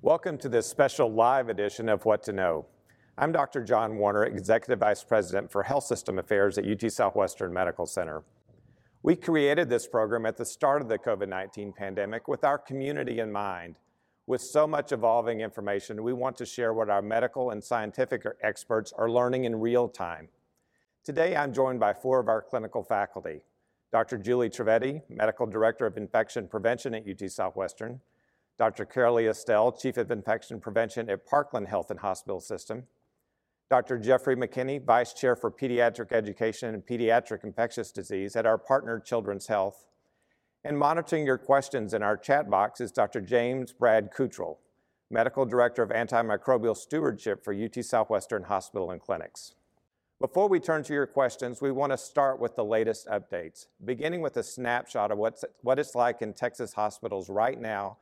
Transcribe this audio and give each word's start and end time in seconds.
Welcome 0.00 0.38
to 0.38 0.48
this 0.48 0.68
special 0.68 1.12
live 1.12 1.48
edition 1.48 1.88
of 1.88 2.04
What 2.04 2.22
to 2.22 2.32
Know. 2.32 2.66
I'm 3.18 3.32
Dr. 3.32 3.64
John 3.64 3.98
Warner, 3.98 4.22
Executive 4.22 4.78
Vice 4.78 5.02
President 5.02 5.50
for 5.50 5.64
Health 5.64 5.86
System 5.86 6.20
Affairs 6.20 6.56
at 6.56 6.64
UT 6.64 6.92
Southwestern 6.92 7.52
Medical 7.52 7.84
Center. 7.84 8.22
We 9.02 9.16
created 9.16 9.68
this 9.68 9.88
program 9.88 10.24
at 10.24 10.36
the 10.36 10.44
start 10.44 10.82
of 10.82 10.88
the 10.88 10.98
COVID 11.00 11.28
19 11.28 11.72
pandemic 11.72 12.28
with 12.28 12.44
our 12.44 12.58
community 12.58 13.18
in 13.18 13.32
mind. 13.32 13.74
With 14.28 14.40
so 14.40 14.68
much 14.68 14.92
evolving 14.92 15.40
information, 15.40 16.04
we 16.04 16.12
want 16.12 16.36
to 16.36 16.46
share 16.46 16.72
what 16.72 16.90
our 16.90 17.02
medical 17.02 17.50
and 17.50 17.62
scientific 17.62 18.22
experts 18.40 18.92
are 18.96 19.10
learning 19.10 19.46
in 19.46 19.58
real 19.58 19.88
time. 19.88 20.28
Today, 21.02 21.34
I'm 21.34 21.52
joined 21.52 21.80
by 21.80 21.92
four 21.92 22.20
of 22.20 22.28
our 22.28 22.40
clinical 22.40 22.84
faculty 22.84 23.40
Dr. 23.90 24.16
Julie 24.16 24.48
Trivedi, 24.48 25.02
Medical 25.08 25.46
Director 25.46 25.86
of 25.86 25.96
Infection 25.96 26.46
Prevention 26.46 26.94
at 26.94 27.02
UT 27.08 27.28
Southwestern, 27.32 28.00
Dr. 28.58 28.84
Carolee 28.84 29.30
Estelle, 29.30 29.70
Chief 29.70 29.96
of 29.96 30.10
Infection 30.10 30.60
Prevention 30.60 31.08
at 31.08 31.24
Parkland 31.24 31.68
Health 31.68 31.90
and 31.90 32.00
Hospital 32.00 32.40
System, 32.40 32.84
Dr. 33.70 33.98
Jeffrey 33.98 34.34
McKinney, 34.34 34.82
Vice 34.82 35.12
Chair 35.12 35.36
for 35.36 35.50
Pediatric 35.50 36.10
Education 36.10 36.74
and 36.74 36.84
Pediatric 36.84 37.44
Infectious 37.44 37.92
Disease 37.92 38.34
at 38.34 38.46
our 38.46 38.58
partner 38.58 38.98
Children's 38.98 39.46
Health. 39.46 39.86
And 40.64 40.76
monitoring 40.76 41.24
your 41.24 41.38
questions 41.38 41.94
in 41.94 42.02
our 42.02 42.16
chat 42.16 42.50
box 42.50 42.80
is 42.80 42.90
Dr. 42.90 43.20
James 43.20 43.72
Brad 43.72 44.10
Cutrell, 44.10 44.56
Medical 45.10 45.46
Director 45.46 45.82
of 45.82 45.90
Antimicrobial 45.90 46.76
Stewardship 46.76 47.44
for 47.44 47.54
UT 47.54 47.84
Southwestern 47.84 48.44
Hospital 48.44 48.90
and 48.90 49.00
Clinics. 49.00 49.54
Before 50.18 50.48
we 50.48 50.58
turn 50.58 50.82
to 50.84 50.94
your 50.94 51.06
questions, 51.06 51.60
we 51.60 51.70
want 51.70 51.92
to 51.92 51.98
start 51.98 52.40
with 52.40 52.56
the 52.56 52.64
latest 52.64 53.06
updates, 53.06 53.66
beginning 53.84 54.20
with 54.20 54.36
a 54.36 54.42
snapshot 54.42 55.12
of 55.12 55.18
what's, 55.18 55.44
what 55.60 55.78
it's 55.78 55.94
like 55.94 56.22
in 56.22 56.32
Texas 56.32 56.72
hospitals 56.72 57.28
right 57.28 57.60
now 57.60 57.98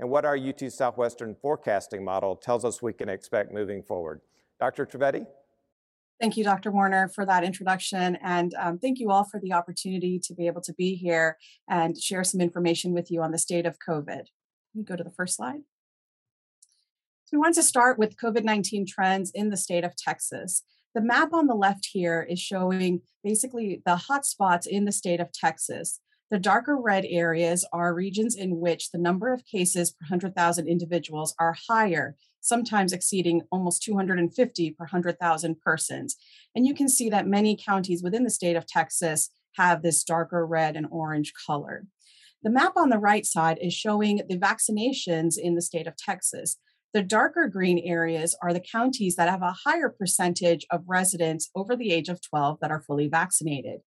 and 0.00 0.10
what 0.10 0.24
our 0.24 0.36
UT 0.36 0.60
Southwestern 0.72 1.34
forecasting 1.34 2.04
model 2.04 2.36
tells 2.36 2.64
us 2.64 2.80
we 2.80 2.92
can 2.92 3.08
expect 3.08 3.52
moving 3.52 3.82
forward. 3.82 4.20
Dr. 4.60 4.86
Trivedi? 4.86 5.26
Thank 6.20 6.36
you, 6.36 6.42
Dr. 6.42 6.72
Warner, 6.72 7.08
for 7.08 7.24
that 7.26 7.44
introduction. 7.44 8.16
And 8.22 8.52
um, 8.54 8.78
thank 8.78 8.98
you 8.98 9.10
all 9.10 9.24
for 9.24 9.38
the 9.38 9.52
opportunity 9.52 10.18
to 10.24 10.34
be 10.34 10.48
able 10.48 10.60
to 10.62 10.74
be 10.74 10.96
here 10.96 11.36
and 11.68 11.96
share 11.96 12.24
some 12.24 12.40
information 12.40 12.92
with 12.92 13.10
you 13.10 13.22
on 13.22 13.30
the 13.30 13.38
state 13.38 13.66
of 13.66 13.78
COVID. 13.78 14.24
You 14.74 14.82
go 14.82 14.96
to 14.96 15.04
the 15.04 15.12
first 15.12 15.36
slide? 15.36 15.60
So 17.26 17.36
we 17.36 17.38
want 17.38 17.54
to 17.54 17.62
start 17.62 17.98
with 17.98 18.16
COVID 18.16 18.42
19 18.42 18.86
trends 18.86 19.30
in 19.32 19.50
the 19.50 19.56
state 19.56 19.84
of 19.84 19.94
Texas. 19.96 20.62
The 20.94 21.02
map 21.02 21.32
on 21.32 21.46
the 21.46 21.54
left 21.54 21.90
here 21.92 22.26
is 22.28 22.40
showing 22.40 23.02
basically 23.22 23.82
the 23.84 24.00
hotspots 24.08 24.66
in 24.66 24.86
the 24.86 24.92
state 24.92 25.20
of 25.20 25.32
Texas. 25.32 26.00
The 26.30 26.38
darker 26.38 26.76
red 26.76 27.06
areas 27.08 27.66
are 27.72 27.94
regions 27.94 28.34
in 28.34 28.60
which 28.60 28.90
the 28.90 28.98
number 28.98 29.32
of 29.32 29.46
cases 29.46 29.90
per 29.92 30.04
100,000 30.04 30.68
individuals 30.68 31.34
are 31.38 31.56
higher, 31.68 32.16
sometimes 32.40 32.92
exceeding 32.92 33.42
almost 33.50 33.82
250 33.82 34.70
per 34.72 34.84
100,000 34.84 35.60
persons. 35.60 36.16
And 36.54 36.66
you 36.66 36.74
can 36.74 36.88
see 36.88 37.08
that 37.08 37.26
many 37.26 37.56
counties 37.56 38.02
within 38.02 38.24
the 38.24 38.30
state 38.30 38.56
of 38.56 38.66
Texas 38.66 39.30
have 39.56 39.82
this 39.82 40.04
darker 40.04 40.46
red 40.46 40.76
and 40.76 40.86
orange 40.90 41.32
color. 41.46 41.86
The 42.42 42.50
map 42.50 42.74
on 42.76 42.90
the 42.90 42.98
right 42.98 43.26
side 43.26 43.58
is 43.60 43.74
showing 43.74 44.20
the 44.28 44.38
vaccinations 44.38 45.36
in 45.36 45.54
the 45.54 45.62
state 45.62 45.86
of 45.86 45.96
Texas. 45.96 46.58
The 46.94 47.02
darker 47.02 47.48
green 47.48 47.78
areas 47.78 48.36
are 48.42 48.52
the 48.52 48.60
counties 48.60 49.16
that 49.16 49.28
have 49.28 49.42
a 49.42 49.54
higher 49.64 49.90
percentage 49.90 50.66
of 50.70 50.84
residents 50.86 51.50
over 51.54 51.76
the 51.76 51.92
age 51.92 52.08
of 52.08 52.20
12 52.22 52.60
that 52.60 52.70
are 52.70 52.80
fully 52.80 53.08
vaccinated. 53.08 53.80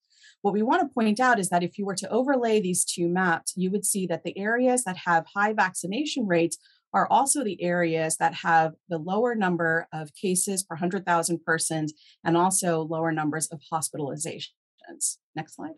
What 0.43 0.53
we 0.53 0.61
want 0.61 0.81
to 0.81 0.93
point 0.93 1.19
out 1.19 1.39
is 1.39 1.49
that 1.49 1.63
if 1.63 1.77
you 1.77 1.85
were 1.85 1.95
to 1.95 2.09
overlay 2.09 2.61
these 2.61 2.85
two 2.85 3.07
maps, 3.07 3.53
you 3.55 3.71
would 3.71 3.85
see 3.85 4.05
that 4.07 4.23
the 4.23 4.37
areas 4.37 4.83
that 4.83 4.97
have 5.05 5.25
high 5.35 5.53
vaccination 5.53 6.27
rates 6.27 6.57
are 6.93 7.07
also 7.09 7.43
the 7.43 7.61
areas 7.61 8.17
that 8.17 8.33
have 8.33 8.73
the 8.89 8.97
lower 8.97 9.33
number 9.33 9.87
of 9.93 10.13
cases 10.13 10.63
per 10.63 10.75
100,000 10.75 11.43
persons 11.43 11.93
and 12.23 12.35
also 12.37 12.81
lower 12.81 13.11
numbers 13.11 13.47
of 13.47 13.61
hospitalizations. 13.71 14.47
Next 15.35 15.55
slide. 15.55 15.75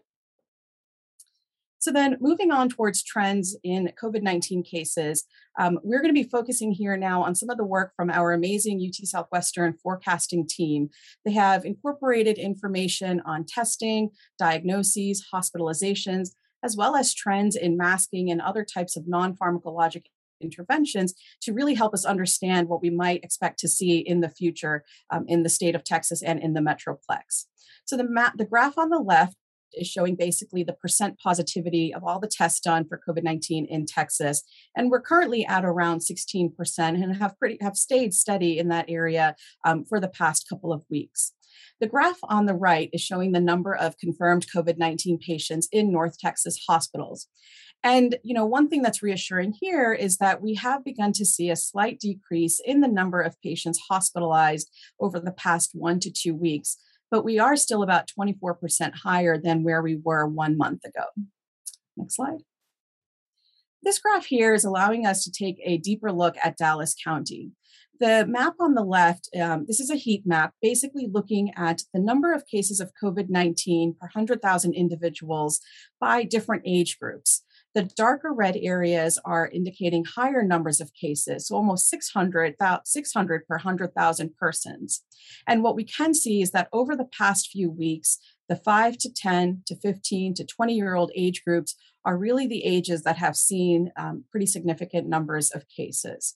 So, 1.84 1.92
then 1.92 2.16
moving 2.22 2.50
on 2.50 2.70
towards 2.70 3.04
trends 3.04 3.58
in 3.62 3.92
COVID 4.02 4.22
19 4.22 4.64
cases, 4.64 5.26
um, 5.60 5.80
we're 5.84 6.02
going 6.02 6.16
to 6.16 6.24
be 6.24 6.30
focusing 6.30 6.72
here 6.72 6.96
now 6.96 7.22
on 7.22 7.36
some 7.36 7.50
of 7.50 7.58
the 7.58 7.66
work 7.66 7.92
from 7.98 8.10
our 8.10 8.32
amazing 8.32 8.82
UT 8.82 9.06
Southwestern 9.06 9.74
forecasting 9.74 10.48
team. 10.48 10.92
They 11.26 11.34
have 11.34 11.66
incorporated 11.66 12.38
information 12.38 13.22
on 13.26 13.44
testing, 13.44 14.12
diagnoses, 14.40 15.26
hospitalizations, 15.34 16.30
as 16.64 16.78
well 16.78 16.96
as 16.96 17.14
trends 17.14 17.58
in 17.58 17.76
masking 17.76 18.32
and 18.32 18.40
other 18.40 18.64
types 18.64 18.96
of 18.96 19.06
non 19.06 19.36
pharmacologic 19.36 20.06
interventions 20.40 21.14
to 21.42 21.52
really 21.52 21.74
help 21.74 21.94
us 21.94 22.06
understand 22.06 22.70
what 22.70 22.82
we 22.82 22.92
might 22.92 23.26
expect 23.26 23.60
to 23.60 23.68
see 23.68 23.98
in 23.98 24.22
the 24.22 24.30
future 24.30 24.86
um, 25.10 25.26
in 25.28 25.44
the 25.44 25.50
state 25.50 25.76
of 25.76 25.84
Texas 25.84 26.24
and 26.24 26.40
in 26.40 26.54
the 26.54 26.62
Metroplex. 26.62 27.44
So 27.84 27.98
the 27.98 28.08
map, 28.08 28.38
the 28.38 28.46
graph 28.46 28.78
on 28.78 28.88
the 28.88 29.00
left 29.00 29.36
is 29.76 29.88
showing 29.88 30.16
basically 30.16 30.64
the 30.64 30.74
percent 30.74 31.20
positivity 31.20 31.94
of 31.94 32.04
all 32.04 32.20
the 32.20 32.28
tests 32.28 32.60
done 32.60 32.86
for 32.86 33.02
COVID-19 33.08 33.68
in 33.68 33.86
Texas. 33.86 34.44
And 34.76 34.90
we're 34.90 35.02
currently 35.02 35.46
at 35.46 35.66
around 35.66 36.00
16% 36.00 36.54
and 36.80 37.16
have 37.18 37.38
pretty 37.38 37.58
have 37.62 37.76
stayed 37.76 38.14
steady 38.14 38.58
in 38.58 38.70
that 38.70 38.86
area 38.88 39.36
um, 39.66 39.86
for 39.86 40.00
the 40.00 40.08
past 40.08 40.48
couple 40.50 40.72
of 40.72 40.84
weeks. 40.90 41.34
The 41.80 41.88
graph 41.88 42.20
on 42.24 42.46
the 42.46 42.56
right 42.56 42.90
is 42.94 43.02
showing 43.02 43.32
the 43.32 43.40
number 43.40 43.76
of 43.76 43.98
confirmed 43.98 44.48
COVID 44.54 44.78
19 44.78 45.20
patients 45.20 45.68
in 45.72 45.92
North 45.92 46.18
Texas 46.18 46.64
hospitals. 46.68 47.28
And 47.84 48.18
you 48.24 48.34
know, 48.34 48.46
one 48.46 48.70
thing 48.70 48.82
that's 48.82 49.04
reassuring 49.04 49.56
here 49.60 49.94
is 49.94 50.18
that 50.18 50.42
we 50.42 50.56
have 50.56 50.86
begun 50.86 51.12
to 51.14 51.26
see 51.26 51.50
a 51.50 51.56
slight 51.56 52.00
decrease 52.00 52.62
in 52.64 52.80
the 52.80 52.88
number 52.88 53.22
of 53.22 53.42
patients 53.42 53.82
hospitalized 53.90 54.72
over 55.00 55.20
the 55.20 55.34
past 55.34 55.72
1 55.74 56.00
to 56.02 56.12
2 56.12 56.34
weeks 56.34 56.78
but 57.14 57.24
we 57.24 57.38
are 57.38 57.56
still 57.56 57.84
about 57.84 58.10
24% 58.20 58.96
higher 59.04 59.38
than 59.38 59.64
where 59.64 59.84
we 59.84 60.00
were 60.04 60.26
one 60.26 60.58
month 60.58 60.84
ago. 60.84 61.04
Next 61.96 62.16
slide. 62.16 62.40
This 63.84 64.00
graph 64.00 64.26
here 64.26 64.56
is 64.56 64.66
allowing 64.66 65.06
us 65.06 65.24
to 65.24 65.32
take 65.32 65.58
a 65.64 65.78
deeper 65.78 66.12
look 66.12 66.38
at 66.44 66.58
Dallas 66.58 66.96
County. 67.04 67.52
The 68.00 68.26
map 68.28 68.56
on 68.60 68.74
the 68.74 68.84
left, 68.84 69.30
um, 69.40 69.66
this 69.68 69.80
is 69.80 69.92
a 69.92 69.96
heat 69.96 70.24
map, 70.26 70.56
basically 70.60 71.08
looking 71.08 71.54
at 71.56 71.84
the 71.94 72.00
number 72.00 72.34
of 72.34 72.48
cases 72.48 72.80
of 72.80 72.92
COVID 73.02 73.30
19 73.30 73.94
per 73.94 74.08
100,000 74.08 74.74
individuals 74.74 75.60
by 76.02 76.24
different 76.24 76.64
age 76.66 76.98
groups. 77.00 77.44
The 77.76 77.84
darker 77.84 78.32
red 78.32 78.56
areas 78.62 79.20
are 79.26 79.48
indicating 79.48 80.06
higher 80.06 80.44
numbers 80.44 80.80
of 80.80 80.94
cases, 80.94 81.48
so 81.48 81.56
almost 81.56 81.90
600, 81.90 82.56
600 82.86 83.48
per 83.48 83.56
100,000 83.56 84.36
persons. 84.38 85.04
And 85.48 85.64
what 85.64 85.76
we 85.76 85.84
can 85.84 86.14
see 86.14 86.42
is 86.42 86.52
that 86.52 86.70
over 86.72 86.96
the 86.96 87.10
past 87.18 87.50
few 87.50 87.72
weeks, 87.72 88.20
the 88.48 88.56
5 88.56 88.98
to 89.00 89.12
10 89.12 89.64
to 89.66 89.76
15 89.76 90.36
to 90.36 90.46
20 90.46 90.76
year 90.76 90.94
old 90.94 91.12
age 91.16 91.44
groups 91.44 91.76
are 92.06 92.18
really 92.18 92.46
the 92.46 92.64
ages 92.64 93.04
that 93.04 93.18
have 93.18 93.36
seen 93.36 93.92
um, 93.98 94.26
pretty 94.30 94.46
significant 94.46 95.08
numbers 95.08 95.50
of 95.52 95.68
cases. 95.68 96.36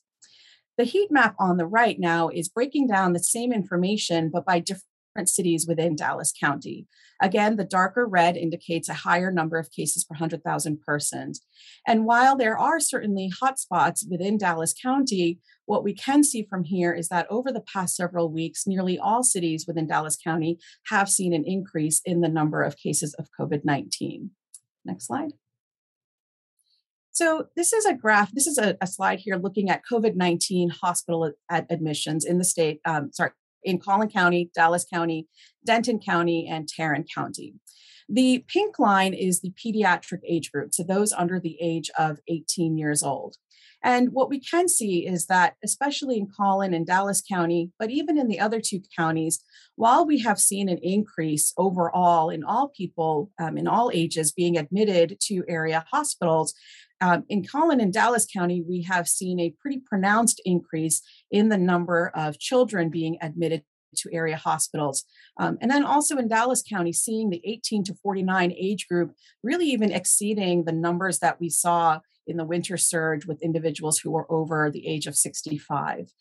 The 0.76 0.84
heat 0.84 1.10
map 1.10 1.34
on 1.38 1.56
the 1.56 1.66
right 1.66 1.98
now 1.98 2.28
is 2.28 2.48
breaking 2.48 2.86
down 2.86 3.12
the 3.12 3.18
same 3.18 3.52
information, 3.52 4.30
but 4.30 4.46
by 4.46 4.60
different 4.60 4.84
cities 5.26 5.66
within 5.66 5.96
Dallas 5.96 6.32
County. 6.38 6.86
Again, 7.20 7.56
the 7.56 7.64
darker 7.64 8.06
red 8.06 8.36
indicates 8.36 8.88
a 8.88 8.94
higher 8.94 9.32
number 9.32 9.58
of 9.58 9.72
cases 9.72 10.04
per 10.04 10.14
100,000 10.14 10.80
persons. 10.80 11.40
And 11.86 12.04
while 12.04 12.36
there 12.36 12.56
are 12.56 12.78
certainly 12.78 13.30
hotspots 13.42 14.04
within 14.08 14.38
Dallas 14.38 14.72
County, 14.72 15.40
what 15.66 15.82
we 15.82 15.94
can 15.94 16.22
see 16.22 16.46
from 16.48 16.64
here 16.64 16.92
is 16.92 17.08
that 17.08 17.26
over 17.28 17.50
the 17.50 17.60
past 17.60 17.96
several 17.96 18.30
weeks, 18.30 18.66
nearly 18.66 18.98
all 18.98 19.24
cities 19.24 19.64
within 19.66 19.88
Dallas 19.88 20.16
County 20.16 20.58
have 20.88 21.08
seen 21.08 21.32
an 21.34 21.44
increase 21.44 22.00
in 22.04 22.20
the 22.20 22.28
number 22.28 22.62
of 22.62 22.76
cases 22.76 23.14
of 23.14 23.28
COVID 23.38 23.64
19. 23.64 24.30
Next 24.84 25.06
slide. 25.06 25.32
So 27.18 27.46
this 27.56 27.72
is 27.72 27.84
a 27.84 27.94
graph. 27.94 28.30
This 28.30 28.46
is 28.46 28.58
a, 28.58 28.76
a 28.80 28.86
slide 28.86 29.18
here 29.18 29.34
looking 29.34 29.70
at 29.70 29.82
COVID 29.90 30.14
nineteen 30.14 30.70
hospital 30.70 31.32
ad- 31.50 31.66
admissions 31.68 32.24
in 32.24 32.38
the 32.38 32.44
state. 32.44 32.80
Um, 32.84 33.10
sorry, 33.12 33.32
in 33.62 33.78
Collin 33.78 34.10
County, 34.10 34.50
Dallas 34.54 34.86
County, 34.92 35.26
Denton 35.64 35.98
County, 35.98 36.46
and 36.48 36.68
Tarrant 36.68 37.08
County. 37.12 37.54
The 38.08 38.44
pink 38.48 38.78
line 38.78 39.12
is 39.12 39.40
the 39.40 39.52
pediatric 39.52 40.20
age 40.26 40.50
group, 40.50 40.72
so 40.72 40.82
those 40.82 41.12
under 41.12 41.38
the 41.38 41.58
age 41.60 41.90
of 41.98 42.20
18 42.26 42.78
years 42.78 43.02
old. 43.02 43.36
And 43.82 44.12
what 44.12 44.28
we 44.28 44.40
can 44.40 44.68
see 44.68 45.06
is 45.06 45.26
that, 45.26 45.54
especially 45.62 46.18
in 46.18 46.28
Collin 46.34 46.74
and 46.74 46.86
Dallas 46.86 47.22
County, 47.22 47.70
but 47.78 47.90
even 47.90 48.18
in 48.18 48.26
the 48.26 48.40
other 48.40 48.60
two 48.60 48.80
counties, 48.96 49.40
while 49.76 50.04
we 50.04 50.18
have 50.20 50.40
seen 50.40 50.68
an 50.68 50.78
increase 50.78 51.52
overall 51.56 52.30
in 52.30 52.42
all 52.42 52.68
people 52.70 53.30
um, 53.38 53.56
in 53.56 53.68
all 53.68 53.90
ages 53.94 54.32
being 54.32 54.56
admitted 54.56 55.18
to 55.26 55.44
area 55.48 55.84
hospitals, 55.92 56.54
um, 57.00 57.24
in 57.28 57.44
Collin 57.44 57.80
and 57.80 57.92
Dallas 57.92 58.26
County, 58.26 58.62
we 58.66 58.82
have 58.82 59.08
seen 59.08 59.38
a 59.38 59.54
pretty 59.60 59.80
pronounced 59.84 60.40
increase 60.44 61.02
in 61.30 61.48
the 61.48 61.58
number 61.58 62.10
of 62.14 62.38
children 62.38 62.88
being 62.88 63.18
admitted 63.22 63.62
to 63.96 64.12
area 64.12 64.36
hospitals. 64.36 65.04
Um, 65.38 65.58
and 65.60 65.70
then 65.70 65.84
also 65.84 66.16
in 66.16 66.28
Dallas 66.28 66.62
County, 66.62 66.92
seeing 66.92 67.30
the 67.30 67.40
18 67.44 67.84
to 67.84 67.94
49 67.94 68.52
age 68.52 68.86
group 68.88 69.12
really 69.42 69.66
even 69.66 69.92
exceeding 69.92 70.64
the 70.64 70.72
numbers 70.72 71.20
that 71.20 71.40
we 71.40 71.48
saw 71.48 72.00
in 72.26 72.36
the 72.36 72.44
winter 72.44 72.76
surge 72.76 73.26
with 73.26 73.42
individuals 73.42 73.98
who 73.98 74.10
were 74.10 74.30
over 74.30 74.70
the 74.70 74.86
age 74.86 75.06
of 75.06 75.16
65. 75.16 76.12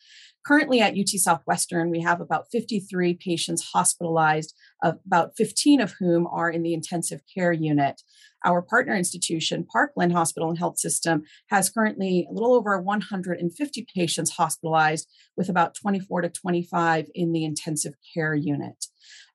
Currently 0.47 0.79
at 0.79 0.97
UT 0.97 1.09
Southwestern, 1.09 1.89
we 1.89 1.99
have 1.99 2.21
about 2.21 2.47
53 2.53 3.15
patients 3.15 3.71
hospitalized, 3.73 4.55
about 4.81 5.35
15 5.35 5.81
of 5.81 5.95
whom 5.99 6.25
are 6.25 6.49
in 6.49 6.63
the 6.63 6.73
intensive 6.73 7.19
care 7.35 7.51
unit. 7.51 8.01
Our 8.45 8.61
partner 8.61 8.95
institution, 8.95 9.65
Parkland 9.69 10.13
Hospital 10.13 10.47
and 10.47 10.57
Health 10.57 10.79
System, 10.79 11.23
has 11.49 11.69
currently 11.69 12.25
a 12.29 12.33
little 12.33 12.53
over 12.53 12.79
150 12.79 13.87
patients 13.93 14.31
hospitalized, 14.31 15.09
with 15.35 15.49
about 15.49 15.75
24 15.75 16.21
to 16.21 16.29
25 16.29 17.09
in 17.13 17.33
the 17.33 17.43
intensive 17.43 17.95
care 18.13 18.33
unit. 18.33 18.85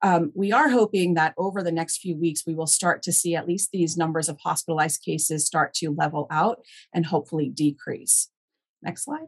Um, 0.01 0.33
we 0.35 0.51
are 0.51 0.71
hoping 0.71 1.13
that 1.13 1.35
over 1.37 1.63
the 1.63 1.73
next 1.73 1.99
few 1.99 2.17
weeks, 2.17 2.47
we 2.47 2.55
will 2.55 2.67
start 2.67 3.03
to 3.03 3.13
see 3.13 3.35
at 3.35 3.47
least 3.47 3.69
these 3.71 3.99
numbers 3.99 4.31
of 4.31 4.39
hospitalized 4.41 5.05
cases 5.05 5.45
start 5.45 5.75
to 5.75 5.91
level 5.91 6.27
out 6.31 6.61
and 6.95 7.05
hopefully 7.05 7.51
decrease. 7.51 8.31
Next 8.83 9.05
slide. 9.05 9.27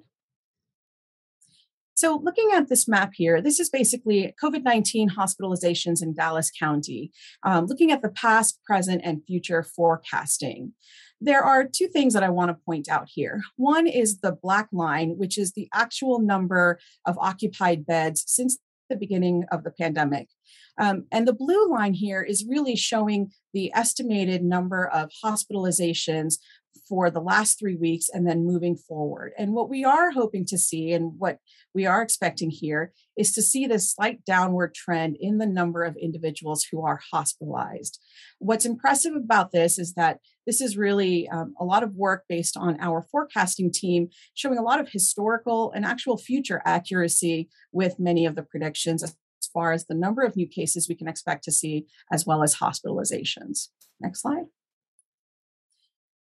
So, 1.94 2.20
looking 2.22 2.50
at 2.52 2.68
this 2.68 2.88
map 2.88 3.12
here, 3.14 3.40
this 3.40 3.60
is 3.60 3.70
basically 3.70 4.34
COVID 4.42 4.64
19 4.64 5.10
hospitalizations 5.10 6.02
in 6.02 6.14
Dallas 6.14 6.50
County, 6.50 7.12
um, 7.44 7.66
looking 7.66 7.92
at 7.92 8.02
the 8.02 8.10
past, 8.10 8.58
present, 8.64 9.02
and 9.04 9.22
future 9.26 9.62
forecasting. 9.62 10.72
There 11.20 11.42
are 11.42 11.64
two 11.64 11.86
things 11.86 12.12
that 12.14 12.24
I 12.24 12.30
want 12.30 12.50
to 12.50 12.64
point 12.66 12.88
out 12.88 13.08
here. 13.08 13.40
One 13.56 13.86
is 13.86 14.20
the 14.20 14.32
black 14.32 14.68
line, 14.72 15.14
which 15.16 15.38
is 15.38 15.52
the 15.52 15.68
actual 15.72 16.18
number 16.18 16.78
of 17.06 17.16
occupied 17.18 17.86
beds 17.86 18.24
since 18.26 18.58
the 18.90 18.96
beginning 18.96 19.44
of 19.50 19.64
the 19.64 19.70
pandemic. 19.70 20.28
Um, 20.78 21.04
and 21.12 21.26
the 21.26 21.32
blue 21.32 21.70
line 21.70 21.94
here 21.94 22.22
is 22.22 22.46
really 22.48 22.76
showing 22.76 23.30
the 23.52 23.72
estimated 23.74 24.42
number 24.42 24.86
of 24.86 25.10
hospitalizations 25.24 26.38
for 26.88 27.10
the 27.10 27.20
last 27.20 27.58
three 27.58 27.76
weeks 27.76 28.08
and 28.12 28.26
then 28.26 28.44
moving 28.44 28.76
forward. 28.76 29.32
And 29.38 29.52
what 29.52 29.70
we 29.70 29.84
are 29.84 30.10
hoping 30.10 30.44
to 30.46 30.58
see 30.58 30.92
and 30.92 31.12
what 31.18 31.38
we 31.74 31.86
are 31.86 32.02
expecting 32.02 32.50
here 32.50 32.92
is 33.16 33.32
to 33.32 33.42
see 33.42 33.66
this 33.66 33.92
slight 33.92 34.24
downward 34.24 34.74
trend 34.74 35.16
in 35.20 35.38
the 35.38 35.46
number 35.46 35.84
of 35.84 35.96
individuals 35.96 36.64
who 36.64 36.84
are 36.84 37.00
hospitalized. 37.12 38.00
What's 38.38 38.64
impressive 38.64 39.14
about 39.14 39.52
this 39.52 39.78
is 39.78 39.94
that 39.94 40.18
this 40.46 40.60
is 40.60 40.76
really 40.76 41.28
um, 41.28 41.54
a 41.58 41.64
lot 41.64 41.82
of 41.82 41.94
work 41.94 42.24
based 42.28 42.56
on 42.56 42.78
our 42.80 43.02
forecasting 43.10 43.72
team, 43.72 44.08
showing 44.34 44.58
a 44.58 44.62
lot 44.62 44.80
of 44.80 44.90
historical 44.90 45.72
and 45.72 45.84
actual 45.84 46.18
future 46.18 46.60
accuracy 46.64 47.48
with 47.72 47.98
many 47.98 48.26
of 48.26 48.34
the 48.34 48.42
predictions 48.42 49.02
as 49.02 49.16
far 49.52 49.72
as 49.72 49.86
the 49.86 49.94
number 49.94 50.22
of 50.22 50.36
new 50.36 50.48
cases 50.48 50.88
we 50.88 50.94
can 50.94 51.08
expect 51.08 51.44
to 51.44 51.52
see, 51.52 51.86
as 52.12 52.26
well 52.26 52.42
as 52.42 52.56
hospitalizations. 52.56 53.68
Next 54.00 54.22
slide. 54.22 54.44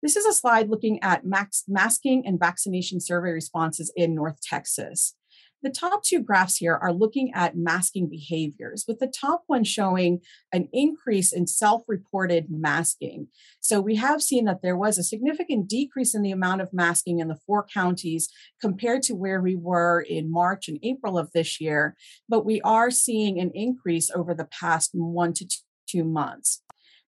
This 0.05 0.17
is 0.17 0.27
a 0.27 0.35
slide 0.35 0.69
looking 0.69 1.03
at 1.03 1.25
max, 1.25 1.65
masking 1.67 2.27
and 2.27 2.39
vaccination 2.39 3.01
survey 3.01 3.31
responses 3.31 3.91
in 3.97 4.15
North 4.15 4.39
Texas. 4.43 5.17
The 5.63 5.71
top 5.71 6.03
two 6.05 6.21
graphs 6.21 6.59
here 6.59 6.75
are 6.75 6.93
looking 6.93 7.33
at 7.33 7.57
masking 7.57 8.11
behaviors, 8.11 8.85
with 8.87 8.99
the 8.99 9.07
top 9.07 9.45
one 9.47 9.65
showing 9.65 10.21
an 10.53 10.69
increase 10.75 11.33
in 11.33 11.47
self 11.47 11.85
reported 11.89 12.49
masking. 12.51 13.29
So 13.61 13.81
we 13.81 13.97
have 13.97 14.21
seen 14.21 14.45
that 14.45 14.61
there 14.61 14.77
was 14.77 14.99
a 14.99 15.03
significant 15.03 15.71
decrease 15.71 16.15
in 16.15 16.21
the 16.21 16.33
amount 16.33 16.61
of 16.61 16.75
masking 16.75 17.21
in 17.21 17.29
the 17.29 17.41
four 17.47 17.65
counties 17.65 18.29
compared 18.61 19.01
to 19.05 19.15
where 19.15 19.41
we 19.41 19.57
were 19.57 20.05
in 20.07 20.31
March 20.31 20.69
and 20.69 20.79
April 20.83 21.17
of 21.17 21.33
this 21.33 21.63
year, 21.63 21.97
but 22.29 22.45
we 22.45 22.61
are 22.61 22.91
seeing 22.91 23.41
an 23.41 23.53
increase 23.55 24.11
over 24.11 24.35
the 24.35 24.45
past 24.61 24.91
one 24.93 25.33
to 25.33 25.47
two 25.89 26.05
months. 26.05 26.61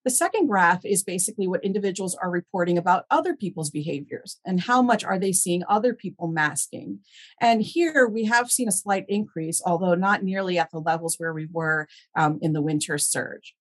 The 0.07 0.11
second 0.11 0.47
graph 0.47 0.85
is 0.85 1.03
basically 1.03 1.49
what 1.49 1.65
individuals 1.65 2.15
are 2.15 2.31
reporting 2.31 2.77
about 2.77 3.03
other 3.11 3.35
people's 3.35 3.69
behaviors 3.69 4.39
and 4.45 4.61
how 4.61 4.81
much 4.81 5.03
are 5.03 5.19
they 5.19 5.33
seeing 5.33 5.63
other 5.67 5.93
people 5.93 6.29
masking. 6.29 6.99
And 7.41 7.61
here 7.61 8.07
we 8.07 8.23
have 8.23 8.49
seen 8.49 8.69
a 8.69 8.71
slight 8.71 9.03
increase, 9.09 9.61
although 9.65 9.95
not 9.95 10.23
nearly 10.23 10.57
at 10.57 10.71
the 10.71 10.79
levels 10.79 11.15
where 11.17 11.33
we 11.33 11.49
were 11.51 11.89
um, 12.15 12.39
in 12.41 12.53
the 12.53 12.61
winter 12.61 12.97
surge. 12.97 13.53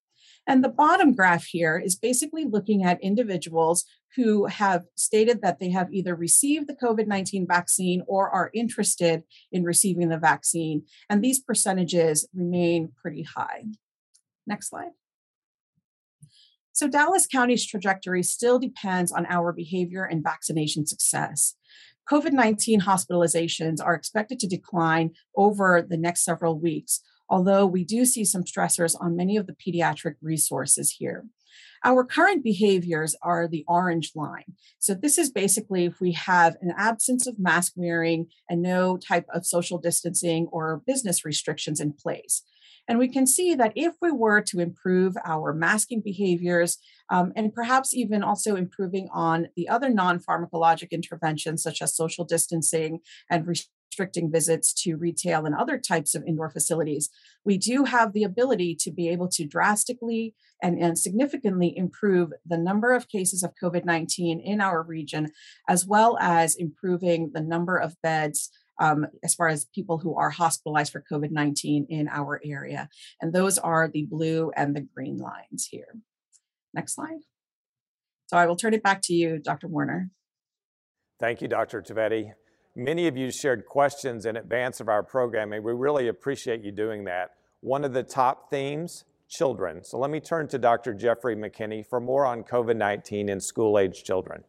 And 0.46 0.62
the 0.62 0.69
bottom 0.69 1.14
graph 1.16 1.46
here 1.46 1.82
is 1.84 1.96
basically 1.96 2.44
looking 2.44 2.84
at 2.84 3.02
individuals 3.02 3.84
who 4.14 4.46
have 4.46 4.84
stated 4.94 5.43
that 5.43 5.58
they 5.58 5.70
have 5.70 5.93
either 5.93 6.14
received 6.14 6.69
the 6.69 6.76
COVID 6.76 7.08
19 7.08 7.48
vaccine 7.48 8.04
or 8.06 8.31
are 8.31 8.52
interested 8.54 9.25
in 9.50 9.64
receiving 9.64 10.10
the 10.10 10.16
vaccine. 10.16 10.84
And 11.10 11.25
these 11.25 11.40
percentages 11.40 12.28
remain 12.32 12.93
pretty 13.02 13.25
high. 13.25 13.64
Next 14.46 14.70
slide. 14.70 14.93
So, 16.73 16.89
Dallas 16.89 17.27
County's 17.27 17.67
trajectory 17.67 18.23
still 18.23 18.59
depends 18.59 19.11
on 19.11 19.25
our 19.31 19.53
behavior 19.53 20.05
and 20.05 20.23
vaccination 20.23 20.87
success. 20.87 21.55
COVID 22.11 22.33
19 22.33 22.83
hospitalizations 22.83 23.79
are 23.83 23.95
expected 23.95 24.39
to 24.41 24.47
decline 24.47 25.13
over 25.35 25.85
the 25.89 25.97
next 25.97 26.23
several 26.25 26.59
weeks, 26.59 27.01
although 27.29 27.67
we 27.67 27.85
do 27.85 28.05
see 28.05 28.25
some 28.25 28.45
stressors 28.45 28.95
on 29.01 29.17
many 29.17 29.37
of 29.37 29.47
the 29.47 29.55
pediatric 29.55 30.17
resources 30.21 30.97
here. 30.99 31.25
Our 31.85 32.05
current 32.05 32.45
behaviors 32.45 33.17
are 33.23 33.49
the 33.49 33.65
orange 33.67 34.13
line. 34.15 34.55
So, 34.79 34.95
this 34.95 35.19
is 35.19 35.31
basically 35.31 35.87
if 35.87 36.01
we 36.01 36.13
have 36.13 36.57
an 36.61 36.75
absence 36.77 37.27
of 37.27 37.39
mask 37.39 37.73
wearing 37.75 38.27
and 38.51 38.61
no 38.61 38.97
type 38.97 39.27
of 39.33 39.47
social 39.47 39.79
distancing 39.79 40.49
or 40.53 40.83
business 40.87 41.25
restrictions 41.25 41.81
in 41.81 41.93
place. 41.93 42.43
And 42.88 42.99
we 42.99 43.09
can 43.09 43.27
see 43.27 43.55
that 43.55 43.73
if 43.75 43.94
we 44.00 44.12
were 44.12 44.41
to 44.43 44.61
improve 44.61 45.17
our 45.25 45.53
masking 45.53 46.00
behaviors 46.00 46.79
um, 47.11 47.33
and 47.37 47.53
perhaps 47.53 47.94
even 47.94 48.23
also 48.23 48.56
improving 48.56 49.09
on 49.12 49.49
the 49.56 49.69
other 49.69 49.91
non 49.91 50.19
pharmacologic 50.19 50.91
interventions 50.91 51.62
such 51.62 51.83
as 51.83 51.97
social 51.97 52.25
distancing 52.25 53.00
and 53.31 53.47
restricting 53.47 54.31
visits 54.31 54.75
to 54.75 54.97
retail 54.97 55.47
and 55.47 55.55
other 55.55 55.79
types 55.79 56.15
of 56.15 56.25
indoor 56.27 56.50
facilities, 56.50 57.09
we 57.44 57.56
do 57.56 57.85
have 57.85 58.12
the 58.12 58.25
ability 58.25 58.77
to 58.81 58.91
be 58.91 59.09
able 59.09 59.29
to 59.29 59.47
drastically 59.47 60.35
and, 60.62 60.79
and 60.79 60.99
significantly 60.99 61.77
improve 61.77 62.32
the 62.44 62.59
number 62.59 62.93
of 62.93 63.09
cases 63.09 63.43
of 63.43 63.55
COVID 63.62 63.85
19 63.85 64.41
in 64.41 64.61
our 64.61 64.82
region, 64.82 65.31
as 65.69 65.87
well 65.87 66.19
as 66.21 66.55
improving 66.55 67.31
the 67.32 67.41
number 67.41 67.77
of 67.77 68.00
beds 68.03 68.50
um, 68.78 69.06
as 69.23 69.34
far 69.34 69.49
as 69.49 69.67
people 69.75 69.99
who 69.99 70.14
are 70.17 70.31
hospitalized 70.31 70.93
for 70.93 71.05
COVID 71.11 71.31
19 71.31 71.87
in 71.88 72.08
our 72.08 72.40
area. 72.44 72.88
And 73.20 73.32
those 73.32 73.58
are 73.58 73.88
the 73.88 74.06
blue 74.08 74.50
and 74.56 74.75
the 74.75 74.87
green 74.94 75.19
lines 75.19 75.69
here. 75.70 75.94
Next 76.75 76.94
slide. 76.94 77.20
So 78.26 78.37
I 78.37 78.46
will 78.46 78.56
turn 78.56 78.75
it 78.75 78.82
back 78.82 79.02
to 79.05 79.14
you, 79.14 79.38
Dr. 79.38 79.69
Warner. 79.69 80.11
Thank 81.20 81.40
you, 81.40 81.49
Dr. 81.49 81.81
Trivedi. 81.81 82.32
Many 82.75 83.06
of 83.06 83.17
you 83.17 83.31
shared 83.31 83.64
questions 83.64 84.26
in 84.26 84.37
advance 84.37 84.81
of 84.81 84.88
our 84.88 85.02
programming. 85.02 85.62
We 85.62 85.72
really 85.72 86.08
appreciate 86.08 86.62
you 86.62 86.72
doing 86.72 87.05
that. 87.05 87.31
One 87.60 87.84
of 87.84 87.94
the 87.94 88.03
top 88.03 88.51
themes 88.51 89.05
children. 89.29 89.82
So 89.82 89.98
let 89.98 90.10
me 90.10 90.20
turn 90.20 90.48
to 90.48 90.58
Dr. 90.58 90.93
Jeffrey 90.93 91.34
McKinney 91.34 91.86
for 91.86 92.01
more 92.01 92.27
on 92.27 92.43
COVID 92.44 92.77
19 92.77 93.29
in 93.29 93.41
school 93.41 93.79
age 93.79 94.05
children. 94.05 94.44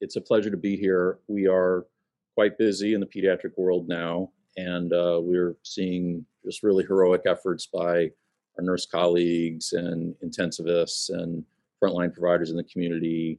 It's 0.00 0.16
a 0.16 0.20
pleasure 0.20 0.50
to 0.50 0.56
be 0.56 0.76
here. 0.76 1.18
We 1.28 1.46
are 1.46 1.86
quite 2.34 2.58
busy 2.58 2.94
in 2.94 3.00
the 3.00 3.06
pediatric 3.06 3.52
world 3.56 3.88
now, 3.88 4.30
and 4.56 4.92
uh, 4.92 5.18
we're 5.22 5.56
seeing 5.62 6.24
just 6.44 6.62
really 6.62 6.84
heroic 6.84 7.22
efforts 7.26 7.66
by 7.66 8.10
our 8.58 8.64
nurse 8.64 8.86
colleagues 8.86 9.72
and 9.72 10.14
intensivists 10.24 11.10
and 11.10 11.44
frontline 11.82 12.12
providers 12.12 12.50
in 12.50 12.56
the 12.56 12.64
community, 12.64 13.38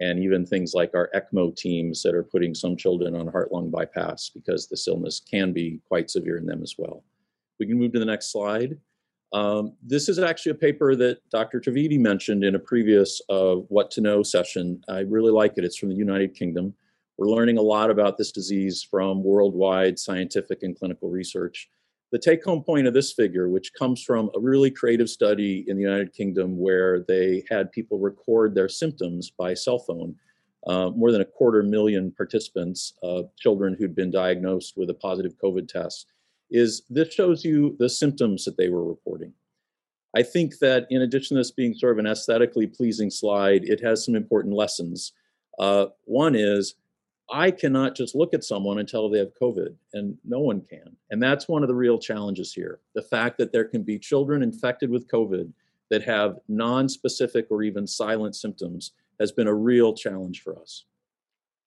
and 0.00 0.18
even 0.18 0.44
things 0.44 0.74
like 0.74 0.94
our 0.94 1.10
ECMO 1.14 1.54
teams 1.54 2.02
that 2.02 2.14
are 2.14 2.22
putting 2.22 2.54
some 2.54 2.76
children 2.76 3.14
on 3.14 3.28
heart 3.28 3.52
lung 3.52 3.70
bypass 3.70 4.30
because 4.30 4.66
this 4.66 4.88
illness 4.88 5.20
can 5.20 5.52
be 5.52 5.80
quite 5.88 6.10
severe 6.10 6.38
in 6.38 6.46
them 6.46 6.62
as 6.62 6.74
well. 6.78 7.04
We 7.58 7.66
can 7.66 7.78
move 7.78 7.92
to 7.92 7.98
the 7.98 8.04
next 8.04 8.32
slide. 8.32 8.78
Um, 9.32 9.74
this 9.82 10.08
is 10.08 10.18
actually 10.18 10.52
a 10.52 10.56
paper 10.56 10.94
that 10.96 11.18
Dr. 11.30 11.60
Trivedi 11.60 11.98
mentioned 11.98 12.44
in 12.44 12.54
a 12.54 12.58
previous 12.58 13.20
uh, 13.30 13.54
What 13.68 13.90
to 13.92 14.00
Know 14.00 14.22
session. 14.22 14.82
I 14.88 15.00
really 15.00 15.30
like 15.30 15.54
it. 15.56 15.64
It's 15.64 15.78
from 15.78 15.88
the 15.88 15.94
United 15.94 16.34
Kingdom. 16.34 16.74
We're 17.22 17.28
learning 17.28 17.58
a 17.58 17.62
lot 17.62 17.88
about 17.88 18.18
this 18.18 18.32
disease 18.32 18.82
from 18.82 19.22
worldwide 19.22 19.96
scientific 19.96 20.64
and 20.64 20.76
clinical 20.76 21.08
research. 21.08 21.68
The 22.10 22.18
take 22.18 22.42
home 22.42 22.64
point 22.64 22.88
of 22.88 22.94
this 22.94 23.12
figure, 23.12 23.48
which 23.48 23.72
comes 23.74 24.02
from 24.02 24.28
a 24.34 24.40
really 24.40 24.72
creative 24.72 25.08
study 25.08 25.64
in 25.68 25.76
the 25.76 25.84
United 25.84 26.12
Kingdom 26.12 26.58
where 26.58 27.04
they 27.06 27.44
had 27.48 27.70
people 27.70 28.00
record 28.00 28.56
their 28.56 28.68
symptoms 28.68 29.30
by 29.30 29.54
cell 29.54 29.78
phone, 29.78 30.16
uh, 30.66 30.90
more 30.90 31.12
than 31.12 31.20
a 31.20 31.24
quarter 31.24 31.62
million 31.62 32.10
participants, 32.10 32.94
uh, 33.04 33.22
children 33.38 33.76
who'd 33.78 33.94
been 33.94 34.10
diagnosed 34.10 34.76
with 34.76 34.90
a 34.90 34.94
positive 34.94 35.38
COVID 35.40 35.68
test, 35.68 36.08
is 36.50 36.82
this 36.90 37.14
shows 37.14 37.44
you 37.44 37.76
the 37.78 37.88
symptoms 37.88 38.44
that 38.46 38.56
they 38.56 38.68
were 38.68 38.82
reporting. 38.84 39.32
I 40.16 40.24
think 40.24 40.58
that 40.58 40.88
in 40.90 41.02
addition 41.02 41.36
to 41.36 41.40
this 41.40 41.52
being 41.52 41.74
sort 41.74 41.92
of 41.92 41.98
an 42.00 42.10
aesthetically 42.10 42.66
pleasing 42.66 43.10
slide, 43.10 43.62
it 43.62 43.80
has 43.80 44.04
some 44.04 44.16
important 44.16 44.56
lessons. 44.56 45.12
Uh, 45.60 45.86
one 46.04 46.34
is 46.34 46.74
I 47.32 47.50
cannot 47.50 47.96
just 47.96 48.14
look 48.14 48.34
at 48.34 48.44
someone 48.44 48.78
and 48.78 48.86
tell 48.86 49.08
they 49.08 49.18
have 49.18 49.32
COVID, 49.40 49.74
and 49.94 50.18
no 50.22 50.40
one 50.40 50.60
can. 50.60 50.94
And 51.10 51.22
that's 51.22 51.48
one 51.48 51.62
of 51.62 51.68
the 51.68 51.74
real 51.74 51.98
challenges 51.98 52.52
here 52.52 52.80
the 52.94 53.02
fact 53.02 53.38
that 53.38 53.52
there 53.52 53.64
can 53.64 53.82
be 53.82 53.98
children 53.98 54.42
infected 54.42 54.90
with 54.90 55.08
COVID 55.08 55.50
that 55.90 56.02
have 56.04 56.38
non 56.48 56.90
specific 56.90 57.46
or 57.50 57.62
even 57.62 57.86
silent 57.86 58.36
symptoms 58.36 58.92
has 59.18 59.32
been 59.32 59.46
a 59.46 59.54
real 59.54 59.94
challenge 59.94 60.42
for 60.42 60.58
us. 60.58 60.84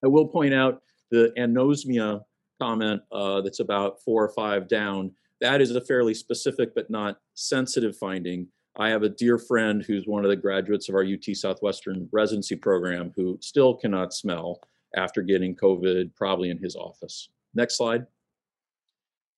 I 0.04 0.08
will 0.08 0.28
point 0.28 0.54
out 0.54 0.84
the 1.10 1.34
anosmia 1.38 2.24
comment 2.62 3.02
uh, 3.12 3.42
that's 3.42 3.60
about 3.60 4.02
four 4.04 4.24
or 4.24 4.30
five 4.30 4.68
down. 4.68 5.12
That 5.42 5.62
is 5.62 5.76
a 5.76 5.82
fairly 5.82 6.14
specific 6.14 6.76
but 6.76 6.92
not 6.92 7.18
sensitive 7.34 7.98
finding. 7.98 8.48
I 8.78 8.90
have 8.90 9.04
a 9.04 9.10
dear 9.10 9.38
friend 9.40 9.84
who's 9.84 10.06
one 10.06 10.26
of 10.26 10.30
the 10.30 10.36
graduates 10.36 10.90
of 10.90 10.96
our 10.96 11.04
UT 11.04 11.36
Southwestern 11.36 12.08
residency 12.12 12.56
program 12.56 13.14
who 13.16 13.38
still 13.42 13.74
cannot 13.74 14.14
smell 14.14 14.62
after 14.96 15.22
getting 15.22 15.56
COVID, 15.56 16.16
probably 16.16 16.50
in 16.50 16.58
his 16.58 16.76
office. 16.76 17.30
Next 17.54 17.78
slide. 17.78 18.06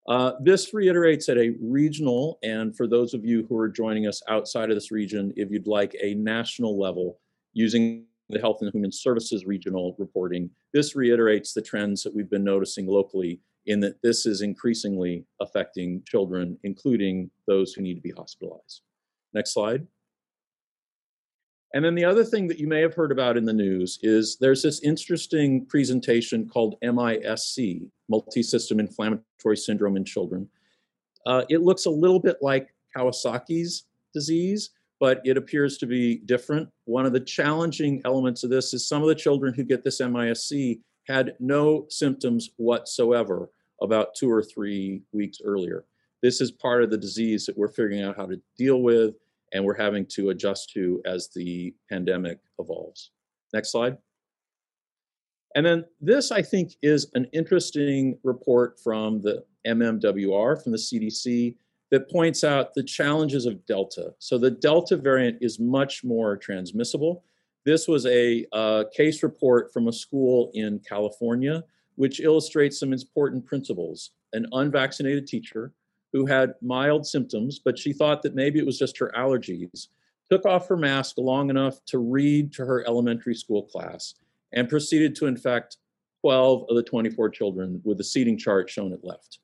Uh, 0.07 0.33
this 0.41 0.73
reiterates 0.73 1.27
at 1.27 1.37
a 1.37 1.53
regional, 1.61 2.39
and 2.41 2.75
for 2.75 2.87
those 2.87 3.13
of 3.13 3.25
you 3.25 3.45
who 3.49 3.57
are 3.57 3.67
joining 3.67 4.07
us 4.07 4.21
outside 4.29 4.69
of 4.69 4.75
this 4.75 4.89
region, 4.89 5.33
if 5.35 5.51
you'd 5.51 5.67
like 5.67 5.95
a 6.01 6.13
national 6.13 6.79
level 6.79 7.19
using 7.53 8.05
the 8.29 8.39
Health 8.39 8.59
and 8.61 8.71
Human 8.73 8.91
Services 8.91 9.45
regional 9.45 9.95
reporting, 9.97 10.49
this 10.73 10.95
reiterates 10.95 11.53
the 11.53 11.61
trends 11.61 12.03
that 12.03 12.15
we've 12.15 12.29
been 12.29 12.43
noticing 12.43 12.87
locally 12.87 13.41
in 13.65 13.81
that 13.81 14.01
this 14.01 14.25
is 14.25 14.41
increasingly 14.41 15.25
affecting 15.41 16.01
children, 16.07 16.57
including 16.63 17.29
those 17.45 17.73
who 17.73 17.81
need 17.81 17.95
to 17.95 18.01
be 18.01 18.11
hospitalized. 18.11 18.81
Next 19.33 19.53
slide. 19.53 19.85
And 21.73 21.83
then 21.83 21.95
the 21.95 22.05
other 22.05 22.23
thing 22.23 22.47
that 22.47 22.59
you 22.59 22.67
may 22.67 22.81
have 22.81 22.93
heard 22.93 23.11
about 23.11 23.37
in 23.37 23.45
the 23.45 23.53
news 23.53 23.99
is 24.01 24.37
there's 24.39 24.63
this 24.63 24.81
interesting 24.81 25.65
presentation 25.65 26.47
called 26.47 26.75
MISC, 26.81 27.81
Multisystem 28.11 28.79
Inflammatory 28.79 29.57
Syndrome 29.57 29.97
in 29.97 30.05
Children. 30.05 30.47
Uh, 31.25 31.43
it 31.49 31.61
looks 31.61 31.85
a 31.85 31.89
little 31.89 32.19
bit 32.19 32.37
like 32.41 32.73
Kawasaki's 32.95 33.83
disease, 34.13 34.69
but 34.99 35.21
it 35.25 35.35
appears 35.35 35.77
to 35.79 35.85
be 35.85 36.19
different. 36.19 36.69
One 36.85 37.05
of 37.05 37.11
the 37.11 37.19
challenging 37.19 38.01
elements 38.05 38.43
of 38.43 38.49
this 38.49 38.73
is 38.73 38.87
some 38.87 39.01
of 39.01 39.09
the 39.09 39.15
children 39.15 39.53
who 39.53 39.63
get 39.63 39.83
this 39.83 39.99
MISC 39.99 40.79
had 41.07 41.35
no 41.39 41.85
symptoms 41.89 42.49
whatsoever 42.57 43.49
about 43.81 44.15
two 44.15 44.31
or 44.31 44.41
three 44.41 45.03
weeks 45.11 45.39
earlier. 45.43 45.85
This 46.23 46.41
is 46.41 46.51
part 46.51 46.83
of 46.83 46.89
the 46.89 46.97
disease 46.97 47.45
that 47.45 47.57
we're 47.57 47.67
figuring 47.67 48.01
out 48.01 48.17
how 48.17 48.25
to 48.25 48.41
deal 48.57 48.81
with 48.81 49.15
and 49.53 49.63
we're 49.63 49.77
having 49.77 50.05
to 50.05 50.29
adjust 50.29 50.71
to 50.71 51.01
as 51.05 51.29
the 51.35 51.73
pandemic 51.89 52.39
evolves. 52.59 53.11
Next 53.53 53.71
slide. 53.71 53.97
And 55.55 55.65
then 55.65 55.85
this, 56.01 56.31
I 56.31 56.41
think, 56.41 56.73
is 56.81 57.09
an 57.15 57.25
interesting 57.33 58.19
report 58.23 58.79
from 58.83 59.21
the 59.21 59.43
MMWR, 59.65 60.61
from 60.61 60.71
the 60.71 60.77
CDC, 60.77 61.55
that 61.89 62.11
points 62.11 62.43
out 62.43 62.73
the 62.73 62.83
challenges 62.83 63.45
of 63.45 63.65
Delta. 63.65 64.13
So 64.19 64.37
the 64.37 64.51
Delta 64.51 64.97
variant 64.97 65.37
is 65.41 65.59
much 65.59 66.03
more 66.03 66.35
transmissible. 66.35 67.23
This 67.65 67.87
was 67.87 68.05
a 68.05 68.45
uh, 68.51 68.85
case 68.95 69.23
report 69.23 69.71
from 69.73 69.87
a 69.87 69.93
school 69.93 70.51
in 70.53 70.79
California, 70.87 71.63
which 71.95 72.19
illustrates 72.19 72.79
some 72.79 72.93
important 72.93 73.45
principles. 73.45 74.11
An 74.33 74.45
unvaccinated 74.51 75.27
teacher 75.27 75.73
who 76.13 76.25
had 76.25 76.53
mild 76.61 77.05
symptoms, 77.05 77.59
but 77.59 77.77
she 77.77 77.93
thought 77.93 78.21
that 78.21 78.35
maybe 78.35 78.59
it 78.59 78.65
was 78.65 78.79
just 78.79 78.97
her 78.97 79.11
allergies, 79.15 79.87
took 80.29 80.45
off 80.45 80.67
her 80.67 80.77
mask 80.77 81.17
long 81.17 81.49
enough 81.49 81.83
to 81.85 81.99
read 81.99 82.53
to 82.53 82.65
her 82.65 82.85
elementary 82.87 83.35
school 83.35 83.63
class 83.63 84.15
and 84.53 84.69
proceeded 84.69 85.15
to 85.15 85.27
infect 85.27 85.77
12 86.21 86.65
of 86.69 86.75
the 86.75 86.83
24 86.83 87.29
children 87.29 87.81
with 87.83 87.97
the 87.97 88.03
seating 88.03 88.37
chart 88.37 88.69
shown 88.69 88.93
at 88.93 89.03
left. 89.03 89.39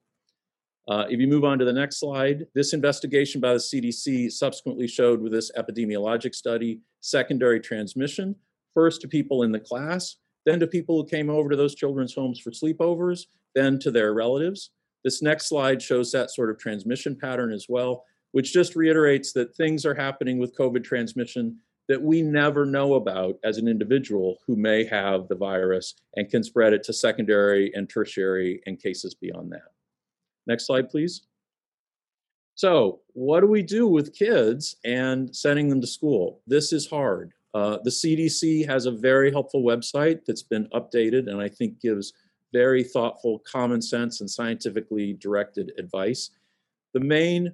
Uh, 0.87 1.05
if 1.09 1.19
you 1.19 1.27
move 1.27 1.45
on 1.45 1.57
to 1.57 1.65
the 1.65 1.71
next 1.71 1.99
slide, 1.99 2.45
this 2.55 2.73
investigation 2.73 3.39
by 3.39 3.53
the 3.53 3.59
CDC 3.59 4.31
subsequently 4.31 4.87
showed 4.87 5.21
with 5.21 5.31
this 5.31 5.51
epidemiologic 5.57 6.35
study 6.35 6.81
secondary 6.99 7.59
transmission, 7.59 8.35
first 8.73 8.99
to 9.01 9.07
people 9.07 9.43
in 9.43 9.51
the 9.51 9.59
class, 9.59 10.17
then 10.45 10.59
to 10.59 10.67
people 10.67 10.97
who 10.97 11.07
came 11.07 11.29
over 11.29 11.49
to 11.49 11.55
those 11.55 11.75
children's 11.75 12.13
homes 12.13 12.39
for 12.39 12.51
sleepovers, 12.51 13.27
then 13.55 13.79
to 13.79 13.91
their 13.91 14.13
relatives. 14.13 14.71
This 15.03 15.21
next 15.21 15.49
slide 15.49 15.81
shows 15.81 16.11
that 16.11 16.31
sort 16.31 16.49
of 16.49 16.57
transmission 16.57 17.15
pattern 17.15 17.51
as 17.51 17.67
well, 17.67 18.05
which 18.31 18.53
just 18.53 18.75
reiterates 18.75 19.33
that 19.33 19.55
things 19.55 19.85
are 19.85 19.95
happening 19.95 20.39
with 20.39 20.57
COVID 20.57 20.83
transmission 20.83 21.59
that 21.89 22.01
we 22.01 22.21
never 22.21 22.65
know 22.65 22.93
about 22.93 23.35
as 23.43 23.57
an 23.57 23.67
individual 23.67 24.37
who 24.47 24.55
may 24.55 24.85
have 24.85 25.27
the 25.27 25.35
virus 25.35 25.95
and 26.15 26.29
can 26.29 26.43
spread 26.43 26.73
it 26.73 26.83
to 26.83 26.93
secondary 26.93 27.71
and 27.73 27.89
tertiary 27.89 28.61
and 28.65 28.81
cases 28.81 29.13
beyond 29.13 29.51
that. 29.51 29.73
Next 30.47 30.67
slide, 30.67 30.89
please. 30.89 31.23
So, 32.55 33.01
what 33.13 33.41
do 33.41 33.47
we 33.47 33.63
do 33.63 33.87
with 33.87 34.15
kids 34.15 34.75
and 34.85 35.35
sending 35.35 35.69
them 35.69 35.81
to 35.81 35.87
school? 35.87 36.39
This 36.45 36.71
is 36.71 36.87
hard. 36.87 37.33
Uh, 37.53 37.77
the 37.83 37.89
CDC 37.89 38.65
has 38.67 38.85
a 38.85 38.91
very 38.91 39.31
helpful 39.31 39.63
website 39.63 40.25
that's 40.25 40.43
been 40.43 40.67
updated 40.73 41.27
and 41.29 41.41
I 41.41 41.49
think 41.49 41.79
gives 41.81 42.13
very 42.53 42.83
thoughtful, 42.83 43.39
common 43.39 43.81
sense, 43.81 44.21
and 44.21 44.29
scientifically 44.29 45.13
directed 45.13 45.73
advice. 45.77 46.29
The 46.93 46.99
main 46.99 47.51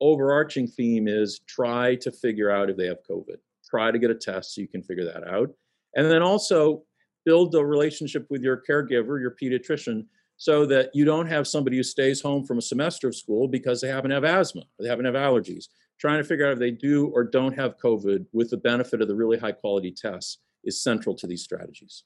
overarching 0.00 0.68
theme 0.68 1.08
is 1.08 1.40
try 1.46 1.96
to 1.96 2.12
figure 2.12 2.50
out 2.50 2.70
if 2.70 2.76
they 2.76 2.86
have 2.86 2.98
COVID. 3.08 3.36
Try 3.68 3.90
to 3.90 3.98
get 3.98 4.10
a 4.10 4.14
test 4.14 4.54
so 4.54 4.60
you 4.60 4.68
can 4.68 4.82
figure 4.82 5.04
that 5.04 5.28
out. 5.28 5.50
And 5.96 6.10
then 6.10 6.22
also 6.22 6.84
build 7.26 7.54
a 7.54 7.64
relationship 7.64 8.26
with 8.30 8.42
your 8.42 8.62
caregiver, 8.68 9.20
your 9.20 9.34
pediatrician, 9.42 10.06
so 10.36 10.64
that 10.66 10.90
you 10.94 11.04
don't 11.04 11.26
have 11.26 11.48
somebody 11.48 11.76
who 11.76 11.82
stays 11.82 12.20
home 12.20 12.44
from 12.44 12.58
a 12.58 12.62
semester 12.62 13.08
of 13.08 13.16
school 13.16 13.48
because 13.48 13.80
they 13.80 13.88
happen 13.88 14.10
to 14.10 14.14
have 14.14 14.24
asthma 14.24 14.60
or 14.62 14.82
they 14.82 14.88
happen 14.88 15.04
to 15.04 15.12
have 15.12 15.20
allergies. 15.20 15.64
Trying 15.98 16.18
to 16.18 16.24
figure 16.24 16.46
out 16.46 16.52
if 16.52 16.60
they 16.60 16.70
do 16.70 17.08
or 17.08 17.24
don't 17.24 17.58
have 17.58 17.76
COVID 17.78 18.26
with 18.32 18.50
the 18.50 18.56
benefit 18.56 19.02
of 19.02 19.08
the 19.08 19.16
really 19.16 19.36
high 19.36 19.52
quality 19.52 19.90
tests 19.90 20.38
is 20.62 20.80
central 20.80 21.16
to 21.16 21.26
these 21.26 21.42
strategies. 21.42 22.04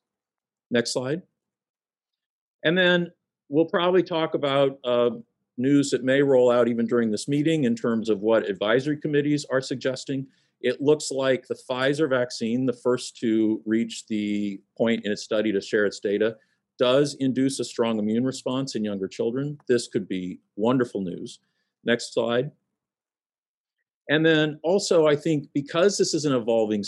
Next 0.71 0.95
slide. 0.95 1.23
And 2.64 2.76
then 2.76 3.11
we'll 3.49 3.66
probably 3.66 4.02
talk 4.02 4.35
about 4.35 4.78
uh, 4.85 5.11
news 5.59 5.90
that 5.90 6.04
may 6.04 6.23
roll 6.23 6.50
out 6.50 6.69
even 6.69 6.87
during 6.87 7.11
this 7.11 7.28
meeting 7.28 7.64
in 7.64 7.75
terms 7.75 8.09
of 8.09 8.21
what 8.21 8.49
advisory 8.49 8.97
committees 8.97 9.45
are 9.50 9.61
suggesting. 9.61 10.26
It 10.61 10.81
looks 10.81 11.11
like 11.11 11.47
the 11.47 11.59
Pfizer 11.69 12.09
vaccine, 12.09 12.66
the 12.66 12.73
first 12.73 13.16
to 13.19 13.61
reach 13.66 14.07
the 14.07 14.61
point 14.76 15.04
in 15.04 15.12
its 15.12 15.23
study 15.23 15.52
to 15.52 15.61
share 15.61 15.87
its 15.87 16.00
data, 16.00 16.37
does 16.78 17.14
induce 17.21 17.61
a 17.61 17.64
strong 17.64 17.99
immune 17.99 18.25
response 18.25 18.75
in 18.75 18.85
younger 18.85 19.09
children. 19.09 19.59
This 19.69 19.88
could 19.88 20.09
be 20.09 20.40
wonderful 20.57 21.00
news. 21.00 21.40
Next 21.85 22.14
slide. 22.14 22.50
And 24.09 24.25
then 24.25 24.59
also, 24.62 25.07
I 25.07 25.16
think 25.16 25.49
because 25.52 25.99
this 25.99 26.14
is 26.14 26.25
an 26.25 26.33
evolving 26.33 26.85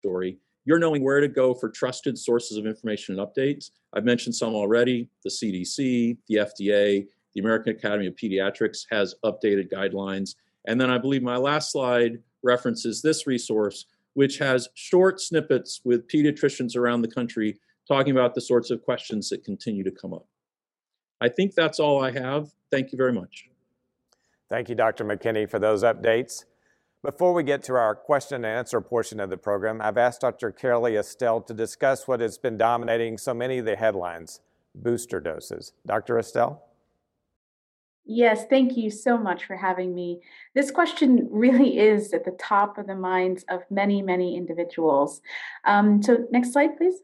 story, 0.00 0.38
you're 0.66 0.78
knowing 0.80 1.02
where 1.02 1.20
to 1.20 1.28
go 1.28 1.54
for 1.54 1.70
trusted 1.70 2.18
sources 2.18 2.58
of 2.58 2.66
information 2.66 3.18
and 3.18 3.26
updates. 3.26 3.70
I've 3.94 4.04
mentioned 4.04 4.34
some 4.34 4.54
already 4.54 5.08
the 5.24 5.30
CDC, 5.30 6.18
the 6.28 6.34
FDA, 6.34 7.06
the 7.34 7.40
American 7.40 7.74
Academy 7.74 8.08
of 8.08 8.16
Pediatrics 8.16 8.84
has 8.90 9.14
updated 9.24 9.72
guidelines. 9.72 10.34
And 10.66 10.78
then 10.80 10.90
I 10.90 10.98
believe 10.98 11.22
my 11.22 11.36
last 11.36 11.70
slide 11.70 12.18
references 12.42 13.00
this 13.00 13.26
resource, 13.26 13.86
which 14.14 14.38
has 14.38 14.68
short 14.74 15.20
snippets 15.20 15.80
with 15.84 16.08
pediatricians 16.08 16.76
around 16.76 17.02
the 17.02 17.08
country 17.08 17.58
talking 17.86 18.12
about 18.12 18.34
the 18.34 18.40
sorts 18.40 18.70
of 18.70 18.82
questions 18.82 19.30
that 19.30 19.44
continue 19.44 19.84
to 19.84 19.92
come 19.92 20.12
up. 20.12 20.26
I 21.20 21.28
think 21.28 21.54
that's 21.54 21.78
all 21.78 22.02
I 22.02 22.10
have. 22.10 22.50
Thank 22.72 22.90
you 22.90 22.98
very 22.98 23.12
much. 23.12 23.48
Thank 24.50 24.68
you, 24.68 24.74
Dr. 24.74 25.04
McKinney, 25.04 25.48
for 25.48 25.58
those 25.58 25.84
updates. 25.84 26.44
Before 27.02 27.34
we 27.34 27.42
get 27.42 27.62
to 27.64 27.74
our 27.74 27.94
question 27.94 28.36
and 28.36 28.46
answer 28.46 28.80
portion 28.80 29.20
of 29.20 29.30
the 29.30 29.36
program, 29.36 29.80
I've 29.80 29.98
asked 29.98 30.22
Dr. 30.22 30.50
Kelly 30.50 30.96
Estelle 30.96 31.40
to 31.42 31.54
discuss 31.54 32.08
what 32.08 32.20
has 32.20 32.38
been 32.38 32.56
dominating 32.56 33.18
so 33.18 33.34
many 33.34 33.58
of 33.58 33.64
the 33.64 33.76
headlines 33.76 34.40
booster 34.74 35.20
doses. 35.20 35.72
Dr. 35.86 36.18
Estelle? 36.18 36.62
Yes, 38.04 38.44
thank 38.48 38.76
you 38.76 38.90
so 38.90 39.18
much 39.18 39.44
for 39.44 39.56
having 39.56 39.94
me. 39.94 40.20
This 40.54 40.70
question 40.70 41.28
really 41.30 41.78
is 41.78 42.12
at 42.12 42.24
the 42.24 42.36
top 42.38 42.78
of 42.78 42.86
the 42.86 42.94
minds 42.94 43.44
of 43.48 43.62
many, 43.70 44.00
many 44.00 44.36
individuals. 44.36 45.20
Um, 45.64 46.02
so, 46.02 46.26
next 46.30 46.52
slide, 46.52 46.76
please. 46.76 47.00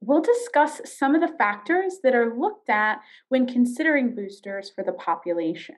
We'll 0.00 0.22
discuss 0.22 0.80
some 0.84 1.14
of 1.14 1.20
the 1.20 1.36
factors 1.38 1.98
that 2.02 2.16
are 2.16 2.36
looked 2.36 2.68
at 2.68 3.00
when 3.28 3.46
considering 3.46 4.16
boosters 4.16 4.70
for 4.74 4.82
the 4.82 4.92
population. 4.92 5.76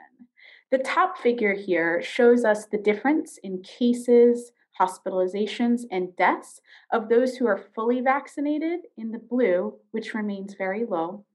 The 0.74 0.82
top 0.82 1.18
figure 1.18 1.54
here 1.54 2.02
shows 2.02 2.44
us 2.44 2.66
the 2.66 2.78
difference 2.78 3.38
in 3.44 3.62
cases, 3.62 4.50
hospitalizations, 4.80 5.82
and 5.88 6.16
deaths 6.16 6.60
of 6.90 7.08
those 7.08 7.36
who 7.36 7.46
are 7.46 7.70
fully 7.76 8.00
vaccinated 8.00 8.80
in 8.98 9.12
the 9.12 9.20
blue, 9.20 9.74
which 9.92 10.14
remains 10.14 10.54
very 10.54 10.84
low, 10.84 11.26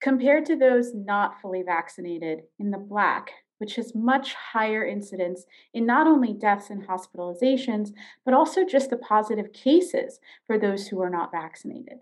compared 0.00 0.46
to 0.46 0.56
those 0.56 0.94
not 0.94 1.42
fully 1.42 1.62
vaccinated 1.62 2.44
in 2.58 2.70
the 2.70 2.78
black, 2.78 3.32
which 3.58 3.76
has 3.76 3.94
much 3.94 4.32
higher 4.32 4.86
incidence 4.86 5.44
in 5.74 5.84
not 5.84 6.06
only 6.06 6.32
deaths 6.32 6.70
and 6.70 6.88
hospitalizations, 6.88 7.92
but 8.24 8.32
also 8.32 8.64
just 8.64 8.88
the 8.88 8.96
positive 8.96 9.52
cases 9.52 10.20
for 10.46 10.58
those 10.58 10.88
who 10.88 11.02
are 11.02 11.10
not 11.10 11.30
vaccinated. 11.30 11.98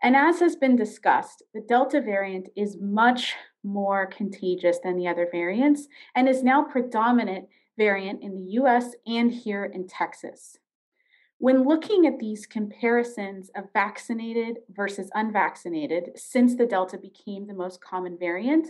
And 0.00 0.14
as 0.14 0.38
has 0.38 0.54
been 0.54 0.76
discussed, 0.76 1.42
the 1.54 1.60
Delta 1.60 2.00
variant 2.00 2.50
is 2.54 2.76
much 2.80 3.34
more 3.66 4.06
contagious 4.06 4.78
than 4.82 4.96
the 4.96 5.08
other 5.08 5.28
variants 5.30 5.88
and 6.14 6.28
is 6.28 6.42
now 6.42 6.62
predominant 6.62 7.48
variant 7.76 8.22
in 8.22 8.34
the 8.34 8.52
US 8.60 8.94
and 9.06 9.30
here 9.30 9.64
in 9.64 9.86
Texas. 9.86 10.58
When 11.38 11.64
looking 11.64 12.06
at 12.06 12.18
these 12.18 12.46
comparisons 12.46 13.50
of 13.54 13.70
vaccinated 13.74 14.60
versus 14.70 15.10
unvaccinated 15.14 16.12
since 16.16 16.54
the 16.54 16.64
Delta 16.64 16.96
became 16.96 17.46
the 17.46 17.54
most 17.54 17.82
common 17.82 18.16
variant, 18.18 18.68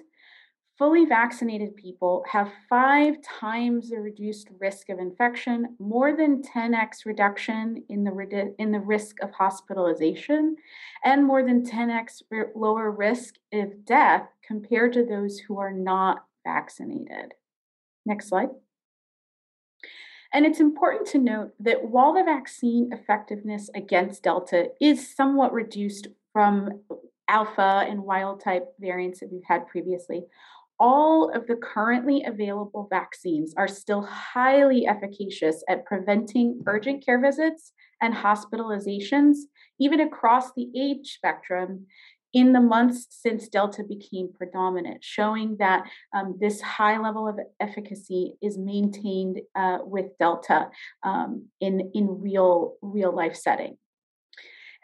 fully 0.78 1.06
vaccinated 1.06 1.74
people 1.76 2.24
have 2.30 2.52
five 2.68 3.16
times 3.22 3.90
the 3.90 3.98
reduced 3.98 4.48
risk 4.60 4.88
of 4.90 4.98
infection, 4.98 5.74
more 5.78 6.14
than 6.14 6.42
10x 6.42 7.06
reduction 7.06 7.82
in 7.88 8.04
the, 8.04 8.54
in 8.58 8.72
the 8.72 8.80
risk 8.80 9.16
of 9.22 9.30
hospitalization, 9.32 10.56
and 11.04 11.24
more 11.24 11.42
than 11.42 11.64
10x 11.64 12.22
lower 12.54 12.90
risk 12.90 13.36
of 13.52 13.84
death 13.84 14.28
compared 14.46 14.92
to 14.92 15.04
those 15.04 15.38
who 15.38 15.58
are 15.58 15.72
not 15.72 16.24
vaccinated. 16.44 17.32
Next 18.04 18.28
slide. 18.28 18.50
And 20.34 20.44
it's 20.44 20.60
important 20.60 21.06
to 21.08 21.18
note 21.18 21.52
that 21.60 21.88
while 21.88 22.12
the 22.12 22.22
vaccine 22.22 22.90
effectiveness 22.92 23.70
against 23.74 24.24
Delta 24.24 24.68
is 24.80 25.14
somewhat 25.14 25.52
reduced 25.52 26.08
from 26.32 26.82
alpha 27.28 27.84
and 27.88 28.02
wild 28.02 28.42
type 28.42 28.74
variants 28.78 29.20
that 29.20 29.32
we've 29.32 29.42
had 29.46 29.66
previously, 29.66 30.24
all 30.78 31.30
of 31.30 31.46
the 31.46 31.56
currently 31.56 32.24
available 32.24 32.86
vaccines 32.90 33.54
are 33.56 33.68
still 33.68 34.02
highly 34.02 34.86
efficacious 34.86 35.64
at 35.68 35.86
preventing 35.86 36.62
urgent 36.66 37.04
care 37.04 37.20
visits 37.20 37.72
and 38.00 38.14
hospitalizations, 38.14 39.36
even 39.80 40.00
across 40.00 40.52
the 40.52 40.68
age 40.76 41.14
spectrum, 41.14 41.86
in 42.32 42.52
the 42.52 42.60
months 42.60 43.06
since 43.08 43.48
Delta 43.48 43.82
became 43.82 44.30
predominant, 44.30 45.02
showing 45.02 45.56
that 45.58 45.84
um, 46.14 46.36
this 46.38 46.60
high 46.60 46.98
level 46.98 47.26
of 47.26 47.38
efficacy 47.60 48.34
is 48.42 48.58
maintained 48.58 49.40
uh, 49.54 49.78
with 49.82 50.06
Delta 50.18 50.68
um, 51.02 51.46
in, 51.62 51.92
in 51.94 52.20
real, 52.20 52.74
real 52.82 53.14
life 53.14 53.36
setting. 53.36 53.78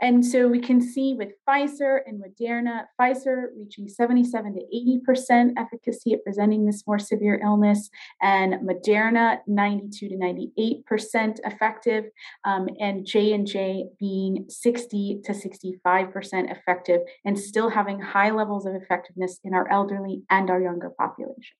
And 0.03 0.27
so 0.27 0.49
we 0.49 0.59
can 0.59 0.81
see 0.81 1.15
with 1.15 1.29
Pfizer 1.49 2.01
and 2.05 2.21
Moderna, 2.21 2.87
Pfizer 3.01 3.47
reaching 3.57 3.89
77 3.89 4.55
to 4.55 5.09
80% 5.09 5.53
efficacy 5.57 6.13
at 6.13 6.25
presenting 6.25 6.67
this 6.67 6.83
more 6.89 6.99
severe 6.99 7.41
illness, 7.43 7.89
and 8.21 8.55
Moderna 8.69 9.39
92 9.47 10.09
to 10.09 10.17
98% 10.17 11.39
effective, 11.45 12.07
um, 12.45 12.69
and 12.81 13.07
J 13.07 13.33
and 13.33 13.47
J 13.47 13.85
being 14.01 14.47
60 14.49 15.21
to 15.25 15.33
65% 15.33 16.51
effective, 16.51 17.03
and 17.25 17.39
still 17.39 17.71
having 17.71 18.01
high 18.01 18.31
levels 18.31 18.67
of 18.67 18.75
effectiveness 18.75 19.39
in 19.45 19.55
our 19.55 19.71
elderly 19.71 20.25
and 20.29 20.51
our 20.51 20.61
younger 20.61 20.91
population. 20.99 21.57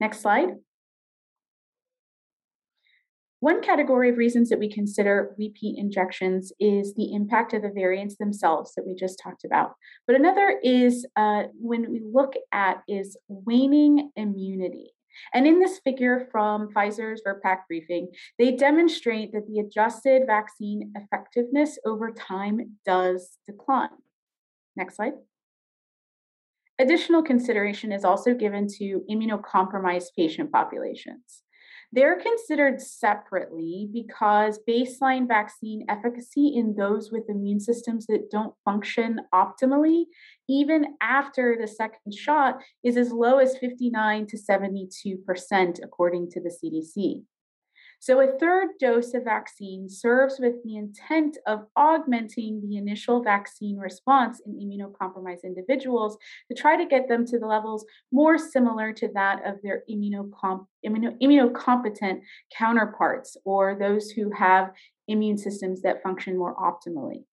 Next 0.00 0.22
slide. 0.22 0.48
One 3.44 3.60
category 3.60 4.08
of 4.08 4.16
reasons 4.16 4.48
that 4.48 4.58
we 4.58 4.72
consider 4.72 5.34
repeat 5.36 5.76
injections 5.76 6.50
is 6.58 6.94
the 6.94 7.12
impact 7.12 7.52
of 7.52 7.60
the 7.60 7.68
variants 7.68 8.16
themselves 8.16 8.72
that 8.74 8.86
we 8.86 8.94
just 8.94 9.20
talked 9.22 9.44
about. 9.44 9.74
But 10.06 10.16
another 10.16 10.58
is 10.64 11.06
uh, 11.14 11.42
when 11.52 11.92
we 11.92 12.00
look 12.02 12.32
at 12.52 12.82
is 12.88 13.18
waning 13.28 14.10
immunity. 14.16 14.94
And 15.34 15.46
in 15.46 15.60
this 15.60 15.78
figure 15.84 16.26
from 16.32 16.70
Pfizer's 16.72 17.20
VRBPAC 17.20 17.66
briefing, 17.68 18.08
they 18.38 18.52
demonstrate 18.52 19.32
that 19.32 19.46
the 19.46 19.58
adjusted 19.58 20.22
vaccine 20.26 20.94
effectiveness 20.96 21.78
over 21.84 22.12
time 22.12 22.78
does 22.86 23.36
decline. 23.46 23.90
Next 24.74 24.96
slide. 24.96 25.12
Additional 26.78 27.22
consideration 27.22 27.92
is 27.92 28.06
also 28.06 28.32
given 28.32 28.68
to 28.78 29.02
immunocompromised 29.10 30.14
patient 30.16 30.50
populations. 30.50 31.43
They're 31.92 32.20
considered 32.20 32.80
separately 32.80 33.88
because 33.92 34.58
baseline 34.68 35.28
vaccine 35.28 35.84
efficacy 35.88 36.54
in 36.56 36.74
those 36.76 37.10
with 37.12 37.28
immune 37.28 37.60
systems 37.60 38.06
that 38.06 38.30
don't 38.30 38.54
function 38.64 39.20
optimally, 39.32 40.04
even 40.48 40.96
after 41.00 41.56
the 41.60 41.68
second 41.68 42.14
shot, 42.14 42.60
is 42.82 42.96
as 42.96 43.12
low 43.12 43.38
as 43.38 43.56
59 43.58 44.26
to 44.26 44.36
72%, 44.36 45.84
according 45.84 46.30
to 46.30 46.40
the 46.40 46.50
CDC. 46.50 47.24
So, 48.00 48.20
a 48.20 48.38
third 48.38 48.70
dose 48.80 49.14
of 49.14 49.24
vaccine 49.24 49.88
serves 49.88 50.38
with 50.38 50.62
the 50.64 50.76
intent 50.76 51.38
of 51.46 51.66
augmenting 51.76 52.60
the 52.60 52.76
initial 52.76 53.22
vaccine 53.22 53.78
response 53.78 54.40
in 54.44 54.54
immunocompromised 54.54 55.44
individuals 55.44 56.18
to 56.50 56.56
try 56.56 56.76
to 56.76 56.86
get 56.86 57.08
them 57.08 57.26
to 57.26 57.38
the 57.38 57.46
levels 57.46 57.84
more 58.12 58.38
similar 58.38 58.92
to 58.92 59.08
that 59.14 59.44
of 59.46 59.56
their 59.62 59.84
immunocom- 59.90 60.66
immuno- 60.86 61.18
immunocompetent 61.20 62.20
counterparts 62.56 63.36
or 63.44 63.74
those 63.74 64.10
who 64.10 64.30
have 64.32 64.72
immune 65.08 65.38
systems 65.38 65.82
that 65.82 66.02
function 66.02 66.36
more 66.36 66.54
optimally. 66.56 67.24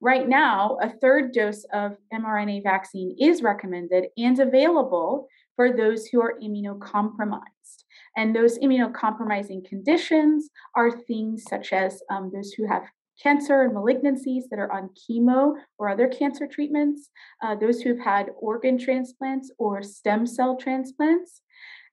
Right 0.00 0.28
now, 0.28 0.78
a 0.82 0.90
third 0.90 1.32
dose 1.32 1.64
of 1.72 1.96
mRNA 2.12 2.62
vaccine 2.62 3.16
is 3.18 3.42
recommended 3.42 4.06
and 4.16 4.38
available 4.38 5.28
for 5.56 5.72
those 5.72 6.06
who 6.06 6.20
are 6.20 6.38
immunocompromised. 6.42 7.83
And 8.16 8.34
those 8.34 8.58
immunocompromising 8.58 9.64
conditions 9.64 10.50
are 10.76 10.90
things 10.90 11.44
such 11.48 11.72
as 11.72 12.00
um, 12.10 12.30
those 12.32 12.52
who 12.52 12.66
have 12.66 12.84
cancer 13.22 13.62
and 13.62 13.72
malignancies 13.72 14.44
that 14.50 14.58
are 14.58 14.72
on 14.72 14.90
chemo 14.90 15.54
or 15.78 15.88
other 15.88 16.08
cancer 16.08 16.46
treatments, 16.46 17.10
uh, 17.42 17.54
those 17.54 17.80
who've 17.80 17.98
had 17.98 18.30
organ 18.40 18.78
transplants 18.78 19.52
or 19.58 19.82
stem 19.82 20.26
cell 20.26 20.56
transplants, 20.56 21.42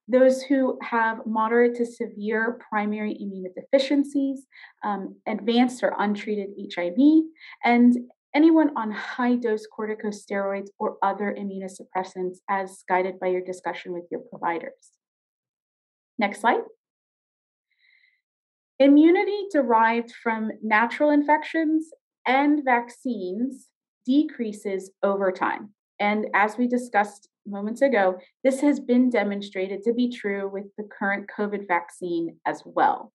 those 0.07 0.41
who 0.41 0.77
have 0.81 1.25
moderate 1.25 1.75
to 1.75 1.85
severe 1.85 2.59
primary 2.69 3.13
immunodeficiencies, 3.13 4.39
um, 4.83 5.15
advanced 5.27 5.83
or 5.83 5.93
untreated 5.99 6.49
HIV, 6.75 7.23
and 7.63 7.97
anyone 8.33 8.71
on 8.75 8.91
high 8.91 9.35
dose 9.35 9.67
corticosteroids 9.67 10.69
or 10.79 10.97
other 11.01 11.35
immunosuppressants 11.37 12.37
as 12.49 12.83
guided 12.87 13.19
by 13.19 13.27
your 13.27 13.41
discussion 13.41 13.93
with 13.93 14.05
your 14.09 14.21
providers. 14.21 14.91
Next 16.21 16.41
slide. 16.41 16.61
Immunity 18.77 19.47
derived 19.51 20.11
from 20.11 20.51
natural 20.61 21.09
infections 21.09 21.89
and 22.27 22.63
vaccines 22.63 23.69
decreases 24.05 24.91
over 25.01 25.31
time. 25.31 25.71
And 25.99 26.27
as 26.35 26.59
we 26.59 26.67
discussed 26.67 27.27
moments 27.47 27.81
ago, 27.81 28.19
this 28.43 28.61
has 28.61 28.79
been 28.79 29.09
demonstrated 29.09 29.81
to 29.81 29.93
be 29.93 30.11
true 30.11 30.47
with 30.47 30.65
the 30.77 30.83
current 30.83 31.27
COVID 31.35 31.67
vaccine 31.67 32.37
as 32.45 32.61
well. 32.65 33.11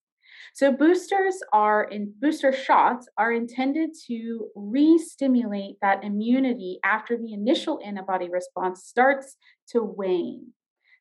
So 0.55 0.73
boosters 0.73 1.37
are 1.53 1.85
in 1.85 2.13
booster 2.19 2.53
shots 2.53 3.09
are 3.17 3.33
intended 3.33 3.91
to 4.09 4.49
re-stimulate 4.57 5.77
that 5.81 6.03
immunity 6.03 6.81
after 6.83 7.17
the 7.17 7.33
initial 7.33 7.79
antibody 7.85 8.29
response 8.29 8.85
starts 8.85 9.37
to 9.69 9.81
wane. 9.81 10.53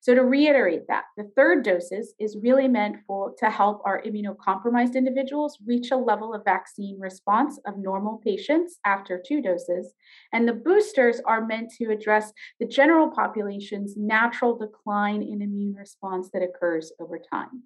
So 0.05 0.13
to 0.13 0.21
reiterate 0.21 0.83
that, 0.87 1.05
the 1.17 1.31
third 1.35 1.63
doses 1.63 2.13
is 2.19 2.37
really 2.39 2.67
meant 2.67 2.97
for 3.07 3.33
to 3.39 3.49
help 3.49 3.81
our 3.85 4.03
immunocompromised 4.03 4.93
individuals 4.93 5.57
reach 5.65 5.89
a 5.89 5.97
level 5.97 6.31
of 6.31 6.45
vaccine 6.45 6.99
response 6.99 7.59
of 7.65 7.79
normal 7.79 8.21
patients 8.23 8.77
after 8.85 9.19
two 9.19 9.41
doses, 9.41 9.95
and 10.31 10.47
the 10.47 10.53
boosters 10.53 11.21
are 11.25 11.47
meant 11.47 11.71
to 11.79 11.85
address 11.85 12.31
the 12.59 12.67
general 12.67 13.09
population's 13.09 13.97
natural 13.97 14.55
decline 14.55 15.23
in 15.23 15.41
immune 15.41 15.73
response 15.73 16.29
that 16.33 16.43
occurs 16.43 16.91
over 16.99 17.17
time. 17.17 17.63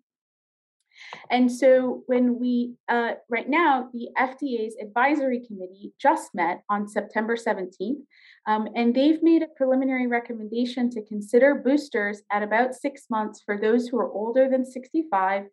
And 1.29 1.51
so, 1.51 2.03
when 2.07 2.39
we, 2.39 2.73
uh, 2.87 3.13
right 3.29 3.49
now, 3.49 3.89
the 3.93 4.09
FDA's 4.17 4.75
advisory 4.81 5.45
committee 5.45 5.93
just 5.99 6.33
met 6.33 6.63
on 6.69 6.87
September 6.87 7.35
17th, 7.35 8.01
um, 8.47 8.67
and 8.75 8.95
they've 8.95 9.21
made 9.21 9.41
a 9.41 9.47
preliminary 9.57 10.07
recommendation 10.07 10.89
to 10.91 11.03
consider 11.05 11.55
boosters 11.55 12.21
at 12.31 12.43
about 12.43 12.73
six 12.73 13.05
months 13.09 13.41
for 13.45 13.57
those 13.57 13.87
who 13.87 13.97
are 13.97 14.11
older 14.11 14.49
than 14.49 14.65
65, 14.65 15.43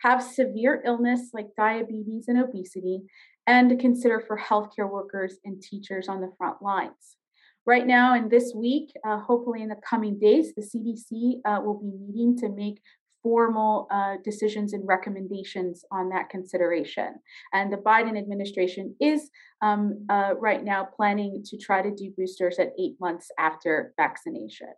have 0.00 0.22
severe 0.22 0.82
illness 0.84 1.30
like 1.32 1.48
diabetes 1.56 2.28
and 2.28 2.40
obesity, 2.42 3.02
and 3.46 3.70
to 3.70 3.76
consider 3.76 4.20
for 4.20 4.38
healthcare 4.38 4.90
workers 4.90 5.38
and 5.44 5.62
teachers 5.62 6.08
on 6.08 6.20
the 6.20 6.32
front 6.38 6.62
lines. 6.62 7.16
Right 7.66 7.86
now, 7.86 8.14
and 8.14 8.30
this 8.30 8.52
week, 8.54 8.90
uh, 9.06 9.18
hopefully 9.18 9.62
in 9.62 9.68
the 9.68 9.76
coming 9.88 10.18
days, 10.18 10.54
the 10.54 10.62
CDC 10.62 11.40
uh, 11.44 11.60
will 11.62 11.78
be 11.78 11.92
meeting 11.92 12.36
to 12.38 12.48
make 12.48 12.80
formal 13.22 13.86
uh, 13.90 14.14
decisions 14.24 14.72
and 14.72 14.86
recommendations 14.86 15.84
on 15.92 16.08
that 16.10 16.30
consideration. 16.30 17.14
And 17.52 17.72
the 17.72 17.76
Biden 17.76 18.18
administration 18.18 18.94
is 19.00 19.30
um, 19.62 20.06
uh, 20.08 20.34
right 20.38 20.64
now 20.64 20.88
planning 20.96 21.42
to 21.46 21.58
try 21.58 21.82
to 21.82 21.90
do 21.90 22.12
boosters 22.16 22.58
at 22.58 22.72
eight 22.78 22.94
months 23.00 23.28
after 23.38 23.92
vaccination. 23.96 24.72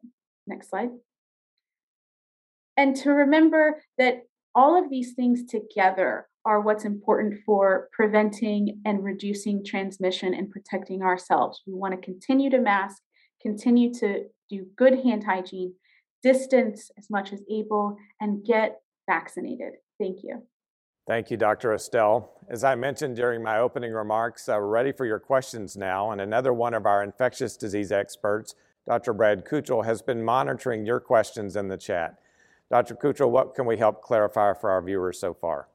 Next 0.46 0.70
slide. 0.70 0.90
And 2.76 2.96
to 2.96 3.10
remember 3.10 3.82
that 3.98 4.22
all 4.54 4.82
of 4.82 4.90
these 4.90 5.14
things 5.14 5.44
together 5.44 6.26
are 6.44 6.60
what's 6.60 6.84
important 6.84 7.38
for 7.46 7.88
preventing 7.92 8.80
and 8.84 9.04
reducing 9.04 9.64
transmission 9.64 10.34
and 10.34 10.50
protecting 10.50 11.02
ourselves. 11.02 11.62
We 11.66 11.74
want 11.74 11.94
to 11.94 12.04
continue 12.04 12.50
to 12.50 12.58
mask, 12.58 13.00
continue 13.40 13.94
to 13.94 14.24
do 14.50 14.66
good 14.76 15.04
hand 15.04 15.24
hygiene, 15.24 15.74
distance 16.22 16.90
as 16.98 17.10
much 17.10 17.32
as 17.32 17.42
able, 17.50 17.96
and 18.20 18.44
get 18.44 18.80
vaccinated. 19.08 19.74
Thank 19.98 20.18
you. 20.22 20.42
Thank 21.06 21.30
you, 21.30 21.36
Dr. 21.36 21.74
Estelle. 21.74 22.30
As 22.48 22.62
I 22.62 22.76
mentioned 22.76 23.16
during 23.16 23.42
my 23.42 23.58
opening 23.58 23.92
remarks, 23.92 24.48
uh, 24.48 24.52
we're 24.52 24.68
ready 24.68 24.92
for 24.92 25.04
your 25.04 25.18
questions 25.18 25.76
now. 25.76 26.12
And 26.12 26.20
another 26.20 26.52
one 26.52 26.74
of 26.74 26.86
our 26.86 27.02
infectious 27.02 27.56
disease 27.56 27.90
experts, 27.90 28.54
Dr. 28.86 29.12
Brad 29.12 29.44
Cutrell, 29.44 29.84
has 29.84 30.00
been 30.00 30.24
monitoring 30.24 30.86
your 30.86 31.00
questions 31.00 31.56
in 31.56 31.66
the 31.66 31.76
chat. 31.76 32.20
Dr. 32.70 32.94
Cutrell, 32.94 33.30
what 33.30 33.54
can 33.54 33.66
we 33.66 33.76
help 33.76 34.00
clarify 34.00 34.54
for 34.54 34.70
our 34.70 34.80
viewers 34.80 35.18
so 35.18 35.34
far? 35.34 35.68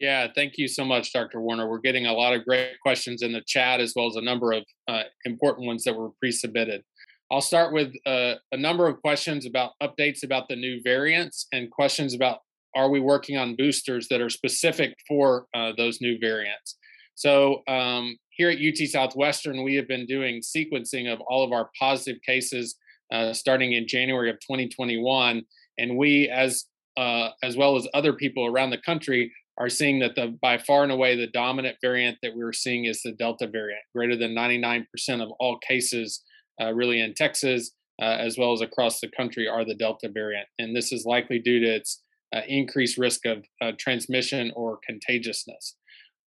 Yeah, 0.00 0.26
thank 0.34 0.54
you 0.56 0.68
so 0.68 0.84
much, 0.84 1.12
Dr. 1.12 1.40
Warner. 1.40 1.68
We're 1.68 1.78
getting 1.78 2.06
a 2.06 2.12
lot 2.12 2.34
of 2.34 2.44
great 2.44 2.80
questions 2.82 3.22
in 3.22 3.32
the 3.32 3.42
chat 3.46 3.80
as 3.80 3.92
well 3.94 4.08
as 4.08 4.16
a 4.16 4.22
number 4.22 4.52
of 4.52 4.64
uh, 4.88 5.02
important 5.24 5.66
ones 5.66 5.84
that 5.84 5.94
were 5.94 6.10
pre 6.18 6.32
submitted. 6.32 6.82
I'll 7.30 7.40
start 7.40 7.72
with 7.72 7.94
uh, 8.06 8.34
a 8.52 8.56
number 8.56 8.86
of 8.86 9.00
questions 9.00 9.46
about 9.46 9.72
updates 9.82 10.22
about 10.22 10.48
the 10.48 10.56
new 10.56 10.80
variants 10.82 11.46
and 11.52 11.70
questions 11.70 12.14
about 12.14 12.40
are 12.76 12.90
we 12.90 13.00
working 13.00 13.36
on 13.36 13.56
boosters 13.56 14.08
that 14.08 14.20
are 14.20 14.30
specific 14.30 14.94
for 15.06 15.46
uh, 15.54 15.72
those 15.76 16.00
new 16.00 16.18
variants. 16.18 16.76
So 17.14 17.62
um, 17.68 18.16
here 18.30 18.50
at 18.50 18.58
UT 18.58 18.76
Southwestern, 18.88 19.62
we 19.62 19.76
have 19.76 19.86
been 19.86 20.06
doing 20.06 20.42
sequencing 20.42 21.12
of 21.12 21.20
all 21.20 21.44
of 21.44 21.52
our 21.52 21.70
positive 21.78 22.20
cases 22.22 22.74
uh, 23.12 23.32
starting 23.32 23.72
in 23.72 23.86
January 23.86 24.30
of 24.30 24.36
2021, 24.40 25.42
and 25.78 25.96
we, 25.96 26.28
as 26.28 26.64
uh, 26.96 27.30
as 27.42 27.56
well 27.56 27.76
as 27.76 27.88
other 27.94 28.12
people 28.12 28.46
around 28.46 28.70
the 28.70 28.78
country, 28.78 29.32
are 29.58 29.68
seeing 29.68 30.00
that 30.00 30.14
the 30.14 30.36
by 30.42 30.58
far 30.58 30.82
and 30.82 30.92
away 30.92 31.16
the 31.16 31.28
dominant 31.28 31.76
variant 31.80 32.18
that 32.22 32.34
we're 32.34 32.52
seeing 32.52 32.86
is 32.86 33.02
the 33.02 33.12
Delta 33.12 33.46
variant. 33.46 33.82
Greater 33.94 34.16
than 34.16 34.34
99% 34.34 34.86
of 35.20 35.30
all 35.38 35.58
cases, 35.58 36.22
really 36.60 37.00
in 37.00 37.14
Texas 37.14 37.72
uh, 38.00 38.16
as 38.18 38.36
well 38.36 38.52
as 38.52 38.60
across 38.60 39.00
the 39.00 39.08
country, 39.08 39.46
are 39.48 39.64
the 39.64 39.74
Delta 39.74 40.08
variant, 40.08 40.48
and 40.58 40.74
this 40.74 40.92
is 40.92 41.04
likely 41.04 41.38
due 41.38 41.60
to 41.60 41.66
its 41.66 42.02
uh, 42.34 42.40
increased 42.48 42.98
risk 42.98 43.24
of 43.26 43.44
uh, 43.60 43.72
transmission 43.78 44.52
or 44.56 44.80
contagiousness. 44.84 45.76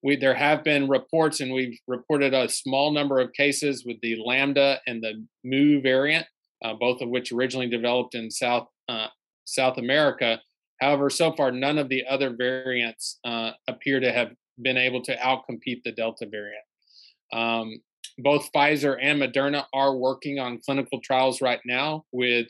We, 0.03 0.15
there 0.15 0.35
have 0.35 0.63
been 0.63 0.87
reports, 0.87 1.41
and 1.41 1.51
we've 1.51 1.77
reported 1.87 2.33
a 2.33 2.47
small 2.47 2.91
number 2.91 3.19
of 3.19 3.33
cases 3.33 3.83
with 3.85 3.97
the 4.01 4.15
Lambda 4.23 4.79
and 4.87 5.03
the 5.03 5.25
Mu 5.43 5.81
variant, 5.81 6.25
uh, 6.63 6.73
both 6.79 7.01
of 7.01 7.09
which 7.09 7.31
originally 7.31 7.69
developed 7.69 8.15
in 8.15 8.31
South 8.31 8.67
uh, 8.87 9.07
South 9.43 9.77
America. 9.77 10.39
However, 10.79 11.09
so 11.09 11.33
far, 11.33 11.51
none 11.51 11.77
of 11.77 11.89
the 11.89 12.05
other 12.07 12.35
variants 12.37 13.19
uh, 13.25 13.51
appear 13.67 13.99
to 13.99 14.13
have 14.13 14.29
been 14.61 14.77
able 14.77 15.01
to 15.03 15.15
outcompete 15.17 15.81
the 15.83 15.91
Delta 15.91 16.27
variant. 16.29 16.63
Um, 17.33 17.81
both 18.17 18.49
Pfizer 18.51 18.97
and 19.01 19.21
Moderna 19.21 19.65
are 19.73 19.95
working 19.95 20.39
on 20.39 20.59
clinical 20.63 20.99
trials 21.01 21.41
right 21.41 21.61
now 21.65 22.05
with 22.11 22.47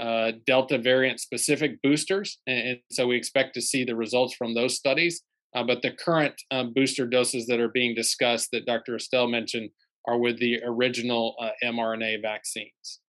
uh, 0.00 0.32
Delta 0.46 0.78
variant 0.78 1.20
specific 1.20 1.82
boosters. 1.82 2.38
And, 2.46 2.78
so 2.90 3.06
we 3.06 3.16
expect 3.16 3.54
to 3.54 3.62
see 3.62 3.84
the 3.84 3.96
results 3.96 4.34
from 4.34 4.54
those 4.54 4.76
studies. 4.76 5.22
Uh, 5.54 5.64
but 5.64 5.82
the 5.82 5.90
current 5.90 6.34
um, 6.50 6.72
booster 6.72 7.06
doses 7.06 7.46
that 7.46 7.58
are 7.58 7.68
being 7.68 7.94
discussed 7.94 8.50
that 8.52 8.66
Dr. 8.66 8.96
Estelle 8.96 9.28
mentioned 9.28 9.70
are 10.06 10.18
with 10.18 10.38
the 10.38 10.60
original 10.64 11.34
uh, 11.40 11.50
mRNA 11.64 12.22
vaccines. 12.22 13.00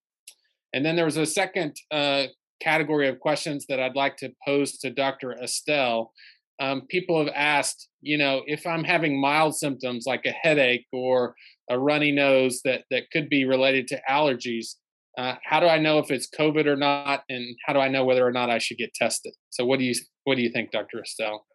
And 0.74 0.86
then 0.86 0.95
there 0.95 1.06
was 1.06 1.17
a 1.17 1.26
second 1.26 1.76
uh, 1.91 2.26
category 2.62 3.08
of 3.08 3.19
questions 3.19 3.65
that 3.69 3.80
I'd 3.80 3.95
like 3.95 4.17
to 4.17 4.34
pose 4.45 4.78
to 4.80 4.89
Dr. 4.89 5.34
Estelle. 5.34 6.12
Um, 6.60 6.82
people 6.89 7.17
have 7.19 7.34
asked, 7.36 7.88
you 8.02 8.17
know, 8.17 8.41
if 8.45 8.67
I'm 8.67 8.84
having 8.84 9.19
mild 9.19 9.56
symptoms 9.56 10.06
like 10.06 10.26
a 10.26 10.32
headache 10.32 10.86
or 10.91 11.36
a 11.69 11.79
runny 11.79 12.12
nose 12.12 12.62
that 12.65 12.84
that 12.91 13.10
could 13.12 13.29
be 13.29 13.45
related 13.45 13.88
to 13.88 14.01
allergies, 14.10 14.75
uh, 15.17 15.36
how 15.43 15.60
do 15.60 15.67
I 15.67 15.79
know 15.79 15.99
if 15.99 16.12
it's 16.12 16.29
COVID 16.29 16.65
or 16.65 16.75
not, 16.75 17.23
and 17.29 17.55
how 17.65 17.73
do 17.73 17.79
I 17.79 17.89
know 17.89 18.05
whether 18.05 18.25
or 18.25 18.32
not 18.32 18.49
I 18.49 18.58
should 18.58 18.77
get 18.77 18.93
tested? 18.93 19.34
So, 19.49 19.65
what 19.65 19.79
do 19.79 19.86
you 19.86 19.93
what 20.23 20.36
do 20.36 20.41
you 20.41 20.49
think, 20.49 20.71
Dr. 20.71 21.01
Estelle? 21.01 21.45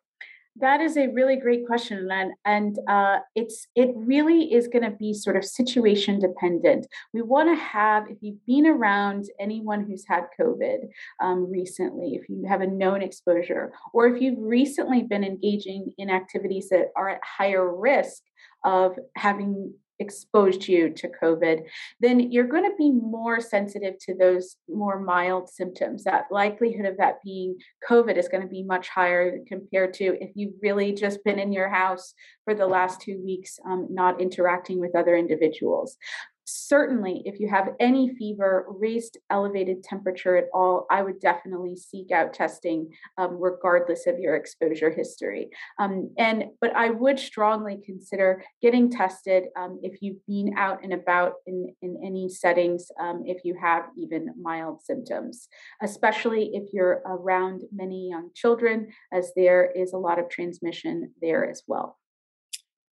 That 0.61 0.81
is 0.81 0.97
a 0.97 1.09
really 1.09 1.37
great 1.37 1.67
question, 1.67 2.09
and 2.13 2.33
and 2.45 2.79
uh, 2.89 3.19
it's 3.35 3.67
it 3.75 3.91
really 3.97 4.53
is 4.53 4.69
going 4.69 4.85
to 4.85 4.97
be 4.97 5.13
sort 5.13 5.37
of 5.37 5.45
situation 5.45 6.21
dependent. 6.21 6.87
We 7.13 7.23
want 7.23 7.49
to 7.49 7.61
have, 7.61 8.05
if 8.09 8.19
you've 8.21 8.45
been 8.47 8.67
around 8.67 9.25
anyone 9.41 9.85
who's 9.85 10.05
had 10.07 10.25
COVID 10.39 10.89
um, 11.21 11.51
recently, 11.51 12.15
if 12.15 12.29
you 12.29 12.45
have 12.49 12.61
a 12.61 12.69
known 12.69 13.03
exposure, 13.03 13.73
or 13.93 14.07
if 14.07 14.23
you've 14.23 14.39
recently 14.39 15.03
been 15.03 15.25
engaging 15.25 15.93
in 15.99 16.09
activities 16.09 16.69
that 16.69 16.93
are 16.97 17.09
at 17.09 17.21
higher 17.25 17.75
risk 17.75 18.23
of 18.65 18.97
having 19.17 19.75
exposed 19.99 20.67
you 20.67 20.91
to 20.91 21.09
COVID, 21.23 21.65
then 22.01 22.33
you're 22.33 22.47
going 22.47 22.69
to 22.69 22.77
be 22.77 22.91
more 22.91 23.41
sensitive 23.41 23.95
to 24.01 24.15
those 24.15 24.57
more 24.69 25.01
mild 25.01 25.49
symptoms. 25.49 26.05
That 26.05 26.27
likelihood 26.31 26.87
of 26.87 26.97
that 26.99 27.19
being 27.25 27.57
COVID 27.89 28.17
is 28.17 28.29
going 28.29 28.43
to 28.43 28.49
be 28.49 28.63
much 28.63 28.89
higher 28.89 29.39
compared 29.47 29.95
to 29.95 30.17
if 30.21 30.31
you've 30.35 30.55
really 30.63 30.93
just 30.93 31.23
been 31.25 31.39
in 31.39 31.53
your 31.53 31.69
house 31.69 32.15
for 32.45 32.55
the 32.55 32.67
last 32.67 33.01
two 33.01 33.23
weeks, 33.25 33.59
um, 33.67 33.89
not 33.91 34.21
interacting 34.21 34.81
with 34.81 34.97
other 34.97 35.17
individuals 35.17 35.97
certainly 36.45 37.23
if 37.25 37.41
you 37.41 37.49
have 37.49 37.71
any 37.81 38.15
fever 38.15 38.67
raised 38.69 39.19
elevated 39.31 39.83
temperature 39.83 40.37
at 40.37 40.45
all 40.53 40.87
i 40.91 41.03
would 41.03 41.21
definitely 41.21 41.77
seek 41.77 42.11
out 42.11 42.33
testing 42.33 42.89
um, 43.19 43.37
regardless 43.41 44.07
of 44.07 44.19
your 44.19 44.37
exposure 44.37 44.91
history. 44.91 45.49
Um, 45.79 46.11
and 46.19 46.45
but 46.61 46.75
i 46.77 46.91
would 46.91 47.19
strongly 47.19 47.79
consider 47.85 48.43
getting 48.61 48.91
tested 48.91 49.45
um, 49.57 49.81
if 49.83 50.03
you've 50.03 50.25
been 50.27 50.55
out 50.57 50.83
and 50.83 50.93
about 50.93 51.35
in, 51.47 51.75
in 51.83 52.01
any 52.05 52.29
settings 52.29 52.89
um, 53.01 53.23
if 53.27 53.45
you 53.45 53.57
have 53.61 53.85
even 53.97 54.35
mild 54.41 54.83
symptoms 54.83 55.49
especially 55.83 56.51
if 56.55 56.73
you're 56.73 57.03
around 57.07 57.63
many 57.73 58.09
young 58.11 58.31
children 58.35 58.89
as 59.13 59.33
there 59.37 59.71
is 59.75 59.93
a 59.93 59.99
lot 59.99 60.19
of 60.19 60.29
transmission 60.29 61.13
there 61.21 61.49
as 61.49 61.63
well. 61.67 61.99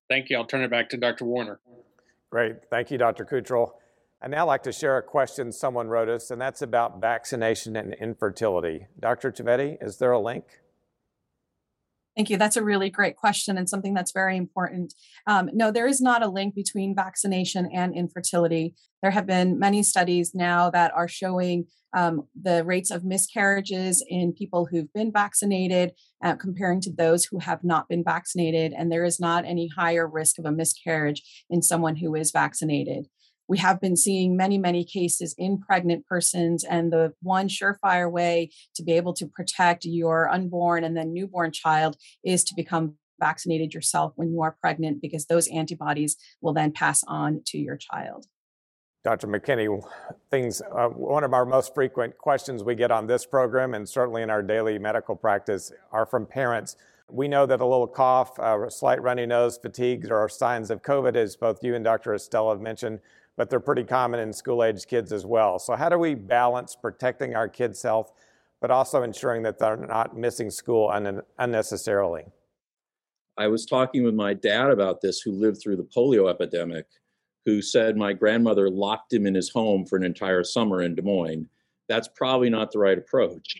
Thank 0.09 0.31
you. 0.31 0.37
I'll 0.37 0.45
turn 0.45 0.63
it 0.63 0.71
back 0.71 0.89
to 0.91 0.97
dr 0.97 1.25
warner 1.25 1.61
Great. 2.33 2.65
Thank 2.71 2.91
you, 2.91 2.97
Dr. 2.97 3.27
Cutrell. 3.27 3.73
I'd 4.23 4.31
now 4.31 4.47
like 4.47 4.63
to 4.63 4.73
share 4.73 4.97
a 4.97 5.03
question 5.03 5.53
someone 5.53 5.89
wrote 5.89 6.09
us, 6.09 6.31
and 6.31 6.41
that's 6.41 6.63
about 6.63 6.99
vaccination 6.99 7.77
and 7.77 7.93
infertility. 7.93 8.87
Dr. 8.99 9.31
Trivedi, 9.31 9.77
is 9.83 9.99
there 9.99 10.13
a 10.13 10.19
link? 10.19 10.62
Thank 12.17 12.29
you. 12.29 12.37
That's 12.37 12.57
a 12.57 12.65
really 12.65 12.91
great 12.91 13.17
question 13.17 13.57
and 13.57 13.69
something 13.69 13.95
that's 13.95 14.13
very 14.13 14.37
important. 14.37 14.93
Um, 15.27 15.49
no, 15.53 15.71
there 15.71 15.87
is 15.87 16.01
not 16.01 16.23
a 16.23 16.29
link 16.29 16.55
between 16.55 16.95
vaccination 16.95 17.71
and 17.73 17.95
infertility. 17.97 18.75
There 19.01 19.11
have 19.11 19.27
been 19.27 19.59
many 19.59 19.83
studies 19.83 20.33
now 20.35 20.69
that 20.71 20.93
are 20.95 21.09
showing 21.09 21.67
um, 21.95 22.29
the 22.41 22.65
rates 22.65 22.91
of 22.91 23.05
miscarriages 23.05 24.05
in 24.07 24.33
people 24.33 24.67
who've 24.71 24.93
been 24.93 25.13
vaccinated 25.13 25.93
uh, 26.23 26.37
comparing 26.37 26.81
to 26.83 26.93
those 26.93 27.25
who 27.25 27.39
have 27.39 27.65
not 27.65 27.89
been 27.89 28.05
vaccinated. 28.05 28.73
And 28.73 28.91
there 28.91 29.05
is 29.05 29.19
not 29.19 29.45
any 29.45 29.69
higher 29.77 30.07
risk 30.07 30.39
of 30.39 30.45
a 30.45 30.53
miscarriage 30.53 31.23
in 31.51 31.63
someone 31.63 31.97
who 31.97 32.15
is 32.15 32.31
vaccinated 32.31 33.09
we 33.53 33.59
have 33.59 33.83
been 33.83 33.99
seeing 33.99 34.35
many, 34.35 34.57
many 34.57 34.83
cases 34.83 35.35
in 35.37 35.59
pregnant 35.59 36.07
persons. 36.07 36.65
And 36.65 36.91
the 36.91 37.13
one 37.21 37.49
surefire 37.49 38.11
way 38.11 38.49
to 38.75 38.83
be 38.83 38.93
able 38.93 39.13
to 39.13 39.27
protect 39.27 39.85
your 39.85 40.27
unborn 40.31 40.85
and 40.85 40.97
then 40.97 41.13
newborn 41.13 41.53
child 41.53 41.99
is 42.25 42.45
to 42.45 42.55
become 42.57 42.95
vaccinated 43.21 43.75
yourself 43.75 44.15
when 44.17 44.33
you 44.33 44.41
are 44.41 44.57
pregnant, 44.59 45.03
because 45.03 45.27
those 45.27 45.49
antibodies 45.49 46.17
will 46.41 46.55
then 46.55 46.73
pass 46.73 47.05
on 47.07 47.43
to 47.49 47.59
your 47.59 47.77
child. 47.77 48.25
Dr. 49.05 49.27
McKinney, 49.27 49.85
things, 50.31 50.63
uh, 50.75 50.89
one 50.89 51.23
of 51.23 51.35
our 51.35 51.45
most 51.45 51.75
frequent 51.75 52.17
questions 52.17 52.65
we 52.65 52.75
get 52.75 52.91
on 52.91 53.07
this 53.07 53.27
program 53.27 53.75
and 53.75 53.87
certainly 53.87 54.23
in 54.23 54.31
our 54.31 54.43
daily 54.43 54.79
medical 54.79 55.15
practice 55.15 55.73
are 55.91 56.07
from 56.07 56.25
parents. 56.25 56.77
We 57.11 57.29
know 57.29 57.45
that 57.45 57.61
a 57.61 57.67
little 57.67 57.87
cough, 57.87 58.39
uh, 58.39 58.67
a 58.67 58.71
slight 58.71 59.03
runny 59.03 59.27
nose, 59.27 59.59
fatigue 59.59 60.11
are 60.11 60.27
signs 60.31 60.71
of 60.71 60.81
COVID, 60.81 61.17
as 61.17 61.37
both 61.37 61.63
you 61.63 61.75
and 61.75 61.85
Dr. 61.85 62.15
Estelle 62.15 62.49
have 62.49 62.63
mentioned 62.63 63.01
but 63.37 63.49
they're 63.51 63.61
pretty 63.61 63.85
common 63.85 64.21
in 64.21 64.33
school 64.33 64.63
age 64.63 64.87
kids 64.87 65.13
as 65.13 65.25
well. 65.25 65.59
So, 65.59 65.75
how 65.75 65.89
do 65.89 65.99
we 65.99 66.15
balance 66.15 66.77
protecting 66.77 67.35
our 67.35 67.49
kids' 67.49 67.83
health, 67.83 68.13
but 68.61 68.71
also 68.71 69.03
ensuring 69.03 69.43
that 69.43 69.59
they're 69.59 69.77
not 69.77 70.17
missing 70.17 70.51
school 70.51 70.89
un- 70.91 71.23
unnecessarily? 71.39 72.25
I 73.39 73.47
was 73.47 73.65
talking 73.65 74.05
with 74.05 74.15
my 74.15 74.35
dad 74.35 74.71
about 74.71 75.01
this, 75.01 75.21
who 75.21 75.33
lived 75.33 75.61
through 75.61 75.77
the 75.77 75.85
polio 75.97 76.29
epidemic, 76.29 76.87
who 77.47 77.63
said 77.63 77.97
my 77.97 78.13
grandmother 78.13 78.69
locked 78.69 79.13
him 79.13 79.27
in 79.27 79.35
his 79.35 79.49
home 79.49 79.87
for 79.87 79.97
an 79.97 80.05
entire 80.05 80.45
summer 80.45 80.83
in 80.83 80.95
Des 80.95 81.03
Moines. 81.03 81.49
That's 81.89 82.09
probably 82.09 82.51
not 82.51 82.71
the 82.71 82.79
right 82.79 82.99
approach. 82.99 83.57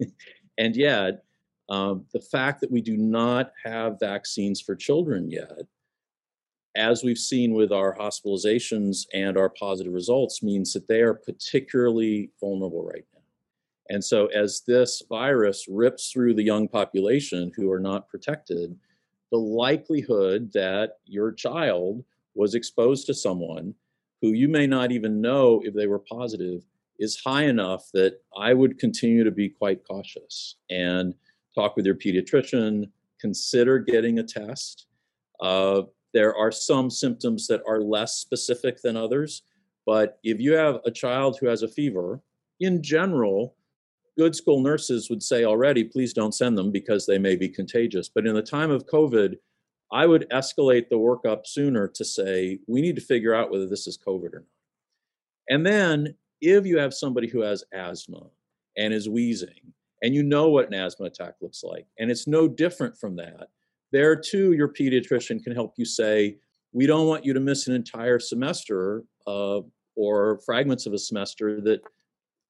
and 0.58 0.76
yet, 0.76 1.22
um, 1.68 2.04
the 2.12 2.20
fact 2.20 2.60
that 2.60 2.70
we 2.70 2.82
do 2.82 2.96
not 2.96 3.52
have 3.64 3.98
vaccines 4.00 4.60
for 4.60 4.74
children 4.74 5.30
yet 5.30 5.62
as 6.76 7.04
we've 7.04 7.18
seen 7.18 7.54
with 7.54 7.72
our 7.72 7.96
hospitalizations 7.96 9.06
and 9.12 9.36
our 9.36 9.48
positive 9.48 9.92
results, 9.92 10.42
means 10.42 10.72
that 10.72 10.88
they 10.88 11.02
are 11.02 11.14
particularly 11.14 12.30
vulnerable 12.40 12.84
right 12.84 13.04
now. 13.14 13.20
And 13.90 14.02
so, 14.02 14.26
as 14.26 14.62
this 14.66 15.02
virus 15.08 15.66
rips 15.68 16.10
through 16.10 16.34
the 16.34 16.42
young 16.42 16.68
population 16.68 17.52
who 17.54 17.70
are 17.70 17.80
not 17.80 18.08
protected, 18.08 18.76
the 19.30 19.38
likelihood 19.38 20.52
that 20.54 20.98
your 21.06 21.32
child 21.32 22.04
was 22.34 22.54
exposed 22.54 23.06
to 23.06 23.14
someone 23.14 23.74
who 24.22 24.32
you 24.32 24.48
may 24.48 24.66
not 24.66 24.90
even 24.90 25.20
know 25.20 25.60
if 25.64 25.74
they 25.74 25.86
were 25.86 25.98
positive 25.98 26.64
is 26.98 27.20
high 27.20 27.44
enough 27.44 27.90
that 27.92 28.20
I 28.36 28.54
would 28.54 28.78
continue 28.78 29.24
to 29.24 29.30
be 29.30 29.48
quite 29.48 29.86
cautious 29.86 30.56
and 30.70 31.14
talk 31.54 31.76
with 31.76 31.86
your 31.86 31.94
pediatrician, 31.94 32.90
consider 33.20 33.78
getting 33.78 34.18
a 34.18 34.22
test. 34.22 34.86
Uh, 35.40 35.82
there 36.14 36.34
are 36.34 36.52
some 36.52 36.88
symptoms 36.88 37.46
that 37.48 37.62
are 37.68 37.80
less 37.80 38.14
specific 38.14 38.80
than 38.80 38.96
others, 38.96 39.42
but 39.84 40.18
if 40.22 40.40
you 40.40 40.54
have 40.54 40.80
a 40.86 40.90
child 40.90 41.36
who 41.38 41.46
has 41.46 41.62
a 41.62 41.68
fever, 41.68 42.22
in 42.60 42.82
general, 42.82 43.56
good 44.16 44.34
school 44.34 44.60
nurses 44.60 45.10
would 45.10 45.22
say 45.22 45.44
already, 45.44 45.84
please 45.84 46.12
don't 46.12 46.34
send 46.34 46.56
them 46.56 46.70
because 46.70 47.04
they 47.04 47.18
may 47.18 47.36
be 47.36 47.48
contagious. 47.48 48.08
But 48.08 48.26
in 48.26 48.34
the 48.34 48.42
time 48.42 48.70
of 48.70 48.86
COVID, 48.86 49.36
I 49.92 50.06
would 50.06 50.28
escalate 50.30 50.88
the 50.88 50.96
workup 50.96 51.46
sooner 51.46 51.88
to 51.88 52.04
say, 52.04 52.60
we 52.66 52.80
need 52.80 52.96
to 52.96 53.02
figure 53.02 53.34
out 53.34 53.50
whether 53.50 53.66
this 53.66 53.86
is 53.86 53.98
COVID 53.98 54.32
or 54.32 54.40
not. 54.40 54.48
And 55.48 55.66
then, 55.66 56.14
if 56.40 56.66
you 56.66 56.78
have 56.78 56.94
somebody 56.94 57.28
who 57.28 57.40
has 57.40 57.64
asthma 57.72 58.22
and 58.76 58.94
is 58.94 59.08
wheezing, 59.08 59.72
and 60.02 60.14
you 60.14 60.22
know 60.22 60.48
what 60.48 60.68
an 60.68 60.74
asthma 60.74 61.06
attack 61.06 61.34
looks 61.40 61.62
like, 61.62 61.86
and 61.98 62.10
it's 62.10 62.26
no 62.26 62.48
different 62.48 62.96
from 62.98 63.16
that, 63.16 63.48
there 63.94 64.16
too, 64.16 64.52
your 64.52 64.68
pediatrician 64.68 65.42
can 65.42 65.54
help 65.54 65.74
you 65.76 65.84
say, 65.84 66.36
we 66.72 66.84
don't 66.84 67.06
want 67.06 67.24
you 67.24 67.32
to 67.32 67.38
miss 67.38 67.68
an 67.68 67.74
entire 67.74 68.18
semester 68.18 69.04
uh, 69.28 69.60
or 69.94 70.40
fragments 70.44 70.84
of 70.86 70.92
a 70.92 70.98
semester 70.98 71.60
that 71.60 71.80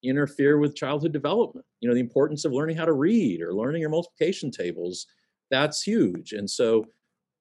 interfere 0.02 0.58
with 0.58 0.74
childhood 0.74 1.12
development. 1.12 1.66
You 1.80 1.88
know, 1.88 1.94
the 1.94 2.00
importance 2.00 2.46
of 2.46 2.52
learning 2.52 2.78
how 2.78 2.86
to 2.86 2.94
read 2.94 3.42
or 3.42 3.52
learning 3.52 3.82
your 3.82 3.90
multiplication 3.90 4.50
tables, 4.50 5.06
that's 5.50 5.82
huge. 5.82 6.32
And 6.32 6.48
so, 6.48 6.86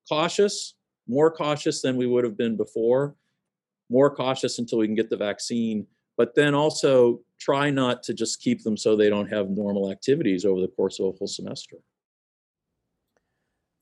cautious, 0.10 0.76
more 1.08 1.32
cautious 1.32 1.82
than 1.82 1.96
we 1.96 2.06
would 2.06 2.26
have 2.26 2.38
been 2.38 2.58
before, 2.58 3.16
more 3.90 4.14
cautious 4.14 4.60
until 4.60 4.80
we 4.80 4.86
can 4.86 4.96
get 4.96 5.10
the 5.10 5.16
vaccine, 5.16 5.88
but 6.18 6.36
then 6.36 6.54
also 6.54 7.22
try 7.40 7.70
not 7.70 8.04
to 8.04 8.14
just 8.14 8.42
keep 8.42 8.64
them 8.64 8.76
so 8.76 8.98
they 8.98 9.10
don't 9.10 9.32
have 9.32 9.50
normal 9.50 9.90
activities 9.90 10.44
over 10.44 10.60
the 10.60 10.68
course 10.68 11.00
of 11.00 11.06
a 11.06 11.14
full 11.14 11.28
semester. 11.28 11.78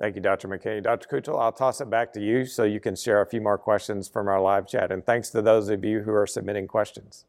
Thank 0.02 0.16
you, 0.16 0.22
Dr. 0.24 0.48
McKinney. 0.48 0.82
Dr. 0.82 1.08
Cutrell, 1.08 1.40
I'll 1.40 1.52
toss 1.52 1.80
it 1.80 1.88
back 1.88 2.12
to 2.14 2.20
you 2.20 2.44
so 2.44 2.64
you 2.64 2.80
can 2.80 2.96
share 2.96 3.22
a 3.22 3.26
few 3.28 3.40
more 3.40 3.60
questions 3.60 4.08
from 4.08 4.28
our 4.28 4.42
live 4.42 4.68
chat. 4.68 4.92
And 4.92 5.06
thanks 5.06 5.30
to 5.30 5.44
those 5.44 5.70
of 5.70 5.86
you 5.86 6.00
who 6.00 6.12
are 6.12 6.26
submitting 6.26 6.68
questions. 6.68 7.26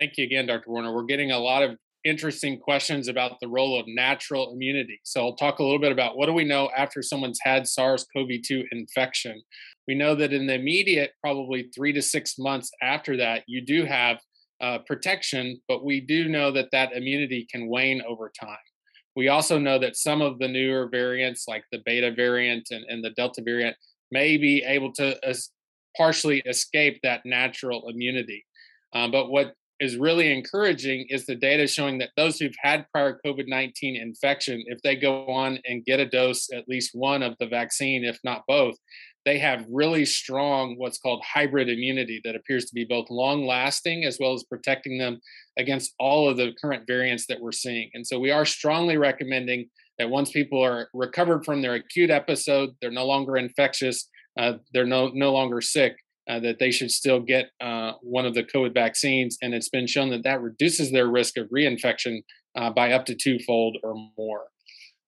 Thank 0.00 0.16
you 0.16 0.24
again, 0.24 0.46
Dr. 0.46 0.72
Warner. 0.72 0.92
We're 0.92 1.04
getting 1.04 1.30
a 1.30 1.38
lot 1.38 1.62
of 1.62 1.78
interesting 2.02 2.58
questions 2.58 3.06
about 3.06 3.38
the 3.40 3.46
role 3.46 3.78
of 3.78 3.86
natural 3.86 4.52
immunity. 4.52 4.98
So 5.04 5.20
I'll 5.20 5.36
talk 5.36 5.60
a 5.60 5.62
little 5.62 5.78
bit 5.78 5.92
about 5.92 6.16
what 6.16 6.26
do 6.26 6.32
we 6.32 6.42
know 6.42 6.68
after 6.76 7.00
someone's 7.00 7.38
had 7.44 7.68
SARS-CoV-2 7.68 8.64
infection. 8.72 9.40
We 9.86 9.94
know 9.94 10.16
that 10.16 10.32
in 10.32 10.48
the 10.48 10.54
immediate, 10.54 11.12
probably 11.20 11.70
three 11.72 11.92
to 11.92 12.02
six 12.02 12.40
months 12.40 12.72
after 12.82 13.16
that, 13.18 13.44
you 13.46 13.64
do 13.64 13.84
have 13.84 14.18
uh, 14.60 14.78
protection, 14.78 15.60
but 15.68 15.84
we 15.84 16.00
do 16.00 16.28
know 16.28 16.50
that 16.50 16.72
that 16.72 16.92
immunity 16.92 17.46
can 17.48 17.68
wane 17.68 18.02
over 18.02 18.32
time. 18.38 18.56
We 19.18 19.26
also 19.26 19.58
know 19.58 19.80
that 19.80 19.96
some 19.96 20.22
of 20.22 20.38
the 20.38 20.46
newer 20.46 20.86
variants, 20.88 21.48
like 21.48 21.64
the 21.72 21.82
beta 21.84 22.12
variant 22.12 22.68
and, 22.70 22.84
and 22.88 23.02
the 23.02 23.10
delta 23.10 23.42
variant, 23.42 23.76
may 24.12 24.36
be 24.36 24.62
able 24.62 24.92
to 24.92 25.18
partially 25.96 26.40
escape 26.46 27.00
that 27.02 27.22
natural 27.26 27.88
immunity. 27.88 28.46
Um, 28.92 29.10
but 29.10 29.28
what 29.28 29.54
is 29.80 29.96
really 29.96 30.32
encouraging 30.32 31.08
is 31.10 31.26
the 31.26 31.34
data 31.34 31.66
showing 31.66 31.98
that 31.98 32.10
those 32.16 32.38
who've 32.38 32.54
had 32.62 32.86
prior 32.92 33.18
COVID 33.26 33.48
19 33.48 33.96
infection, 33.96 34.62
if 34.68 34.80
they 34.82 34.94
go 34.94 35.26
on 35.26 35.58
and 35.64 35.84
get 35.84 35.98
a 35.98 36.06
dose, 36.06 36.48
at 36.52 36.68
least 36.68 36.92
one 36.94 37.24
of 37.24 37.34
the 37.40 37.48
vaccine, 37.48 38.04
if 38.04 38.20
not 38.22 38.44
both, 38.46 38.76
they 39.28 39.38
have 39.38 39.66
really 39.70 40.06
strong 40.06 40.74
what's 40.78 40.96
called 40.96 41.22
hybrid 41.22 41.68
immunity 41.68 42.18
that 42.24 42.34
appears 42.34 42.64
to 42.64 42.74
be 42.74 42.86
both 42.86 43.10
long 43.10 43.46
lasting 43.46 44.04
as 44.04 44.16
well 44.18 44.32
as 44.32 44.42
protecting 44.42 44.96
them 44.96 45.20
against 45.58 45.92
all 45.98 46.30
of 46.30 46.38
the 46.38 46.52
current 46.58 46.84
variants 46.86 47.26
that 47.26 47.38
we're 47.38 47.52
seeing. 47.52 47.90
And 47.92 48.06
so 48.06 48.18
we 48.18 48.30
are 48.30 48.46
strongly 48.46 48.96
recommending 48.96 49.68
that 49.98 50.08
once 50.08 50.30
people 50.30 50.64
are 50.64 50.88
recovered 50.94 51.44
from 51.44 51.60
their 51.60 51.74
acute 51.74 52.08
episode, 52.08 52.70
they're 52.80 52.90
no 52.90 53.04
longer 53.04 53.36
infectious, 53.36 54.08
uh, 54.38 54.54
they're 54.72 54.86
no, 54.86 55.10
no 55.12 55.30
longer 55.30 55.60
sick, 55.60 55.98
uh, 56.30 56.40
that 56.40 56.58
they 56.58 56.70
should 56.70 56.90
still 56.90 57.20
get 57.20 57.50
uh, 57.60 57.92
one 58.00 58.24
of 58.24 58.32
the 58.32 58.44
COVID 58.44 58.72
vaccines. 58.72 59.36
And 59.42 59.52
it's 59.52 59.68
been 59.68 59.86
shown 59.86 60.08
that 60.08 60.24
that 60.24 60.40
reduces 60.40 60.90
their 60.90 61.08
risk 61.08 61.36
of 61.36 61.50
reinfection 61.50 62.22
uh, 62.56 62.70
by 62.70 62.92
up 62.92 63.04
to 63.06 63.14
twofold 63.14 63.76
or 63.82 63.94
more. 64.16 64.44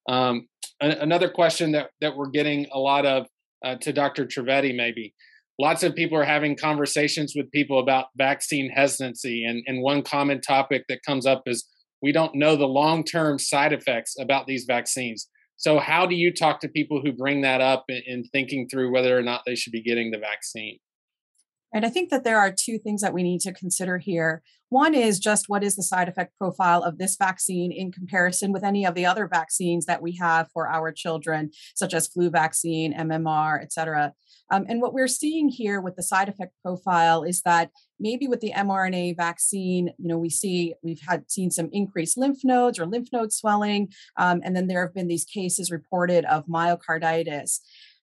Um, 0.07 0.47
another 0.79 1.29
question 1.29 1.71
that, 1.71 1.89
that 2.01 2.15
we're 2.15 2.29
getting 2.29 2.67
a 2.71 2.79
lot 2.79 3.07
of 3.07 3.25
uh, 3.63 3.75
to 3.75 3.93
Dr. 3.93 4.25
Trivedi, 4.25 4.75
maybe. 4.75 5.13
Lots 5.59 5.83
of 5.83 5.95
people 5.95 6.17
are 6.17 6.23
having 6.23 6.55
conversations 6.55 7.33
with 7.35 7.51
people 7.51 7.79
about 7.79 8.07
vaccine 8.15 8.69
hesitancy. 8.69 9.45
And, 9.45 9.63
and 9.67 9.83
one 9.83 10.01
common 10.01 10.41
topic 10.41 10.85
that 10.89 11.03
comes 11.05 11.25
up 11.25 11.43
is 11.45 11.67
we 12.01 12.11
don't 12.11 12.33
know 12.35 12.55
the 12.55 12.65
long 12.65 13.03
term 13.03 13.37
side 13.37 13.73
effects 13.73 14.15
about 14.19 14.47
these 14.47 14.65
vaccines. 14.65 15.27
So, 15.57 15.77
how 15.77 16.07
do 16.07 16.15
you 16.15 16.33
talk 16.33 16.59
to 16.61 16.67
people 16.67 17.01
who 17.01 17.11
bring 17.11 17.41
that 17.41 17.61
up 17.61 17.85
in, 17.89 18.01
in 18.07 18.23
thinking 18.23 18.67
through 18.67 18.91
whether 18.91 19.15
or 19.15 19.21
not 19.21 19.43
they 19.45 19.55
should 19.55 19.73
be 19.73 19.83
getting 19.83 20.09
the 20.09 20.17
vaccine? 20.17 20.79
And 21.73 21.85
I 21.85 21.89
think 21.89 22.09
that 22.09 22.23
there 22.23 22.37
are 22.37 22.51
two 22.51 22.77
things 22.77 23.01
that 23.01 23.13
we 23.13 23.23
need 23.23 23.41
to 23.41 23.53
consider 23.53 23.97
here. 23.97 24.41
One 24.69 24.93
is 24.93 25.19
just 25.19 25.49
what 25.49 25.63
is 25.63 25.75
the 25.75 25.83
side 25.83 26.07
effect 26.07 26.37
profile 26.37 26.81
of 26.81 26.97
this 26.97 27.17
vaccine 27.17 27.71
in 27.71 27.91
comparison 27.91 28.53
with 28.53 28.63
any 28.63 28.85
of 28.85 28.95
the 28.95 29.05
other 29.05 29.27
vaccines 29.27 29.85
that 29.85 30.01
we 30.01 30.15
have 30.17 30.47
for 30.53 30.67
our 30.67 30.91
children, 30.91 31.51
such 31.75 31.93
as 31.93 32.07
flu 32.07 32.29
vaccine, 32.29 32.93
MMR, 32.93 33.61
et 33.61 33.73
cetera. 33.73 34.13
Um, 34.49 34.65
and 34.67 34.81
what 34.81 34.93
we're 34.93 35.07
seeing 35.07 35.49
here 35.49 35.79
with 35.79 35.95
the 35.95 36.03
side 36.03 36.27
effect 36.27 36.53
profile 36.63 37.23
is 37.23 37.41
that 37.43 37.69
maybe 37.99 38.27
with 38.27 38.41
the 38.41 38.51
mRNA 38.51 39.15
vaccine, 39.15 39.87
you 39.97 40.07
know, 40.07 40.17
we 40.17 40.29
see 40.29 40.73
we've 40.83 41.01
had 41.07 41.31
seen 41.31 41.51
some 41.51 41.69
increased 41.71 42.17
lymph 42.17 42.39
nodes 42.43 42.77
or 42.77 42.85
lymph 42.85 43.09
node 43.13 43.31
swelling, 43.31 43.89
um, 44.17 44.41
and 44.43 44.55
then 44.55 44.67
there 44.67 44.85
have 44.85 44.93
been 44.93 45.07
these 45.07 45.25
cases 45.25 45.71
reported 45.71 46.25
of 46.25 46.45
myocarditis. 46.47 47.59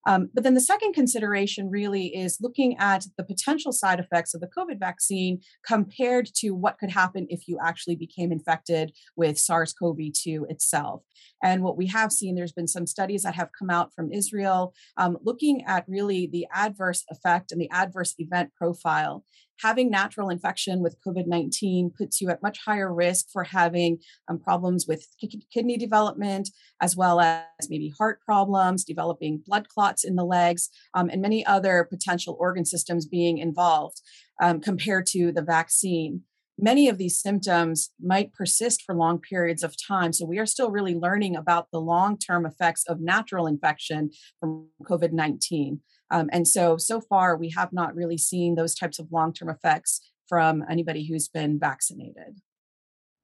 Um, 0.08 0.30
but 0.32 0.42
then 0.42 0.54
the 0.54 0.60
second 0.60 0.94
consideration 0.94 1.68
really 1.68 2.06
is 2.06 2.38
looking 2.40 2.78
at 2.78 3.04
the 3.18 3.24
potential 3.24 3.72
side 3.72 4.00
effects 4.00 4.32
of 4.32 4.40
the 4.40 4.48
COVID 4.48 4.80
vaccine 4.80 5.40
compared 5.66 6.30
to 6.36 6.52
what 6.52 6.78
could 6.78 6.90
happen 6.90 7.26
if 7.28 7.46
you 7.46 7.58
actually 7.62 7.94
became 7.94 8.32
infected 8.32 8.92
with 9.16 9.38
SARS 9.38 9.74
CoV 9.74 9.98
2 10.14 10.46
itself. 10.48 11.02
And 11.42 11.62
what 11.62 11.76
we 11.76 11.86
have 11.88 12.10
seen, 12.10 12.34
there's 12.34 12.52
been 12.52 12.66
some 12.66 12.86
studies 12.86 13.22
that 13.24 13.34
have 13.34 13.50
come 13.56 13.68
out 13.68 13.92
from 13.94 14.10
Israel 14.10 14.72
um, 14.96 15.18
looking 15.22 15.62
at 15.66 15.84
really 15.86 16.26
the 16.26 16.46
adverse 16.54 17.04
effect 17.10 17.52
and 17.52 17.60
the 17.60 17.70
adverse 17.70 18.14
event 18.18 18.52
profile 18.56 19.24
having 19.60 19.90
natural 19.90 20.30
infection 20.30 20.82
with 20.82 20.96
COVID 21.06 21.26
19 21.26 21.92
puts 21.96 22.20
you 22.20 22.30
at 22.30 22.42
much 22.42 22.58
higher 22.64 22.92
risk 22.92 23.26
for 23.32 23.44
having 23.44 23.98
um, 24.28 24.38
problems 24.38 24.86
with 24.86 25.06
kidney 25.52 25.76
development, 25.76 26.50
as 26.80 26.96
well 26.96 27.20
as 27.20 27.44
maybe 27.68 27.92
heart 27.98 28.20
problems, 28.20 28.84
developing 28.84 29.42
blood 29.46 29.68
clots 29.68 30.04
in 30.04 30.16
the 30.16 30.24
legs, 30.24 30.70
um, 30.94 31.08
and 31.10 31.20
many 31.20 31.44
other 31.44 31.86
potential 31.88 32.36
organ 32.38 32.64
systems 32.64 33.06
being 33.06 33.38
involved 33.38 34.00
um, 34.40 34.60
compared 34.60 35.06
to 35.06 35.32
the 35.32 35.42
vaccine. 35.42 36.22
Many 36.60 36.88
of 36.88 36.98
these 36.98 37.20
symptoms 37.20 37.90
might 38.00 38.32
persist 38.32 38.82
for 38.82 38.94
long 38.94 39.20
periods 39.20 39.62
of 39.62 39.76
time. 39.80 40.12
So, 40.12 40.26
we 40.26 40.38
are 40.38 40.46
still 40.46 40.72
really 40.72 40.94
learning 40.94 41.36
about 41.36 41.68
the 41.70 41.80
long 41.80 42.18
term 42.18 42.44
effects 42.46 42.84
of 42.88 43.00
natural 43.00 43.46
infection 43.46 44.10
from 44.40 44.68
COVID 44.82 45.12
19. 45.12 45.80
Um, 46.10 46.28
and 46.32 46.46
so, 46.46 46.76
so 46.76 47.00
far, 47.00 47.36
we 47.36 47.50
have 47.50 47.72
not 47.72 47.94
really 47.94 48.18
seen 48.18 48.54
those 48.54 48.74
types 48.74 48.98
of 48.98 49.12
long 49.12 49.32
term 49.32 49.48
effects 49.48 50.00
from 50.28 50.64
anybody 50.68 51.06
who's 51.06 51.28
been 51.28 51.58
vaccinated. 51.58 52.40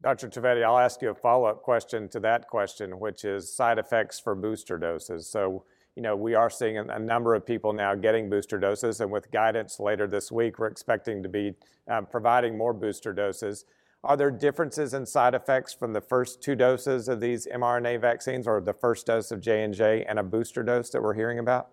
Dr. 0.02 0.28
Trivedi, 0.28 0.62
I'll 0.62 0.78
ask 0.78 1.00
you 1.00 1.10
a 1.10 1.14
follow 1.14 1.46
up 1.46 1.62
question 1.62 2.08
to 2.10 2.20
that 2.20 2.48
question, 2.48 3.00
which 3.00 3.24
is 3.24 3.54
side 3.54 3.78
effects 3.78 4.20
for 4.20 4.34
booster 4.34 4.76
doses. 4.76 5.26
So, 5.30 5.64
you 5.96 6.02
know, 6.02 6.14
we 6.14 6.34
are 6.34 6.50
seeing 6.50 6.76
a, 6.76 6.98
number 6.98 7.34
of 7.34 7.46
people 7.46 7.72
now 7.72 7.94
getting 7.94 8.28
booster 8.28 8.58
doses, 8.58 9.00
and 9.00 9.10
with 9.10 9.30
guidance 9.30 9.80
later 9.80 10.06
this 10.06 10.30
week, 10.30 10.58
we're 10.58 10.66
expecting 10.66 11.22
to 11.22 11.28
be 11.28 11.54
um, 11.88 12.04
providing 12.04 12.58
more 12.58 12.74
booster 12.74 13.14
doses. 13.14 13.64
Are 14.02 14.16
there 14.16 14.30
differences 14.30 14.92
in 14.92 15.06
side 15.06 15.34
effects 15.34 15.72
from 15.72 15.94
the 15.94 16.00
first 16.02 16.42
two 16.42 16.54
doses 16.54 17.08
of 17.08 17.20
these 17.20 17.46
mRNA 17.46 18.00
vaccines, 18.02 18.46
or 18.46 18.60
the 18.60 18.74
first 18.74 19.06
dose 19.06 19.30
of 19.30 19.40
J 19.40 19.62
and 19.62 19.72
J 19.72 20.04
and 20.06 20.18
a 20.18 20.22
booster 20.22 20.62
dose 20.62 20.90
that 20.90 21.02
we're 21.02 21.14
hearing 21.14 21.38
about? 21.38 21.70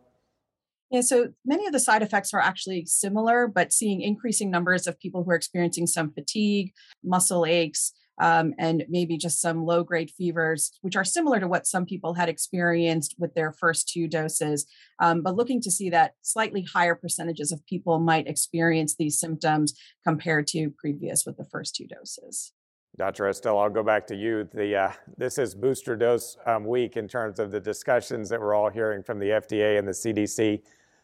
Yeah, 0.92 1.02
so 1.02 1.30
many 1.46 1.66
of 1.66 1.72
the 1.72 1.80
side 1.80 2.02
effects 2.02 2.34
are 2.34 2.42
actually 2.42 2.86
similar, 2.86 3.48
but 3.48 3.72
seeing 3.72 4.02
increasing 4.02 4.52
numbers 4.52 4.88
of 4.88 5.00
people 5.00 5.24
who 5.24 5.32
are 5.32 5.36
experiencing 5.36 5.88
some 5.88 6.12
fatigue, 6.12 6.74
muscle 7.02 7.46
aches, 7.46 7.94
um, 8.20 8.54
and 8.60 8.84
maybe 8.90 9.18
just 9.18 9.40
some 9.40 9.66
low 9.66 9.86
grade 9.86 10.12
fevers, 10.12 10.78
which 10.82 10.98
are 10.98 11.06
similar 11.06 11.40
to 11.40 11.48
what 11.48 11.66
some 11.66 11.86
people 11.86 12.16
had 12.16 12.28
experienced 12.28 13.16
with 13.18 13.34
their 13.36 13.54
first 13.54 13.88
two 13.88 14.06
doses. 14.06 14.66
Um, 15.00 15.22
but 15.22 15.38
looking 15.38 15.62
to 15.62 15.72
see 15.72 15.90
that 15.92 16.16
slightly 16.22 16.64
higher 16.64 16.94
percentages 16.94 17.54
of 17.54 17.66
people 17.66 18.00
might 18.00 18.28
experience 18.28 18.96
these 18.98 19.18
symptoms 19.18 19.74
compared 20.06 20.46
to 20.48 20.72
previous 20.78 21.26
with 21.26 21.38
the 21.38 21.46
first 21.46 21.74
two 21.74 21.88
doses. 21.88 22.52
Dr. 22.98 23.30
Estelle, 23.30 23.58
I'll 23.58 23.70
go 23.70 23.84
back 23.84 24.06
to 24.08 24.16
you. 24.16 24.48
The, 24.54 24.76
uh, 24.76 24.92
this 25.18 25.38
is 25.38 25.56
booster 25.56 25.96
dose 25.96 26.36
um, 26.46 26.66
week 26.66 26.98
in 26.98 27.08
terms 27.08 27.40
of 27.40 27.50
the 27.50 27.62
discussions 27.62 28.28
that 28.28 28.42
we're 28.42 28.54
all 28.54 28.70
hearing 28.70 29.02
from 29.02 29.18
the 29.18 29.28
FDA 29.28 29.80
and 29.80 29.88
the 29.88 29.94
CDC 29.94 30.62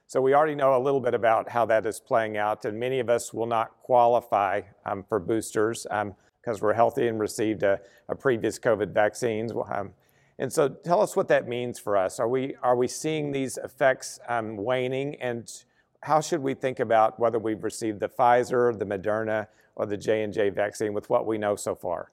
so 0.07 0.21
we 0.21 0.33
already 0.33 0.55
know 0.55 0.77
a 0.77 0.79
little 0.79 1.01
bit 1.01 1.13
about 1.13 1.49
how 1.49 1.65
that 1.65 1.85
is 1.85 1.99
playing 1.99 2.37
out, 2.37 2.63
and 2.63 2.79
many 2.79 2.99
of 2.99 3.09
us 3.09 3.33
will 3.33 3.45
not 3.45 3.71
qualify 3.83 4.61
um, 4.85 5.03
for 5.03 5.19
boosters 5.19 5.83
because 5.83 6.07
um, 6.57 6.59
we're 6.61 6.73
healthy 6.73 7.09
and 7.09 7.19
received 7.19 7.63
a, 7.63 7.79
previous 8.17 8.57
COVID 8.57 8.93
vaccines. 8.93 9.51
Um, 9.51 9.91
And 10.39 10.53
so 10.53 10.69
tell 10.69 11.01
us 11.01 11.15
what 11.15 11.27
that 11.27 11.47
means 11.47 11.77
for 11.77 11.97
us. 11.97 12.19
Are 12.19 12.29
we, 12.29 12.55
are 12.63 12.75
we 12.75 12.87
seeing 12.87 13.33
these 13.33 13.57
effects 13.57 14.19
waning? 14.57 15.15
And 15.19 15.51
how 16.03 16.21
should 16.21 16.41
we 16.41 16.53
think 16.53 16.79
about 16.79 17.19
whether 17.19 17.39
we've 17.39 17.63
received 17.63 17.99
the 17.99 18.07
Pfizer, 18.07 18.77
the 18.77 18.85
Moderna, 18.85 19.47
or 19.75 19.85
the 19.85 19.97
J&J 19.97 20.51
vaccine 20.51 20.93
with 20.93 21.09
what 21.09 21.25
we 21.25 21.37
know 21.37 21.55
so 21.55 21.75
far? 21.75 22.11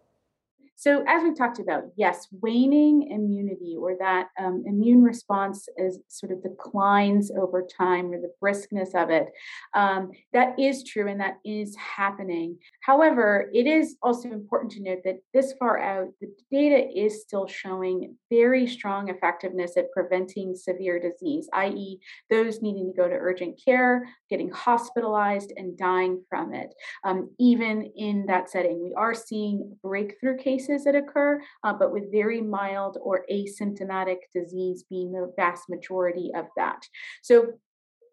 So, 0.77 1.05
as 1.07 1.23
we've 1.23 1.37
talked 1.37 1.61
about, 1.61 1.85
yes, 1.97 2.27
waning 2.43 3.09
immunity 3.11 3.77
or 3.79 3.97
that 4.01 4.29
um, 4.39 4.65
immune 4.67 5.03
response 5.03 5.69
is 5.77 6.01
sort 6.09 6.33
of 6.33 6.43
declines 6.43 7.31
over 7.31 7.65
time 7.65 8.11
or 8.11 8.21
the 8.21 8.33
briskness 8.43 8.95
of 9.01 9.09
it. 9.09 9.29
Um, 9.73 10.11
that 10.33 10.59
is 10.59 10.83
true 10.83 11.09
and 11.09 11.21
that 11.21 11.39
is 11.45 11.77
happening. 11.77 12.59
However, 12.83 13.51
it 13.55 13.69
is 13.69 13.97
also 14.03 14.33
important 14.33 14.73
to 14.73 14.83
note 14.83 15.03
that 15.05 15.21
this 15.33 15.55
far 15.61 15.79
out, 15.79 16.09
the 16.21 16.29
data 16.51 16.89
is 16.93 17.23
still 17.23 17.47
showing 17.47 18.17
very 18.29 18.67
strong 18.67 19.09
effectiveness 19.09 19.77
at 19.77 19.93
preventing 19.93 20.57
severe 20.57 20.99
disease, 20.99 21.49
i.e., 21.53 22.01
those 22.31 22.63
needing 22.63 22.93
to 22.93 22.97
go 23.01 23.09
to 23.09 23.15
urgent 23.15 23.61
care, 23.65 24.09
getting 24.29 24.51
hospitalized, 24.51 25.53
and 25.57 25.79
dying 25.79 26.21
from 26.29 26.53
it. 26.53 26.75
Um, 27.05 27.31
even 27.39 27.93
in 27.97 28.27
that 28.27 28.51
setting, 28.51 28.83
we 28.83 28.93
are 28.95 29.15
seeing 29.15 29.77
breakthrough 29.83 30.37
cases 30.37 30.64
cases 30.67 30.85
that 30.85 30.95
occur, 30.95 31.41
uh, 31.63 31.73
but 31.73 31.93
with 31.93 32.11
very 32.13 32.41
mild 32.41 32.99
or 33.03 33.25
asymptomatic 33.31 34.19
disease 34.33 34.85
being 34.89 35.13
the 35.13 35.33
vast 35.37 35.69
majority 35.69 36.31
of 36.35 36.47
that. 36.57 36.87
So 37.23 37.55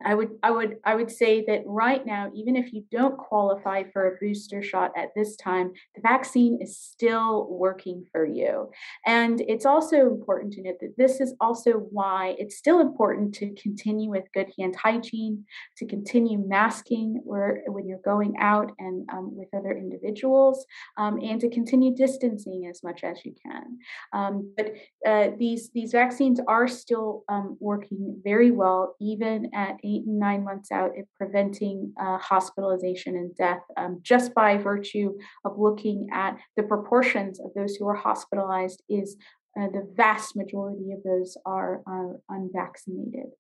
I 0.05 0.15
would 0.15 0.31
I 0.43 0.51
would 0.51 0.77
I 0.83 0.95
would 0.95 1.11
say 1.11 1.43
that 1.47 1.63
right 1.65 2.05
now, 2.05 2.31
even 2.33 2.55
if 2.55 2.73
you 2.73 2.83
don't 2.91 3.17
qualify 3.17 3.83
for 3.91 4.07
a 4.07 4.17
booster 4.19 4.61
shot 4.61 4.91
at 4.97 5.09
this 5.15 5.35
time, 5.35 5.71
the 5.95 6.01
vaccine 6.01 6.59
is 6.61 6.77
still 6.77 7.47
working 7.49 8.05
for 8.11 8.25
you. 8.25 8.71
And 9.05 9.41
it's 9.41 9.65
also 9.65 10.07
important 10.07 10.53
to 10.53 10.61
note 10.61 10.79
that 10.81 10.97
this 10.97 11.19
is 11.19 11.33
also 11.39 11.73
why 11.73 12.35
it's 12.37 12.57
still 12.57 12.79
important 12.79 13.33
to 13.35 13.53
continue 13.55 14.09
with 14.09 14.25
good 14.33 14.51
hand 14.57 14.75
hygiene, 14.75 15.45
to 15.77 15.85
continue 15.85 16.37
masking 16.39 17.21
where 17.23 17.63
when 17.67 17.87
you're 17.87 17.99
going 18.03 18.35
out 18.39 18.71
and 18.79 19.07
um, 19.11 19.35
with 19.35 19.47
other 19.53 19.71
individuals, 19.71 20.65
um, 20.97 21.19
and 21.21 21.39
to 21.41 21.49
continue 21.49 21.95
distancing 21.95 22.67
as 22.69 22.83
much 22.83 23.03
as 23.03 23.23
you 23.25 23.33
can. 23.45 23.77
Um, 24.13 24.53
but 24.57 24.73
uh, 25.05 25.31
these 25.37 25.69
these 25.71 25.91
vaccines 25.91 26.39
are 26.47 26.67
still 26.67 27.23
um, 27.29 27.57
working 27.59 28.19
very 28.23 28.51
well, 28.51 28.95
even 28.99 29.49
at 29.53 29.77
eight 29.91 30.05
and 30.05 30.19
nine 30.19 30.43
months 30.43 30.71
out 30.71 30.91
at 30.97 31.05
preventing 31.17 31.93
uh, 31.99 32.17
hospitalization 32.17 33.15
and 33.15 33.35
death 33.35 33.61
um, 33.77 33.99
just 34.01 34.33
by 34.33 34.57
virtue 34.57 35.17
of 35.45 35.57
looking 35.57 36.07
at 36.13 36.37
the 36.55 36.63
proportions 36.63 37.39
of 37.39 37.51
those 37.55 37.75
who 37.75 37.87
are 37.87 37.95
hospitalized 37.95 38.81
is 38.89 39.17
uh, 39.59 39.67
the 39.67 39.87
vast 39.95 40.35
majority 40.35 40.91
of 40.91 41.03
those 41.03 41.37
are 41.45 41.81
uh, 41.85 42.13
unvaccinated. 42.29 43.31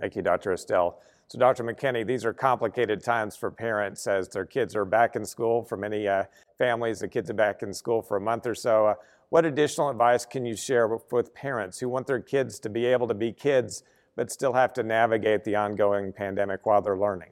Thank 0.00 0.16
you, 0.16 0.22
Dr. 0.22 0.52
Estelle. 0.52 1.00
So, 1.28 1.38
Dr. 1.38 1.64
McKinney, 1.64 2.06
these 2.06 2.24
are 2.24 2.32
complicated 2.32 3.02
times 3.02 3.36
for 3.36 3.50
parents 3.50 4.06
as 4.06 4.28
their 4.28 4.44
kids 4.44 4.74
are 4.76 4.84
back 4.84 5.16
in 5.16 5.24
school. 5.24 5.62
For 5.62 5.76
many 5.76 6.08
uh, 6.08 6.24
families, 6.58 7.00
the 7.00 7.08
kids 7.08 7.30
are 7.30 7.34
back 7.34 7.62
in 7.62 7.72
school 7.72 8.02
for 8.02 8.16
a 8.16 8.20
month 8.20 8.46
or 8.46 8.54
so. 8.54 8.86
Uh, 8.86 8.94
what 9.30 9.46
additional 9.46 9.88
advice 9.88 10.26
can 10.26 10.44
you 10.44 10.54
share 10.54 10.88
with, 10.88 11.10
with 11.10 11.34
parents 11.34 11.78
who 11.78 11.88
want 11.88 12.06
their 12.06 12.20
kids 12.20 12.58
to 12.60 12.68
be 12.68 12.84
able 12.84 13.08
to 13.08 13.14
be 13.14 13.32
kids 13.32 13.82
but 14.16 14.30
still 14.30 14.52
have 14.52 14.72
to 14.74 14.82
navigate 14.82 15.44
the 15.44 15.56
ongoing 15.56 16.12
pandemic 16.12 16.66
while 16.66 16.82
they're 16.82 16.98
learning? 16.98 17.30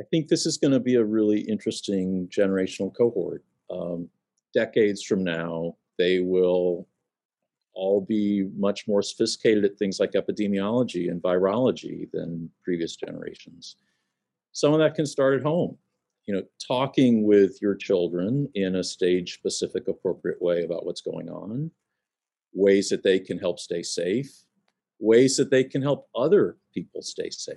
I 0.00 0.04
think 0.10 0.28
this 0.28 0.44
is 0.44 0.58
going 0.58 0.72
to 0.72 0.80
be 0.80 0.96
a 0.96 1.04
really 1.04 1.40
interesting 1.40 2.28
generational 2.28 2.94
cohort. 2.94 3.42
Um, 3.70 4.08
decades 4.52 5.02
from 5.02 5.24
now, 5.24 5.76
they 5.98 6.20
will 6.20 6.86
all 7.74 8.00
be 8.00 8.48
much 8.56 8.88
more 8.88 9.02
sophisticated 9.02 9.64
at 9.64 9.78
things 9.78 10.00
like 10.00 10.12
epidemiology 10.12 11.10
and 11.10 11.22
virology 11.22 12.10
than 12.12 12.50
previous 12.64 12.96
generations. 12.96 13.76
Some 14.52 14.72
of 14.72 14.78
that 14.80 14.94
can 14.94 15.06
start 15.06 15.34
at 15.34 15.42
home. 15.42 15.76
You 16.26 16.34
know, 16.34 16.42
talking 16.66 17.24
with 17.24 17.60
your 17.62 17.74
children 17.76 18.48
in 18.54 18.76
a 18.76 18.82
stage 18.82 19.34
specific, 19.34 19.86
appropriate 19.86 20.42
way 20.42 20.64
about 20.64 20.84
what's 20.84 21.02
going 21.02 21.28
on, 21.28 21.70
ways 22.56 22.88
that 22.88 23.02
they 23.02 23.20
can 23.20 23.38
help 23.38 23.60
stay 23.60 23.82
safe, 23.82 24.30
ways 24.98 25.36
that 25.36 25.50
they 25.50 25.62
can 25.62 25.82
help 25.82 26.08
other 26.16 26.56
people 26.72 27.02
stay 27.02 27.30
safe. 27.30 27.56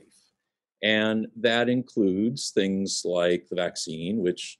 And 0.83 1.27
that 1.38 1.69
includes 1.69 2.51
things 2.51 3.01
like 3.05 3.47
the 3.49 3.55
vaccine, 3.55 4.19
which 4.19 4.59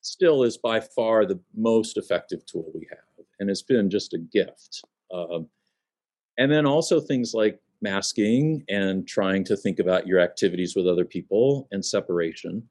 still 0.00 0.42
is 0.42 0.56
by 0.56 0.80
far 0.80 1.24
the 1.24 1.40
most 1.54 1.96
effective 1.96 2.44
tool 2.46 2.70
we 2.74 2.86
have. 2.90 3.26
And 3.40 3.50
it's 3.50 3.62
been 3.62 3.88
just 3.90 4.14
a 4.14 4.18
gift. 4.18 4.82
Um, 5.12 5.48
and 6.38 6.50
then 6.50 6.66
also 6.66 7.00
things 7.00 7.32
like 7.34 7.60
masking 7.80 8.64
and 8.68 9.06
trying 9.06 9.44
to 9.44 9.56
think 9.56 9.78
about 9.78 10.06
your 10.06 10.20
activities 10.20 10.74
with 10.74 10.86
other 10.86 11.04
people 11.04 11.68
and 11.70 11.84
separation. 11.84 12.68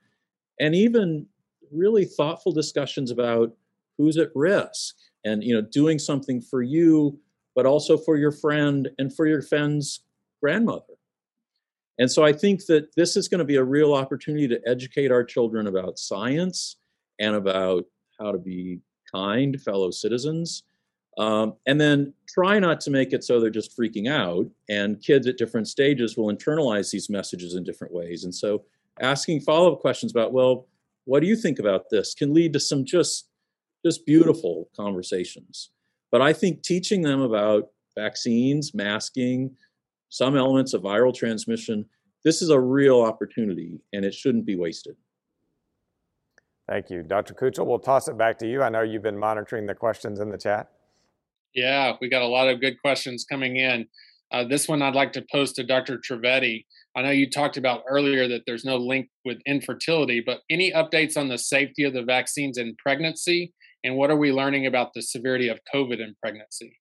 And 0.59 0.75
even 0.75 1.27
really 1.71 2.05
thoughtful 2.05 2.51
discussions 2.51 3.11
about 3.11 3.53
who's 3.97 4.17
at 4.17 4.29
risk 4.35 4.95
and 5.25 5.43
you 5.43 5.53
know 5.53 5.61
doing 5.61 5.99
something 5.99 6.41
for 6.41 6.61
you 6.61 7.19
but 7.55 7.65
also 7.65 7.97
for 7.97 8.17
your 8.17 8.31
friend 8.31 8.87
and 8.99 9.15
for 9.15 9.25
your 9.25 9.41
friend's 9.41 10.01
grandmother. 10.41 10.93
And 11.99 12.11
so 12.11 12.23
i 12.23 12.31
think 12.31 12.65
that 12.67 12.95
this 12.95 13.17
is 13.17 13.27
going 13.27 13.39
to 13.39 13.45
be 13.45 13.55
a 13.55 13.63
real 13.63 13.93
opportunity 13.93 14.47
to 14.47 14.61
educate 14.67 15.11
our 15.11 15.23
children 15.23 15.67
about 15.67 15.99
science 15.99 16.77
and 17.19 17.35
about 17.35 17.85
how 18.19 18.31
to 18.31 18.37
be 18.37 18.79
kind 19.11 19.59
fellow 19.61 19.89
citizens 19.91 20.63
um, 21.17 21.55
and 21.65 21.81
then 21.81 22.13
try 22.27 22.59
not 22.59 22.79
to 22.81 22.91
make 22.91 23.11
it 23.11 23.23
so 23.23 23.39
they're 23.39 23.49
just 23.49 23.75
freaking 23.77 24.09
out 24.09 24.45
and 24.69 25.01
kids 25.01 25.25
at 25.25 25.37
different 25.37 25.67
stages 25.67 26.15
will 26.15 26.33
internalize 26.33 26.91
these 26.91 27.09
messages 27.09 27.55
in 27.55 27.63
different 27.63 27.93
ways. 27.93 28.23
And 28.23 28.33
so 28.33 28.63
asking 28.99 29.41
follow-up 29.41 29.79
questions 29.79 30.11
about 30.11 30.33
well 30.33 30.67
what 31.05 31.21
do 31.21 31.27
you 31.27 31.37
think 31.37 31.57
about 31.57 31.89
this? 31.89 32.13
can 32.13 32.33
lead 32.33 32.51
to 32.53 32.59
some 32.59 32.83
just 32.83 33.26
just 33.87 34.05
beautiful 34.05 34.69
conversations. 34.75 35.71
But 36.11 36.21
I 36.21 36.33
think 36.33 36.61
teaching 36.61 37.01
them 37.01 37.21
about 37.21 37.69
vaccines, 37.95 38.73
masking, 38.73 39.55
some 40.09 40.35
elements 40.35 40.73
of 40.73 40.81
viral 40.81 41.15
transmission, 41.15 41.85
this 42.25 42.41
is 42.41 42.49
a 42.49 42.59
real 42.59 43.01
opportunity 43.01 43.79
and 43.93 44.03
it 44.03 44.13
shouldn't 44.13 44.45
be 44.45 44.57
wasted. 44.57 44.95
Thank 46.67 46.89
you. 46.89 47.01
Dr. 47.01 47.33
Cutrell, 47.33 47.65
we'll 47.65 47.79
toss 47.79 48.09
it 48.09 48.17
back 48.17 48.37
to 48.39 48.47
you. 48.47 48.61
I 48.61 48.67
know 48.67 48.81
you've 48.81 49.03
been 49.03 49.17
monitoring 49.17 49.65
the 49.65 49.75
questions 49.75 50.19
in 50.19 50.29
the 50.29 50.37
chat. 50.37 50.69
Yeah, 51.55 51.93
we 52.01 52.09
got 52.09 52.23
a 52.23 52.27
lot 52.27 52.49
of 52.49 52.59
good 52.59 52.79
questions 52.81 53.23
coming 53.23 53.55
in. 53.55 53.87
Uh, 54.31 54.43
this 54.43 54.67
one 54.67 54.81
I'd 54.81 54.95
like 54.95 55.13
to 55.13 55.25
post 55.31 55.55
to 55.55 55.63
Dr. 55.63 55.97
Trivedi. 55.97 56.65
I 56.97 57.03
know 57.03 57.11
you 57.11 57.29
talked 57.29 57.55
about 57.55 57.83
earlier 57.87 58.27
that 58.27 58.41
there's 58.45 58.65
no 58.65 58.75
link 58.75 59.07
with 59.23 59.37
infertility, 59.45 60.21
but 60.25 60.41
any 60.49 60.73
updates 60.73 61.15
on 61.15 61.29
the 61.29 61.37
safety 61.37 61.83
of 61.83 61.93
the 61.93 62.03
vaccines 62.03 62.57
in 62.57 62.75
pregnancy 62.83 63.53
and 63.83 63.95
what 63.95 64.09
are 64.09 64.17
we 64.17 64.31
learning 64.31 64.65
about 64.65 64.93
the 64.93 65.01
severity 65.01 65.47
of 65.49 65.59
COVID 65.73 65.99
in 65.99 66.15
pregnancy? 66.21 66.79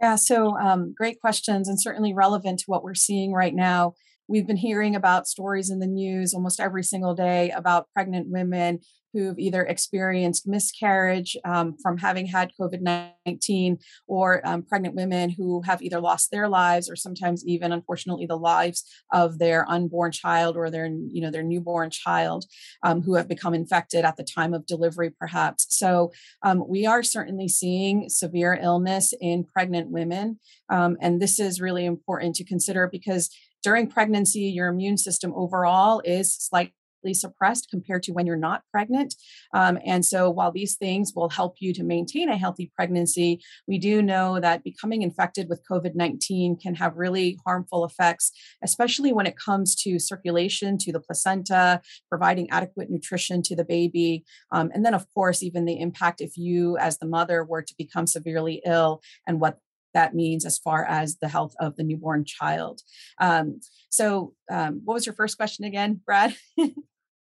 Yeah, 0.00 0.16
so 0.16 0.58
um, 0.58 0.94
great 0.96 1.20
questions 1.20 1.68
and 1.68 1.80
certainly 1.80 2.12
relevant 2.12 2.60
to 2.60 2.64
what 2.66 2.84
we're 2.84 2.94
seeing 2.94 3.32
right 3.32 3.54
now. 3.54 3.94
We've 4.28 4.46
been 4.46 4.56
hearing 4.56 4.96
about 4.96 5.28
stories 5.28 5.70
in 5.70 5.78
the 5.78 5.86
news 5.86 6.34
almost 6.34 6.58
every 6.58 6.82
single 6.82 7.14
day 7.14 7.50
about 7.50 7.88
pregnant 7.94 8.28
women 8.28 8.80
who've 9.16 9.38
either 9.38 9.62
experienced 9.62 10.46
miscarriage 10.46 11.36
um, 11.44 11.74
from 11.82 11.96
having 11.96 12.26
had 12.26 12.52
COVID 12.60 12.82
19 13.26 13.78
or 14.06 14.46
um, 14.46 14.62
pregnant 14.62 14.94
women 14.94 15.30
who 15.30 15.62
have 15.62 15.80
either 15.80 16.00
lost 16.00 16.30
their 16.30 16.48
lives 16.48 16.90
or 16.90 16.96
sometimes 16.96 17.42
even, 17.46 17.72
unfortunately, 17.72 18.26
the 18.26 18.36
lives 18.36 18.84
of 19.12 19.38
their 19.38 19.68
unborn 19.70 20.12
child 20.12 20.56
or 20.56 20.70
their, 20.70 20.86
you 20.86 21.22
know, 21.22 21.30
their 21.30 21.42
newborn 21.42 21.88
child 21.88 22.44
um, 22.82 23.00
who 23.00 23.14
have 23.14 23.26
become 23.26 23.54
infected 23.54 24.04
at 24.04 24.16
the 24.16 24.24
time 24.24 24.52
of 24.52 24.66
delivery, 24.66 25.10
perhaps. 25.18 25.66
So 25.70 26.12
um, 26.42 26.64
we 26.68 26.84
are 26.84 27.02
certainly 27.02 27.48
seeing 27.48 28.10
severe 28.10 28.58
illness 28.60 29.14
in 29.20 29.44
pregnant 29.44 29.90
women. 29.90 30.40
Um, 30.68 30.98
and 31.00 31.22
this 31.22 31.40
is 31.40 31.60
really 31.60 31.86
important 31.86 32.34
to 32.36 32.44
consider 32.44 32.86
because 32.86 33.30
during 33.66 33.88
pregnancy, 33.88 34.42
your 34.42 34.68
immune 34.68 34.96
system 34.96 35.32
overall 35.34 36.00
is 36.04 36.32
slightly 36.32 36.72
suppressed 37.12 37.66
compared 37.68 38.00
to 38.00 38.12
when 38.12 38.24
you're 38.24 38.36
not 38.36 38.62
pregnant. 38.70 39.12
Um, 39.52 39.76
and 39.84 40.04
so, 40.04 40.30
while 40.30 40.52
these 40.52 40.76
things 40.76 41.12
will 41.16 41.30
help 41.30 41.56
you 41.58 41.72
to 41.74 41.82
maintain 41.82 42.28
a 42.28 42.36
healthy 42.36 42.70
pregnancy, 42.76 43.40
we 43.66 43.78
do 43.78 44.02
know 44.02 44.38
that 44.38 44.62
becoming 44.62 45.02
infected 45.02 45.48
with 45.48 45.64
COVID 45.68 45.96
19 45.96 46.58
can 46.62 46.76
have 46.76 46.96
really 46.96 47.40
harmful 47.44 47.84
effects, 47.84 48.30
especially 48.62 49.12
when 49.12 49.26
it 49.26 49.36
comes 49.36 49.74
to 49.82 49.98
circulation 49.98 50.78
to 50.78 50.92
the 50.92 51.00
placenta, 51.00 51.80
providing 52.08 52.48
adequate 52.50 52.88
nutrition 52.88 53.42
to 53.42 53.56
the 53.56 53.64
baby. 53.64 54.24
Um, 54.52 54.70
and 54.74 54.84
then, 54.86 54.94
of 54.94 55.12
course, 55.12 55.42
even 55.42 55.64
the 55.64 55.80
impact 55.80 56.20
if 56.20 56.36
you, 56.36 56.76
as 56.78 56.98
the 56.98 57.06
mother, 57.06 57.42
were 57.42 57.62
to 57.62 57.74
become 57.76 58.06
severely 58.06 58.62
ill 58.64 59.02
and 59.26 59.40
what 59.40 59.58
that 59.96 60.14
means 60.14 60.44
as 60.44 60.58
far 60.58 60.84
as 60.84 61.16
the 61.16 61.28
health 61.28 61.54
of 61.58 61.74
the 61.76 61.82
newborn 61.82 62.24
child. 62.24 62.82
Um, 63.20 63.60
so, 63.88 64.34
um, 64.50 64.82
what 64.84 64.94
was 64.94 65.06
your 65.06 65.14
first 65.14 65.36
question 65.36 65.64
again, 65.64 66.00
Brad? 66.04 66.36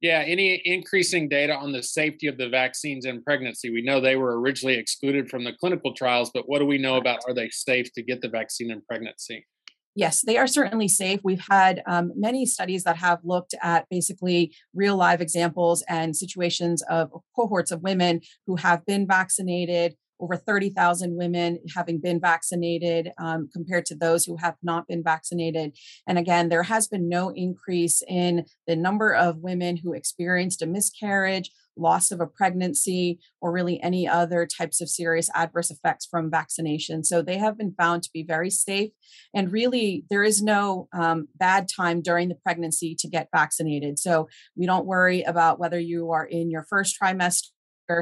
Yeah, 0.03 0.25
any 0.27 0.61
increasing 0.65 1.29
data 1.29 1.55
on 1.55 1.71
the 1.71 1.81
safety 1.81 2.27
of 2.27 2.37
the 2.37 2.49
vaccines 2.49 3.07
in 3.07 3.23
pregnancy? 3.23 3.71
We 3.71 3.83
know 3.83 4.01
they 4.01 4.17
were 4.17 4.41
originally 4.41 4.75
excluded 4.75 5.31
from 5.31 5.45
the 5.45 5.53
clinical 5.53 5.95
trials, 5.95 6.33
but 6.35 6.49
what 6.49 6.59
do 6.59 6.67
we 6.67 6.77
know 6.77 6.97
about 6.97 7.21
are 7.29 7.33
they 7.33 7.51
safe 7.51 7.93
to 7.93 8.03
get 8.03 8.21
the 8.21 8.29
vaccine 8.29 8.73
in 8.73 8.83
pregnancy? 8.83 9.47
Yes, 9.95 10.23
they 10.23 10.39
are 10.39 10.49
certainly 10.49 10.89
safe. 10.89 11.21
We've 11.23 11.45
had 11.49 11.83
um, 11.87 12.13
many 12.17 12.47
studies 12.47 12.83
that 12.83 12.97
have 12.97 13.21
looked 13.23 13.55
at 13.63 13.87
basically 13.91 14.53
real 14.75 14.97
live 14.97 15.21
examples 15.21 15.85
and 15.89 16.17
situations 16.17 16.83
of 16.91 17.13
cohorts 17.37 17.71
of 17.71 17.83
women 17.83 18.23
who 18.49 18.57
have 18.57 18.85
been 18.85 19.07
vaccinated 19.07 19.95
over 20.23 20.37
30,000 20.37 21.17
women 21.17 21.59
having 21.75 22.01
been 22.01 22.21
vaccinated 22.21 23.11
um, 23.19 23.49
compared 23.53 23.85
to 23.87 23.97
those 23.97 24.25
who 24.25 24.37
have 24.37 24.55
not 24.63 24.87
been 24.87 25.03
vaccinated. 25.03 25.77
And 26.07 26.17
again, 26.17 26.49
there 26.49 26.63
has 26.63 26.87
been 26.87 27.09
no 27.09 27.31
increase 27.31 28.03
in 28.09 28.47
the 28.69 28.77
number 28.77 29.13
of 29.13 29.39
women 29.39 29.77
who 29.77 29.93
experienced 29.93 30.63
a 30.63 30.67
miscarriage, 30.67 31.51
loss 31.77 32.11
of 32.11 32.21
a 32.21 32.27
pregnancy, 32.27 33.19
or 33.41 33.51
really 33.51 33.83
any 33.83 34.07
other 34.07 34.47
types 34.47 34.81
of 34.81 34.89
serious 34.89 35.29
adverse 35.35 35.71
effects 35.71 36.07
from 36.07 36.31
vaccination. 36.31 37.03
So 37.03 37.23
they 37.23 37.39
have 37.39 37.59
been 37.59 37.75
found 37.77 38.03
to 38.03 38.11
be 38.13 38.23
very 38.23 38.51
safe. 38.51 38.91
And 39.35 39.51
really, 39.51 40.05
there 40.11 40.23
is 40.23 40.43
no 40.43 40.89
um, 40.93 41.29
bad 41.35 41.69
time 41.69 42.03
during 42.03 42.29
the 42.29 42.35
pregnancy 42.37 42.95
to 43.01 43.09
get 43.09 43.29
vaccinated. 43.35 43.99
So 43.99 44.29
we 44.55 44.67
don't 44.67 44.87
worry 44.87 45.23
about 45.23 45.59
whether 45.59 45.81
you 45.81 46.11
are 46.11 46.27
in 46.27 46.51
your 46.51 46.65
first 46.69 46.97
trimester 47.03 47.49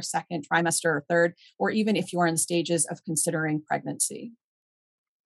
second 0.03 0.45
trimester, 0.51 0.87
or 0.87 1.05
third, 1.09 1.35
or 1.59 1.71
even 1.71 1.97
if 1.97 2.13
you 2.13 2.21
are 2.21 2.27
in 2.27 2.37
stages 2.37 2.87
of 2.87 3.03
considering 3.05 3.63
pregnancy. 3.67 4.33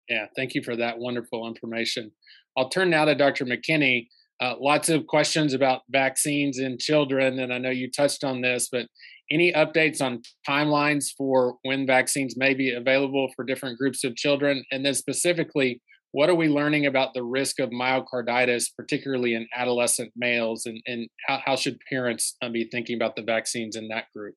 Yeah, 0.09 0.27
thank 0.37 0.55
you 0.55 0.63
for 0.63 0.77
that 0.77 0.99
wonderful 0.99 1.47
information. 1.47 2.13
I'll 2.57 2.69
turn 2.69 2.91
now 2.91 3.05
to 3.07 3.15
Dr. 3.15 3.45
McKinney. 3.45 4.09
Uh, 4.41 4.55
lots 4.61 4.89
of 4.89 5.07
questions 5.07 5.55
about 5.55 5.83
vaccines 5.91 6.59
in 6.59 6.77
children, 6.79 7.39
and 7.39 7.53
I 7.53 7.59
know 7.59 7.71
you 7.71 7.91
touched 7.91 8.25
on 8.25 8.41
this, 8.41 8.69
but 8.71 8.87
any 9.31 9.53
updates 9.53 10.03
on 10.03 10.23
timelines 10.47 11.07
for 11.17 11.57
when 11.63 11.87
vaccines 11.87 12.37
may 12.37 12.53
be 12.53 12.75
available 12.75 13.29
for 13.35 13.45
different 13.45 13.79
groups 13.79 14.05
of 14.05 14.17
children? 14.17 14.65
And 14.71 14.85
then 14.85 14.95
specifically, 14.95 15.81
what 16.13 16.29
are 16.29 16.35
we 16.35 16.49
learning 16.49 16.87
about 16.87 17.15
the 17.15 17.25
risk 17.25 17.59
of 17.59 17.71
myocarditis, 17.71 18.67
particularly 18.77 19.35
in 19.35 19.49
adolescent 19.57 20.13
males, 20.15 20.67
and, 20.67 20.81
and 20.87 21.09
how, 21.27 21.41
how 21.45 21.57
should 21.57 21.79
parents 21.91 22.37
uh, 22.43 22.49
be 22.49 22.69
thinking 22.71 22.97
about 22.97 23.17
the 23.17 23.23
vaccines 23.23 23.77
in 23.77 23.89
that 23.89 24.05
group? 24.15 24.35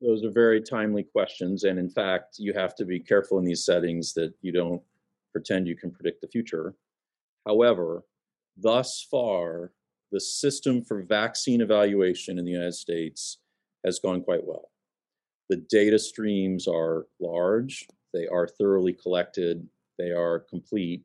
Those 0.00 0.24
are 0.24 0.30
very 0.30 0.60
timely 0.60 1.02
questions. 1.02 1.64
And 1.64 1.78
in 1.78 1.90
fact, 1.90 2.36
you 2.38 2.52
have 2.52 2.74
to 2.76 2.84
be 2.84 3.00
careful 3.00 3.38
in 3.38 3.44
these 3.44 3.64
settings 3.64 4.14
that 4.14 4.32
you 4.42 4.52
don't 4.52 4.82
pretend 5.32 5.66
you 5.66 5.76
can 5.76 5.90
predict 5.90 6.20
the 6.20 6.28
future. 6.28 6.74
However, 7.46 8.04
thus 8.56 9.06
far, 9.10 9.72
the 10.12 10.20
system 10.20 10.82
for 10.82 11.02
vaccine 11.02 11.60
evaluation 11.60 12.38
in 12.38 12.44
the 12.44 12.50
United 12.50 12.74
States 12.74 13.38
has 13.84 13.98
gone 13.98 14.22
quite 14.22 14.46
well. 14.46 14.70
The 15.48 15.64
data 15.68 15.98
streams 15.98 16.68
are 16.68 17.06
large, 17.20 17.86
they 18.12 18.26
are 18.26 18.46
thoroughly 18.46 18.92
collected, 18.92 19.66
they 19.98 20.10
are 20.10 20.40
complete. 20.40 21.02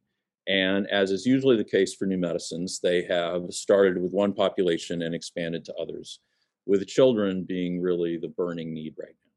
And 0.48 0.88
as 0.90 1.12
is 1.12 1.26
usually 1.26 1.56
the 1.56 1.64
case 1.64 1.94
for 1.94 2.06
new 2.06 2.18
medicines, 2.18 2.80
they 2.82 3.04
have 3.04 3.44
started 3.52 4.02
with 4.02 4.12
one 4.12 4.34
population 4.34 5.02
and 5.02 5.16
expanded 5.16 5.64
to 5.66 5.76
others 5.76 6.20
with 6.66 6.88
children 6.88 7.44
being 7.44 7.82
really 7.82 8.18
the 8.18 8.30
burning 8.30 8.74
need 8.74 8.96
right 8.98 9.16
now. 9.24 9.32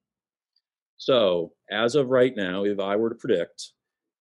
So, 0.96 1.52
as 1.70 1.94
of 1.94 2.08
right 2.08 2.34
now, 2.36 2.64
if 2.64 2.78
I 2.78 2.96
were 2.96 3.10
to 3.10 3.14
predict, 3.14 3.72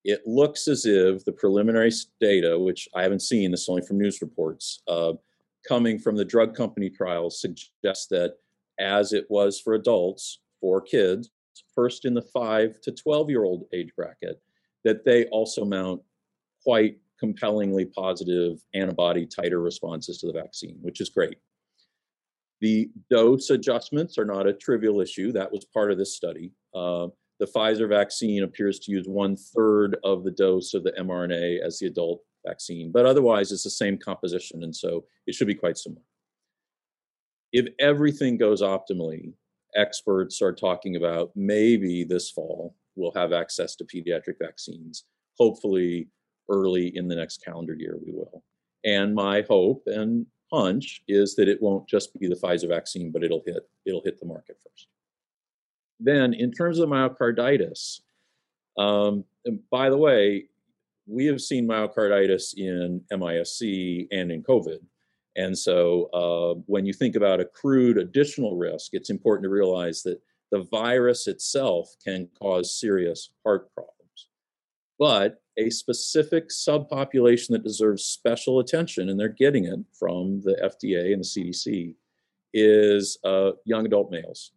it 0.03 0.21
looks 0.25 0.67
as 0.67 0.85
if 0.85 1.25
the 1.25 1.31
preliminary 1.31 1.91
data, 2.19 2.59
which 2.59 2.87
I 2.93 3.03
haven't 3.03 3.21
seen, 3.21 3.51
this 3.51 3.61
is 3.61 3.69
only 3.69 3.81
from 3.81 3.97
news 3.97 4.21
reports, 4.21 4.81
uh, 4.87 5.13
coming 5.67 5.97
from 5.97 6.15
the 6.15 6.25
drug 6.25 6.55
company 6.55 6.89
trials, 6.89 7.41
suggests 7.41 8.07
that 8.07 8.35
as 8.79 9.13
it 9.13 9.25
was 9.29 9.59
for 9.59 9.73
adults, 9.73 10.39
for 10.59 10.81
kids, 10.81 11.29
first 11.73 12.05
in 12.05 12.13
the 12.13 12.21
5 12.21 12.81
to 12.81 12.91
12 12.91 13.29
year 13.29 13.43
old 13.43 13.65
age 13.73 13.91
bracket, 13.95 14.41
that 14.83 15.05
they 15.05 15.25
also 15.25 15.65
mount 15.65 16.01
quite 16.63 16.97
compellingly 17.19 17.85
positive 17.85 18.59
antibody 18.73 19.25
titer 19.25 19.63
responses 19.63 20.17
to 20.19 20.27
the 20.27 20.33
vaccine, 20.33 20.77
which 20.81 21.01
is 21.01 21.09
great. 21.09 21.37
The 22.65 22.89
dose 23.11 23.51
adjustments 23.51 24.17
are 24.17 24.25
not 24.25 24.47
a 24.47 24.53
trivial 24.53 24.99
issue. 24.99 25.31
That 25.31 25.51
was 25.51 25.65
part 25.65 25.91
of 25.91 25.99
this 25.99 26.15
study. 26.15 26.51
Uh, 26.73 27.09
the 27.39 27.45
Pfizer 27.45 27.87
vaccine 27.87 28.41
appears 28.41 28.79
to 28.79 28.91
use 28.91 29.05
one 29.07 29.35
third 29.35 29.97
of 30.03 30.23
the 30.23 30.31
dose 30.31 30.73
of 30.73 30.83
the 30.83 30.91
mRNA 30.93 31.59
as 31.63 31.77
the 31.77 31.85
adult 31.85 32.21
vaccine, 32.43 32.91
but 32.91 33.05
otherwise 33.05 33.51
it's 33.51 33.61
the 33.61 33.69
same 33.69 33.99
composition, 33.99 34.63
and 34.63 34.75
so 34.75 35.05
it 35.27 35.35
should 35.35 35.45
be 35.45 35.53
quite 35.53 35.77
similar. 35.77 36.01
If 37.53 37.67
everything 37.79 38.35
goes 38.35 38.63
optimally, 38.63 39.33
experts 39.75 40.41
are 40.41 40.51
talking 40.51 40.95
about 40.95 41.29
maybe 41.35 42.03
this 42.03 42.31
fall 42.31 42.75
we'll 42.95 43.11
have 43.11 43.31
access 43.31 43.75
to 43.75 43.85
pediatric 43.85 44.39
vaccines. 44.41 45.03
Hopefully, 45.37 46.07
early 46.49 46.97
in 46.97 47.07
the 47.07 47.15
next 47.15 47.45
calendar 47.45 47.75
year, 47.75 47.99
we 48.03 48.11
will. 48.11 48.43
And 48.83 49.13
my 49.13 49.43
hope 49.47 49.83
and 49.85 50.25
hunch 50.51 51.01
is 51.07 51.35
that 51.35 51.47
it 51.47 51.61
won't 51.61 51.87
just 51.87 52.17
be 52.19 52.27
the 52.27 52.35
Pfizer 52.35 52.69
vaccine, 52.69 53.11
but 53.11 53.23
it'll 53.23 53.43
hit 53.45 53.67
it'll 53.85 54.03
hit 54.03 54.19
the 54.19 54.25
market 54.25 54.57
first. 54.63 54.87
Then, 55.99 56.33
in 56.33 56.51
terms 56.51 56.79
of 56.79 56.89
myocarditis, 56.89 58.01
um, 58.77 59.23
by 59.71 59.89
the 59.89 59.97
way, 59.97 60.45
we 61.07 61.25
have 61.25 61.41
seen 61.41 61.67
myocarditis 61.67 62.55
in 62.57 63.01
MIS-C 63.11 64.07
and 64.11 64.31
in 64.31 64.43
COVID. 64.43 64.79
And 65.37 65.57
so, 65.57 66.05
uh, 66.13 66.59
when 66.65 66.85
you 66.85 66.93
think 66.93 67.15
about 67.15 67.39
accrued 67.39 67.97
additional 67.97 68.57
risk, 68.57 68.93
it's 68.93 69.09
important 69.09 69.43
to 69.43 69.49
realize 69.49 70.01
that 70.03 70.19
the 70.51 70.63
virus 70.71 71.27
itself 71.27 71.95
can 72.03 72.27
cause 72.39 72.79
serious 72.79 73.31
heart 73.43 73.73
problems. 73.73 73.94
But 74.97 75.41
a 75.57 75.69
specific 75.69 76.49
subpopulation 76.49 77.49
that 77.49 77.63
deserves 77.63 78.03
special 78.03 78.59
attention, 78.59 79.09
and 79.09 79.19
they're 79.19 79.29
getting 79.29 79.65
it 79.65 79.79
from 79.97 80.41
the 80.41 80.55
FDA 80.63 81.13
and 81.13 81.21
the 81.21 81.27
CDC, 81.27 81.95
is 82.53 83.17
uh, 83.23 83.51
young 83.65 83.85
adult 83.85 84.11
males, 84.11 84.51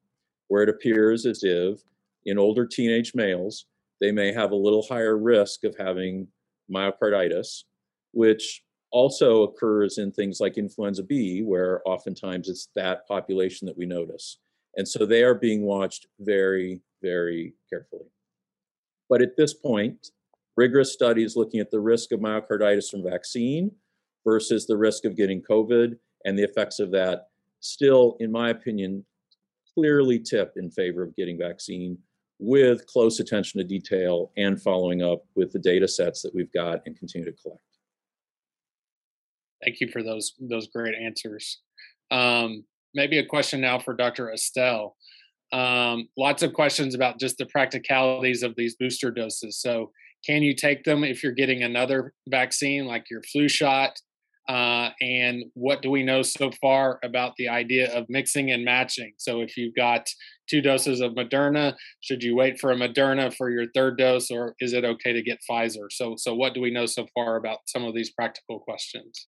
where 0.49 0.63
it 0.63 0.69
appears 0.69 1.27
as 1.27 1.43
if 1.43 1.81
in 2.25 2.39
older 2.39 2.67
teenage 2.67 3.15
males, 3.15 3.67
they 4.01 4.13
may 4.13 4.33
have 4.33 4.53
a 4.53 4.57
little 4.57 4.83
higher 4.83 5.19
risk 5.19 5.65
of 5.65 5.77
having 5.77 6.29
myocarditis, 6.73 7.65
which 8.13 8.63
also 8.91 9.43
occurs 9.43 9.99
in 9.99 10.13
things 10.13 10.41
like 10.41 10.57
influenza 10.57 11.03
B, 11.03 11.43
where 11.43 11.83
oftentimes 11.87 12.49
it's 12.49 12.69
that 12.75 13.07
population 13.07 13.67
that 13.67 13.77
we 13.77 13.87
notice. 13.87 14.39
And 14.77 14.87
so 14.87 15.05
they 15.05 15.23
are 15.23 15.35
being 15.35 15.63
watched 15.63 16.07
very, 16.21 16.81
very 17.03 17.55
carefully. 17.69 18.07
But 19.09 19.23
at 19.23 19.37
this 19.37 19.55
point, 19.55 20.11
rigorous 20.59 20.93
studies 20.93 21.37
looking 21.37 21.61
at 21.61 21.71
the 21.71 21.79
risk 21.79 22.11
of 22.11 22.19
myocarditis 22.19 22.91
from 22.91 23.05
vaccine 23.05 23.71
versus 24.25 24.67
the 24.67 24.77
risk 24.77 25.05
of 25.05 25.17
getting 25.17 25.41
COVID 25.41 25.97
and 26.25 26.37
the 26.37 26.43
effects 26.43 26.81
of 26.81 26.91
that 26.91 27.29
still, 27.61 28.17
in 28.19 28.33
my 28.33 28.51
opinion, 28.51 29.05
clearly 29.73 30.19
tip 30.19 30.55
in 30.57 30.69
favor 30.69 31.05
of 31.05 31.15
getting 31.15 31.39
vaccine 31.39 31.97
with 32.41 32.85
close 32.87 33.21
attention 33.21 33.59
to 33.59 33.65
detail 33.65 34.33
and 34.37 34.61
following 34.61 35.01
up 35.01 35.25
with 35.37 35.53
the 35.53 35.61
data 35.61 35.87
sets 35.87 36.23
that 36.23 36.35
we've 36.35 36.53
got 36.53 36.81
and 36.87 36.99
continue 36.99 37.25
to 37.25 37.41
collect. 37.41 37.63
Thank 39.63 39.81
you 39.81 39.89
for 39.89 40.03
those 40.03 40.35
those 40.41 40.67
great 40.69 40.95
answers. 40.95 41.61
Um, 42.11 42.65
maybe 42.95 43.19
a 43.19 43.27
question 43.27 43.61
now 43.61 43.79
for 43.79 43.95
Dr. 43.95 44.33
Estelle. 44.33 44.97
Um, 45.53 46.09
lots 46.17 46.43
of 46.43 46.53
questions 46.53 46.95
about 46.95 47.19
just 47.19 47.39
the 47.39 47.47
practicalities 47.47 48.43
of 48.43 48.55
these 48.57 48.77
booster 48.77 49.11
doses. 49.11 49.57
So, 49.61 49.93
can 50.27 50.43
you 50.43 50.55
take 50.55 50.85
them 50.85 51.05
if 51.05 51.23
you're 51.23 51.33
getting 51.33 51.63
another 51.63 52.13
vaccine 52.29 52.87
like 52.87 53.11
your 53.11 53.23
flu 53.23 53.49
shot? 53.49 54.01
Uh, 54.49 54.91
and 55.03 55.45
what 55.53 55.83
do 55.83 55.91
we 55.91 56.03
know 56.03 56.23
so 56.23 56.51
far 56.53 56.99
about 57.05 57.35
the 57.37 57.49
idea 57.49 57.93
of 57.95 58.07
mixing 58.09 58.51
and 58.51 58.65
matching? 58.65 59.13
So, 59.19 59.43
if 59.43 59.59
you've 59.59 59.75
got 59.75 60.09
two 60.49 60.63
doses 60.63 61.03
of 61.03 61.13
Moderna, 61.13 61.75
should 62.01 62.23
you 62.23 62.35
wait 62.35 62.59
for 62.59 62.73
a 62.73 62.75
Moderna 62.75 63.33
for 63.35 63.51
your 63.51 63.67
third 63.75 63.99
dose, 63.99 64.31
or 64.31 64.55
is 64.59 64.73
it 64.73 64.87
okay 64.87 65.13
to 65.13 65.21
get 65.21 65.41
Pfizer? 65.49 65.91
So, 65.91 66.15
so 66.17 66.35
what 66.35 66.55
do 66.55 66.63
we 66.63 66.71
know 66.71 66.87
so 66.87 67.07
far 67.15 67.37
about 67.37 67.59
some 67.67 67.85
of 67.85 67.95
these 67.95 68.11
practical 68.11 68.59
questions? 68.59 69.29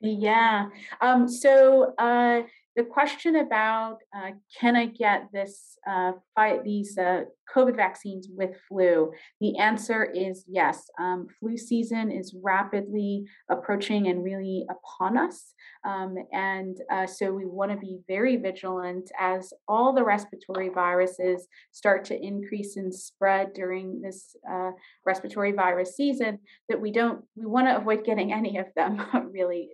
Yeah. 0.00 0.66
Um, 1.00 1.26
so 1.26 1.94
uh, 1.98 2.42
the 2.76 2.82
question 2.84 3.36
about 3.36 3.98
uh, 4.16 4.30
can 4.60 4.74
I 4.74 4.86
get 4.86 5.28
this 5.32 5.78
uh, 5.88 6.12
fight 6.34 6.64
these 6.64 6.98
uh, 6.98 7.22
COVID 7.54 7.76
vaccines 7.76 8.28
with 8.34 8.56
flu? 8.68 9.12
The 9.40 9.56
answer 9.58 10.04
is 10.04 10.44
yes. 10.48 10.90
Um, 10.98 11.26
flu 11.38 11.56
season 11.56 12.10
is 12.10 12.34
rapidly 12.42 13.24
approaching 13.48 14.08
and 14.08 14.24
really 14.24 14.66
upon 14.70 15.16
us, 15.16 15.54
um, 15.86 16.16
and 16.32 16.76
uh, 16.90 17.06
so 17.06 17.32
we 17.32 17.44
want 17.44 17.70
to 17.70 17.76
be 17.76 18.00
very 18.08 18.36
vigilant 18.36 19.10
as 19.20 19.52
all 19.68 19.92
the 19.92 20.04
respiratory 20.04 20.68
viruses 20.68 21.46
start 21.70 22.04
to 22.06 22.20
increase 22.20 22.76
in 22.76 22.90
spread 22.90 23.52
during 23.52 24.00
this 24.00 24.34
uh, 24.50 24.70
respiratory 25.06 25.52
virus 25.52 25.94
season. 25.96 26.38
That 26.68 26.80
we 26.80 26.90
don't 26.90 27.22
we 27.36 27.46
want 27.46 27.68
to 27.68 27.76
avoid 27.76 28.04
getting 28.04 28.32
any 28.32 28.58
of 28.58 28.66
them. 28.74 29.30
really, 29.32 29.68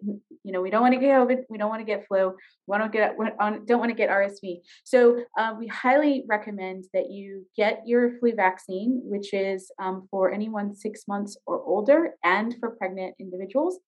you 0.44 0.52
know, 0.52 0.60
we 0.60 0.68
don't 0.68 0.82
want 0.82 0.94
to 0.94 1.00
get 1.00 1.10
COVID. 1.10 1.44
We 1.48 1.56
don't 1.56 1.70
want 1.70 1.80
to 1.80 1.86
get 1.86 2.06
flu. 2.06 2.28
We 2.28 2.34
want 2.66 2.82
to 2.82 2.89
to 2.90 2.98
get 2.98 3.16
on, 3.38 3.64
don't 3.66 3.78
want 3.78 3.90
to 3.90 3.96
get 3.96 4.10
RSV. 4.10 4.60
So 4.84 5.24
um, 5.38 5.58
we 5.58 5.66
highly 5.66 6.24
recommend 6.28 6.84
that 6.94 7.10
you 7.10 7.46
get 7.56 7.82
your 7.86 8.18
flu 8.18 8.34
vaccine, 8.34 9.00
which 9.04 9.32
is 9.32 9.70
um, 9.80 10.06
for 10.10 10.32
anyone 10.32 10.74
six 10.74 11.06
months 11.08 11.36
or 11.46 11.62
older, 11.62 12.12
and 12.24 12.54
for 12.60 12.76
pregnant 12.76 13.14
individuals 13.18 13.78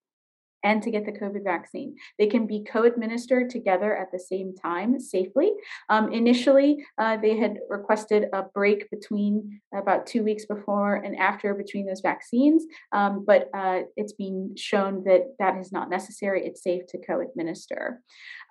and 0.64 0.82
to 0.82 0.90
get 0.90 1.04
the 1.04 1.12
COVID 1.12 1.44
vaccine. 1.44 1.96
They 2.18 2.26
can 2.26 2.46
be 2.46 2.64
co 2.64 2.84
administered 2.84 3.50
together 3.50 3.96
at 3.96 4.12
the 4.12 4.18
same 4.18 4.54
time 4.54 5.00
safely. 5.00 5.52
Um, 5.88 6.12
initially, 6.12 6.84
uh, 6.98 7.16
they 7.16 7.36
had 7.36 7.58
requested 7.68 8.26
a 8.32 8.44
break 8.54 8.90
between 8.90 9.60
about 9.74 10.06
two 10.06 10.22
weeks 10.22 10.46
before 10.46 10.96
and 10.96 11.16
after 11.16 11.54
between 11.54 11.86
those 11.86 12.00
vaccines, 12.00 12.64
um, 12.92 13.24
but 13.26 13.48
uh, 13.54 13.80
it's 13.96 14.12
been 14.12 14.54
shown 14.56 15.04
that 15.04 15.34
that 15.38 15.56
is 15.56 15.72
not 15.72 15.90
necessary. 15.90 16.44
It's 16.46 16.62
safe 16.62 16.86
to 16.88 16.98
co 16.98 17.20
administer. 17.20 18.00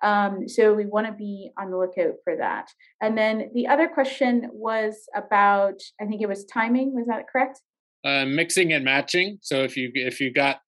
Um, 0.02 0.48
so 0.48 0.74
we 0.74 0.86
want 0.86 1.06
to 1.06 1.12
be 1.12 1.50
on 1.58 1.70
the 1.70 1.76
lookout 1.76 2.16
for 2.24 2.36
that. 2.36 2.68
And 3.00 3.16
then 3.16 3.50
the 3.54 3.68
other 3.68 3.88
question 3.88 4.48
was 4.52 5.08
about, 5.14 5.80
I 6.00 6.06
think 6.06 6.22
it 6.22 6.28
was 6.28 6.44
timing. 6.44 6.94
Was 6.94 7.06
that 7.06 7.28
correct? 7.28 7.60
Uh, 8.04 8.24
mixing 8.24 8.72
and 8.72 8.84
matching. 8.84 9.38
So 9.42 9.62
if 9.62 9.76
you 9.76 9.92
if 9.94 10.20
you 10.20 10.32
got 10.32 10.60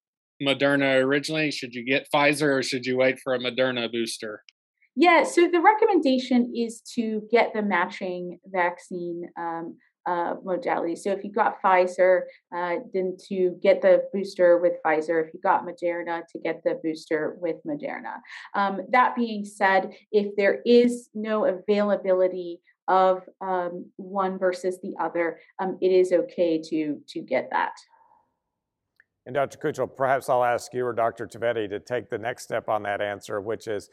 Moderna 0.42 1.02
originally? 1.02 1.50
Should 1.50 1.74
you 1.74 1.84
get 1.84 2.08
Pfizer 2.12 2.58
or 2.58 2.62
should 2.62 2.86
you 2.86 2.96
wait 2.96 3.18
for 3.20 3.34
a 3.34 3.38
Moderna 3.38 3.90
booster? 3.90 4.42
Yeah, 4.96 5.24
so 5.24 5.48
the 5.48 5.60
recommendation 5.60 6.52
is 6.54 6.80
to 6.94 7.22
get 7.30 7.52
the 7.52 7.62
matching 7.62 8.38
vaccine 8.46 9.28
um, 9.36 9.76
uh, 10.06 10.34
modality. 10.44 10.94
So 10.94 11.10
if 11.10 11.24
you 11.24 11.32
got 11.32 11.60
Pfizer, 11.62 12.22
uh, 12.54 12.76
then 12.92 13.16
to 13.28 13.58
get 13.60 13.82
the 13.82 14.04
booster 14.12 14.58
with 14.58 14.74
Pfizer. 14.84 15.26
If 15.26 15.34
you 15.34 15.40
got 15.42 15.66
Moderna, 15.66 16.22
to 16.28 16.38
get 16.38 16.62
the 16.62 16.78
booster 16.82 17.36
with 17.40 17.56
Moderna. 17.66 18.16
Um, 18.54 18.82
that 18.90 19.16
being 19.16 19.44
said, 19.44 19.94
if 20.12 20.36
there 20.36 20.60
is 20.64 21.08
no 21.14 21.46
availability 21.46 22.60
of 22.86 23.22
um, 23.40 23.86
one 23.96 24.38
versus 24.38 24.78
the 24.82 24.94
other, 25.00 25.40
um, 25.58 25.78
it 25.80 25.90
is 25.90 26.12
okay 26.12 26.60
to 26.70 27.00
to 27.08 27.20
get 27.20 27.48
that. 27.50 27.72
And 29.26 29.34
Dr. 29.34 29.58
Cutrell, 29.58 29.94
perhaps 29.94 30.28
I'll 30.28 30.44
ask 30.44 30.74
you 30.74 30.84
or 30.84 30.92
Dr. 30.92 31.26
Trivedi 31.26 31.68
to 31.70 31.80
take 31.80 32.10
the 32.10 32.18
next 32.18 32.44
step 32.44 32.68
on 32.68 32.82
that 32.82 33.00
answer, 33.00 33.40
which 33.40 33.66
is, 33.66 33.88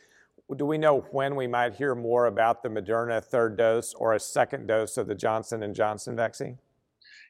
do 0.58 0.66
we 0.66 0.78
know 0.78 1.06
when 1.12 1.36
we 1.36 1.48
might 1.48 1.76
hear 1.76 1.96
more 1.96 2.26
about 2.26 2.64
the 2.64 2.70
Moderna 2.70 3.24
third 3.24 3.58
dose 3.58 3.94
or 3.94 4.14
a 4.14 4.20
second 4.20 4.68
dose 4.68 4.98
of 4.98 5.08
the 5.08 5.16
Johnson 5.16 5.74
Johnson 5.74 6.16
vaccine? 6.16 6.58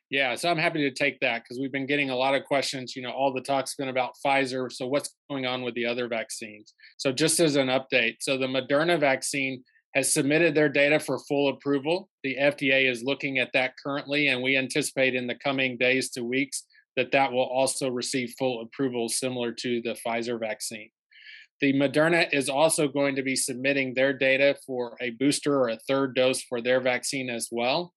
Yeah, 0.10 0.36
so 0.36 0.49
I'm 0.49 0.58
happy 0.58 0.80
to 0.89 0.91
take 0.91 1.20
that 1.22 1.43
because 1.43 1.60
we've 1.60 1.72
been 1.72 1.86
getting 1.86 2.10
a 2.10 2.16
lot 2.16 2.36
of 2.36 2.43
questions. 2.43 2.95
You 2.95 3.04
know, 3.04 3.12
all 3.12 3.32
the 3.32 3.41
talk's 3.41 3.76
been 3.76 3.88
about 3.88 4.16
Pfizer. 4.26 4.70
So 4.72 4.88
what's 4.88 5.16
going 5.30 5.45
on 5.45 5.62
with 5.62 5.74
the 5.76 5.86
other 5.86 6.08
vaccines? 6.10 6.74
So 6.97 7.14
just 7.14 7.39
as 7.39 7.56
an 7.56 7.68
update, 7.68 8.18
so 8.20 8.38
the 8.38 8.47
Moderna 8.47 8.99
vaccine 8.99 9.64
has 9.95 10.12
submitted 10.12 10.54
their 10.54 10.68
data 10.68 10.99
for 10.99 11.20
full 11.20 11.49
approval. 11.49 12.10
The 12.24 12.36
FDA 12.41 12.89
is 12.89 13.04
looking 13.04 13.39
at 13.39 13.52
that 13.54 13.76
currently, 13.82 14.28
and 14.28 14.41
we 14.41 14.58
anticipate 14.58 15.16
in 15.16 15.28
the 15.28 15.36
coming 15.36 15.78
days 15.78 16.10
to 16.12 16.24
weeks 16.24 16.64
that 16.98 17.12
that 17.12 17.32
will 17.32 17.48
also 17.48 17.89
receive 17.89 18.34
full 18.38 18.62
approval 18.62 19.10
similar 19.10 19.52
to 19.52 19.82
the 19.82 19.98
Pfizer 20.06 20.39
vaccine. 20.39 20.89
The 21.62 21.74
Moderna 21.74 22.28
is 22.34 22.50
also 22.50 22.88
going 22.88 23.16
to 23.16 23.22
be 23.22 23.36
submitting 23.36 23.94
their 23.94 24.14
data 24.14 24.56
for 24.66 24.98
a 25.00 25.12
booster 25.12 25.60
or 25.60 25.70
a 25.70 25.80
third 25.88 26.16
dose 26.16 26.42
for 26.42 26.60
their 26.60 26.82
vaccine 26.82 27.30
as 27.30 27.50
well. 27.52 27.94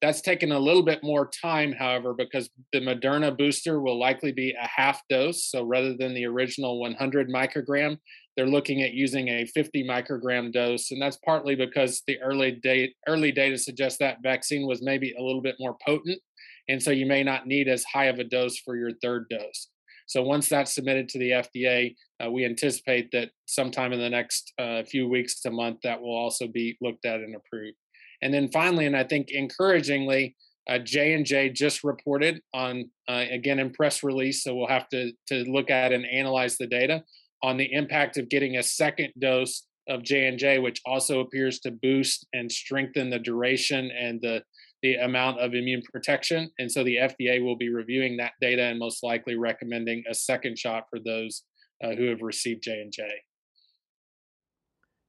That's 0.00 0.20
taken 0.20 0.52
a 0.52 0.58
little 0.60 0.84
bit 0.84 1.02
more 1.02 1.28
time, 1.42 1.72
however, 1.72 2.14
because 2.14 2.48
the 2.72 2.78
Moderna 2.78 3.36
booster 3.36 3.80
will 3.80 3.98
likely 3.98 4.30
be 4.30 4.52
a 4.52 4.68
half 4.68 5.02
dose. 5.10 5.44
So 5.46 5.64
rather 5.64 5.96
than 5.96 6.14
the 6.14 6.26
original 6.26 6.78
100 6.78 7.28
microgram, 7.28 7.98
they're 8.36 8.46
looking 8.46 8.82
at 8.82 8.94
using 8.94 9.26
a 9.26 9.46
50 9.46 9.84
microgram 9.84 10.52
dose. 10.52 10.92
And 10.92 11.02
that's 11.02 11.16
partly 11.16 11.56
because 11.56 12.04
the 12.06 12.20
early, 12.20 12.52
date, 12.52 12.94
early 13.08 13.32
data 13.32 13.58
suggests 13.58 13.98
that 13.98 14.22
vaccine 14.22 14.68
was 14.68 14.80
maybe 14.80 15.12
a 15.18 15.22
little 15.22 15.42
bit 15.42 15.56
more 15.58 15.76
potent 15.84 16.20
and 16.68 16.82
so 16.82 16.90
you 16.90 17.06
may 17.06 17.22
not 17.22 17.46
need 17.46 17.68
as 17.68 17.84
high 17.84 18.06
of 18.06 18.18
a 18.18 18.24
dose 18.24 18.58
for 18.58 18.76
your 18.76 18.92
third 19.02 19.26
dose. 19.28 19.68
So 20.06 20.22
once 20.22 20.48
that's 20.48 20.74
submitted 20.74 21.08
to 21.10 21.18
the 21.18 21.30
FDA, 21.30 21.94
uh, 22.24 22.30
we 22.30 22.46
anticipate 22.46 23.10
that 23.12 23.30
sometime 23.46 23.92
in 23.92 24.00
the 24.00 24.08
next 24.08 24.52
uh, 24.58 24.82
few 24.84 25.06
weeks 25.06 25.40
to 25.42 25.50
month 25.50 25.80
that 25.82 26.00
will 26.00 26.16
also 26.16 26.46
be 26.46 26.78
looked 26.80 27.04
at 27.04 27.20
and 27.20 27.36
approved. 27.36 27.76
And 28.22 28.32
then 28.32 28.48
finally, 28.50 28.86
and 28.86 28.96
I 28.96 29.04
think 29.04 29.30
encouragingly, 29.30 30.34
uh, 30.68 30.78
J 30.78 31.14
and 31.14 31.24
J 31.24 31.50
just 31.50 31.84
reported 31.84 32.40
on 32.52 32.90
uh, 33.08 33.24
again 33.30 33.58
in 33.58 33.70
press 33.70 34.02
release, 34.02 34.44
so 34.44 34.54
we'll 34.54 34.66
have 34.66 34.88
to 34.90 35.12
to 35.28 35.44
look 35.44 35.70
at 35.70 35.92
and 35.92 36.04
analyze 36.06 36.56
the 36.56 36.66
data 36.66 37.02
on 37.42 37.56
the 37.56 37.72
impact 37.72 38.18
of 38.18 38.28
getting 38.28 38.56
a 38.56 38.62
second 38.62 39.12
dose 39.18 39.66
of 39.88 40.02
J 40.02 40.26
and 40.26 40.38
J, 40.38 40.58
which 40.58 40.80
also 40.84 41.20
appears 41.20 41.60
to 41.60 41.70
boost 41.70 42.26
and 42.34 42.52
strengthen 42.52 43.08
the 43.08 43.18
duration 43.18 43.90
and 43.90 44.20
the 44.20 44.42
the 44.82 44.94
amount 44.96 45.40
of 45.40 45.54
immune 45.54 45.82
protection. 45.92 46.50
And 46.58 46.70
so 46.70 46.84
the 46.84 46.96
FDA 46.96 47.42
will 47.42 47.56
be 47.56 47.68
reviewing 47.68 48.16
that 48.18 48.32
data 48.40 48.62
and 48.62 48.78
most 48.78 49.02
likely 49.02 49.36
recommending 49.36 50.04
a 50.08 50.14
second 50.14 50.58
shot 50.58 50.84
for 50.90 50.98
those 50.98 51.42
uh, 51.82 51.94
who 51.94 52.06
have 52.06 52.22
received 52.22 52.62
J&J. 52.62 53.02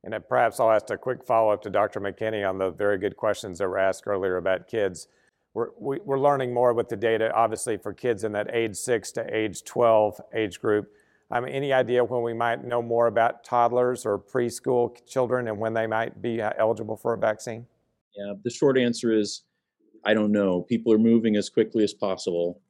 And 0.04 0.16
perhaps 0.28 0.60
I'll 0.60 0.72
ask 0.72 0.90
a 0.90 0.98
quick 0.98 1.26
follow-up 1.26 1.62
to 1.64 1.70
Dr. 1.70 2.00
McKinney 2.00 2.48
on 2.48 2.58
the 2.58 2.72
very 2.72 2.98
good 2.98 3.18
questions 3.18 3.60
that 3.60 3.68
were 3.68 3.78
asked 3.78 4.04
earlier 4.08 4.38
about 4.38 4.68
kids. 4.68 5.08
We're, 5.54 5.70
we, 5.78 5.98
are 5.98 6.00
we 6.06 6.16
are 6.16 6.20
learning 6.20 6.54
more 6.54 6.74
with 6.74 6.90
the 6.90 6.96
data, 6.96 7.34
obviously, 7.34 7.78
for 7.78 7.94
kids 7.94 8.24
in 8.24 8.32
that 8.32 8.54
age 8.54 8.76
6 8.76 9.12
to 9.14 9.36
age 9.36 9.64
12 9.64 10.22
age 10.34 10.62
group. 10.62 10.92
Um, 11.32 11.46
any 11.46 11.74
idea 11.74 12.04
when 12.04 12.24
we 12.24 12.34
might 12.34 12.64
know 12.64 12.82
more 12.82 13.08
about 13.08 13.44
toddlers 13.44 14.06
or 14.06 14.18
preschool 14.18 14.96
children 15.06 15.48
and 15.48 15.60
when 15.60 15.74
they 15.74 15.86
might 15.86 16.22
be 16.22 16.42
uh, 16.42 16.52
eligible 16.58 16.96
for 16.96 17.14
a 17.14 17.18
vaccine? 17.18 17.68
Yeah, 18.16 18.34
the 18.44 18.50
short 18.50 18.78
answer 18.78 19.14
is 19.14 19.44
I 20.06 20.14
don't 20.14 20.32
know. 20.32 20.62
People 20.62 20.94
are 20.94 21.00
moving 21.00 21.36
as 21.36 21.50
quickly 21.50 21.84
as 21.84 21.94
possible. 21.94 22.62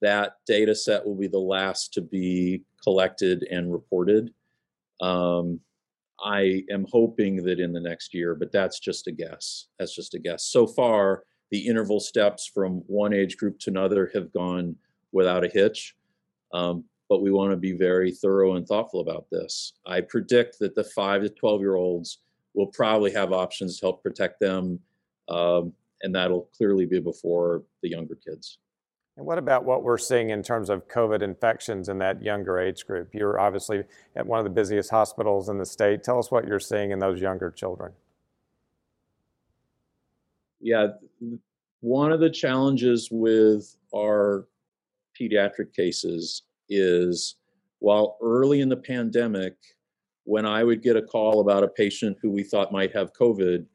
That 0.00 0.36
data 0.46 0.74
set 0.74 1.04
will 1.04 1.14
be 1.14 1.28
the 1.28 1.38
last 1.38 1.92
to 1.94 2.00
be 2.00 2.62
collected 2.82 3.46
and 3.50 3.72
reported. 3.72 4.32
Um, 5.00 5.60
I 6.20 6.62
am 6.70 6.86
hoping 6.90 7.36
that 7.44 7.60
in 7.60 7.72
the 7.72 7.80
next 7.80 8.14
year, 8.14 8.34
but 8.34 8.52
that's 8.52 8.78
just 8.78 9.06
a 9.06 9.12
guess. 9.12 9.66
That's 9.78 9.94
just 9.94 10.14
a 10.14 10.18
guess. 10.18 10.44
So 10.44 10.66
far, 10.66 11.24
the 11.50 11.66
interval 11.66 12.00
steps 12.00 12.50
from 12.52 12.82
one 12.86 13.12
age 13.12 13.36
group 13.36 13.58
to 13.60 13.70
another 13.70 14.10
have 14.14 14.32
gone 14.32 14.76
without 15.12 15.44
a 15.44 15.48
hitch. 15.48 15.94
Um, 16.52 16.84
but 17.08 17.20
we 17.20 17.30
want 17.30 17.50
to 17.50 17.56
be 17.56 17.72
very 17.72 18.10
thorough 18.10 18.56
and 18.56 18.66
thoughtful 18.66 19.00
about 19.00 19.26
this. 19.30 19.74
I 19.86 20.00
predict 20.00 20.58
that 20.60 20.74
the 20.74 20.84
five 20.84 21.22
to 21.22 21.28
12 21.28 21.60
year 21.60 21.74
olds 21.74 22.18
will 22.54 22.68
probably 22.68 23.12
have 23.12 23.32
options 23.32 23.78
to 23.78 23.86
help 23.86 24.02
protect 24.02 24.40
them 24.40 24.78
um, 25.28 25.72
and 26.04 26.14
that'll 26.14 26.48
clearly 26.56 26.84
be 26.84 27.00
before 27.00 27.64
the 27.82 27.88
younger 27.88 28.14
kids. 28.14 28.58
And 29.16 29.24
what 29.24 29.38
about 29.38 29.64
what 29.64 29.82
we're 29.82 29.98
seeing 29.98 30.30
in 30.30 30.42
terms 30.42 30.68
of 30.68 30.86
COVID 30.88 31.22
infections 31.22 31.88
in 31.88 31.98
that 31.98 32.22
younger 32.22 32.58
age 32.58 32.84
group? 32.86 33.10
You're 33.14 33.40
obviously 33.40 33.84
at 34.14 34.26
one 34.26 34.38
of 34.38 34.44
the 34.44 34.50
busiest 34.50 34.90
hospitals 34.90 35.48
in 35.48 35.56
the 35.56 35.64
state. 35.64 36.02
Tell 36.02 36.18
us 36.18 36.30
what 36.30 36.46
you're 36.46 36.60
seeing 36.60 36.90
in 36.90 36.98
those 36.98 37.20
younger 37.20 37.50
children. 37.50 37.92
Yeah, 40.60 40.88
one 41.80 42.12
of 42.12 42.20
the 42.20 42.30
challenges 42.30 43.08
with 43.10 43.76
our 43.94 44.46
pediatric 45.18 45.74
cases 45.74 46.42
is 46.68 47.36
while 47.78 48.16
early 48.20 48.60
in 48.60 48.68
the 48.68 48.76
pandemic, 48.76 49.54
when 50.24 50.44
I 50.44 50.64
would 50.64 50.82
get 50.82 50.96
a 50.96 51.02
call 51.02 51.40
about 51.40 51.62
a 51.62 51.68
patient 51.68 52.16
who 52.20 52.30
we 52.30 52.42
thought 52.42 52.72
might 52.72 52.96
have 52.96 53.12
COVID, 53.12 53.66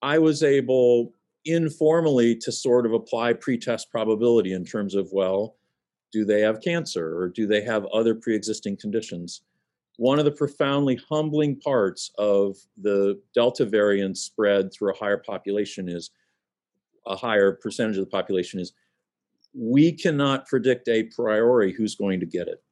I 0.00 0.18
was 0.18 0.42
able 0.42 1.12
informally 1.44 2.36
to 2.36 2.52
sort 2.52 2.86
of 2.86 2.92
apply 2.92 3.32
pretest 3.32 3.90
probability 3.90 4.52
in 4.52 4.64
terms 4.64 4.94
of, 4.94 5.08
well, 5.12 5.56
do 6.12 6.24
they 6.24 6.40
have 6.40 6.60
cancer 6.60 7.18
or 7.18 7.28
do 7.28 7.46
they 7.46 7.62
have 7.62 7.86
other 7.86 8.14
pre 8.14 8.34
existing 8.34 8.76
conditions? 8.76 9.42
One 9.96 10.18
of 10.18 10.24
the 10.24 10.32
profoundly 10.32 10.98
humbling 11.08 11.60
parts 11.60 12.10
of 12.18 12.56
the 12.80 13.20
Delta 13.34 13.64
variant 13.64 14.18
spread 14.18 14.72
through 14.72 14.92
a 14.92 14.96
higher 14.96 15.18
population 15.18 15.88
is 15.88 16.10
a 17.06 17.16
higher 17.16 17.52
percentage 17.52 17.98
of 17.98 18.04
the 18.04 18.10
population 18.10 18.60
is 18.60 18.72
we 19.54 19.92
cannot 19.92 20.46
predict 20.46 20.88
a 20.88 21.04
priori 21.04 21.72
who's 21.72 21.94
going 21.94 22.20
to 22.20 22.26
get 22.26 22.48
it 22.48 22.62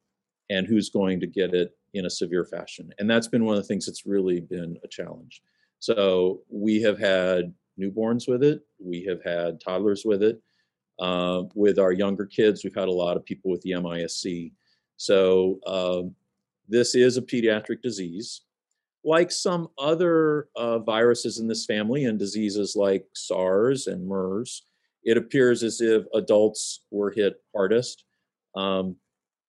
and 0.49 0.65
who's 0.65 0.89
going 0.89 1.19
to 1.19 1.27
get 1.27 1.53
it 1.53 1.75
in 1.93 2.05
a 2.05 2.09
severe 2.09 2.45
fashion. 2.45 2.91
And 2.99 3.09
that's 3.09 3.27
been 3.27 3.45
one 3.45 3.55
of 3.55 3.61
the 3.61 3.67
things 3.67 3.85
that's 3.85 4.05
really 4.05 4.39
been 4.39 4.77
a 4.83 4.87
challenge. 4.87 5.41
So 5.79 6.41
we 6.49 6.81
have 6.81 6.99
had 6.99 7.53
newborns 7.81 8.27
with 8.27 8.43
it. 8.43 8.61
We 8.79 9.03
have 9.05 9.23
had 9.23 9.59
toddlers 9.59 10.03
with 10.05 10.23
it. 10.23 10.41
Uh, 10.99 11.43
with 11.55 11.79
our 11.79 11.91
younger 11.91 12.25
kids, 12.25 12.63
we've 12.63 12.75
had 12.75 12.87
a 12.87 12.91
lot 12.91 13.17
of 13.17 13.25
people 13.25 13.49
with 13.49 13.61
the 13.61 13.73
MIS-C. 13.73 14.53
So 14.97 15.59
um, 15.65 16.15
this 16.67 16.93
is 16.93 17.17
a 17.17 17.21
pediatric 17.21 17.81
disease. 17.81 18.41
Like 19.03 19.31
some 19.31 19.69
other 19.79 20.49
uh, 20.55 20.77
viruses 20.79 21.39
in 21.39 21.47
this 21.47 21.65
family 21.65 22.05
and 22.05 22.19
diseases 22.19 22.75
like 22.75 23.05
SARS 23.15 23.87
and 23.87 24.07
MERS, 24.07 24.67
it 25.03 25.17
appears 25.17 25.63
as 25.63 25.81
if 25.81 26.03
adults 26.13 26.81
were 26.91 27.09
hit 27.09 27.41
hardest. 27.55 28.05
Um, 28.55 28.97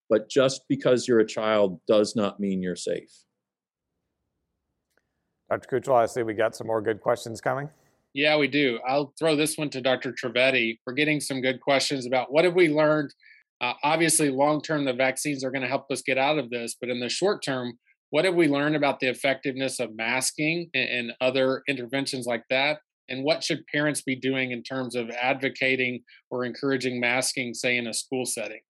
but 0.09 0.29
just 0.29 0.67
because 0.67 1.07
you're 1.07 1.19
a 1.19 1.27
child 1.27 1.79
does 1.87 2.15
not 2.15 2.39
mean 2.39 2.63
you're 2.63 2.75
safe. 2.75 3.11
Dr. 5.49 5.79
Cutrell, 5.79 6.01
I 6.01 6.07
see 6.07 6.23
we 6.23 6.33
got 6.33 6.55
some 6.55 6.65
more 6.65 6.81
good 6.81 6.99
questions 6.99 7.41
coming. 7.41 7.69
Yeah, 8.13 8.37
we 8.37 8.47
do. 8.47 8.79
I'll 8.87 9.13
throw 9.17 9.35
this 9.35 9.57
one 9.57 9.69
to 9.71 9.81
Dr. 9.81 10.13
Trivedi. 10.13 10.77
We're 10.85 10.93
getting 10.93 11.19
some 11.19 11.41
good 11.41 11.59
questions 11.61 12.05
about 12.05 12.31
what 12.31 12.45
have 12.45 12.53
we 12.53 12.69
learned. 12.69 13.13
Uh, 13.59 13.73
obviously, 13.83 14.29
long 14.29 14.61
term, 14.61 14.85
the 14.85 14.93
vaccines 14.93 15.43
are 15.43 15.49
going 15.51 15.61
to 15.63 15.67
help 15.67 15.89
us 15.91 16.01
get 16.01 16.17
out 16.17 16.37
of 16.37 16.49
this, 16.49 16.75
but 16.79 16.89
in 16.89 16.99
the 16.99 17.09
short 17.09 17.43
term, 17.43 17.73
what 18.11 18.25
have 18.25 18.35
we 18.35 18.47
learned 18.47 18.75
about 18.75 18.99
the 18.99 19.07
effectiveness 19.07 19.79
of 19.79 19.95
masking 19.95 20.69
and, 20.75 20.89
and 20.89 21.11
other 21.21 21.63
interventions 21.67 22.27
like 22.27 22.43
that? 22.51 22.79
And 23.09 23.23
what 23.23 23.43
should 23.43 23.65
parents 23.73 24.01
be 24.01 24.15
doing 24.15 24.51
in 24.51 24.61
terms 24.61 24.95
of 24.95 25.09
advocating 25.09 26.03
or 26.29 26.45
encouraging 26.45 26.99
masking, 26.99 27.53
say, 27.53 27.77
in 27.77 27.87
a 27.87 27.93
school 27.93 28.25
setting? 28.25 28.61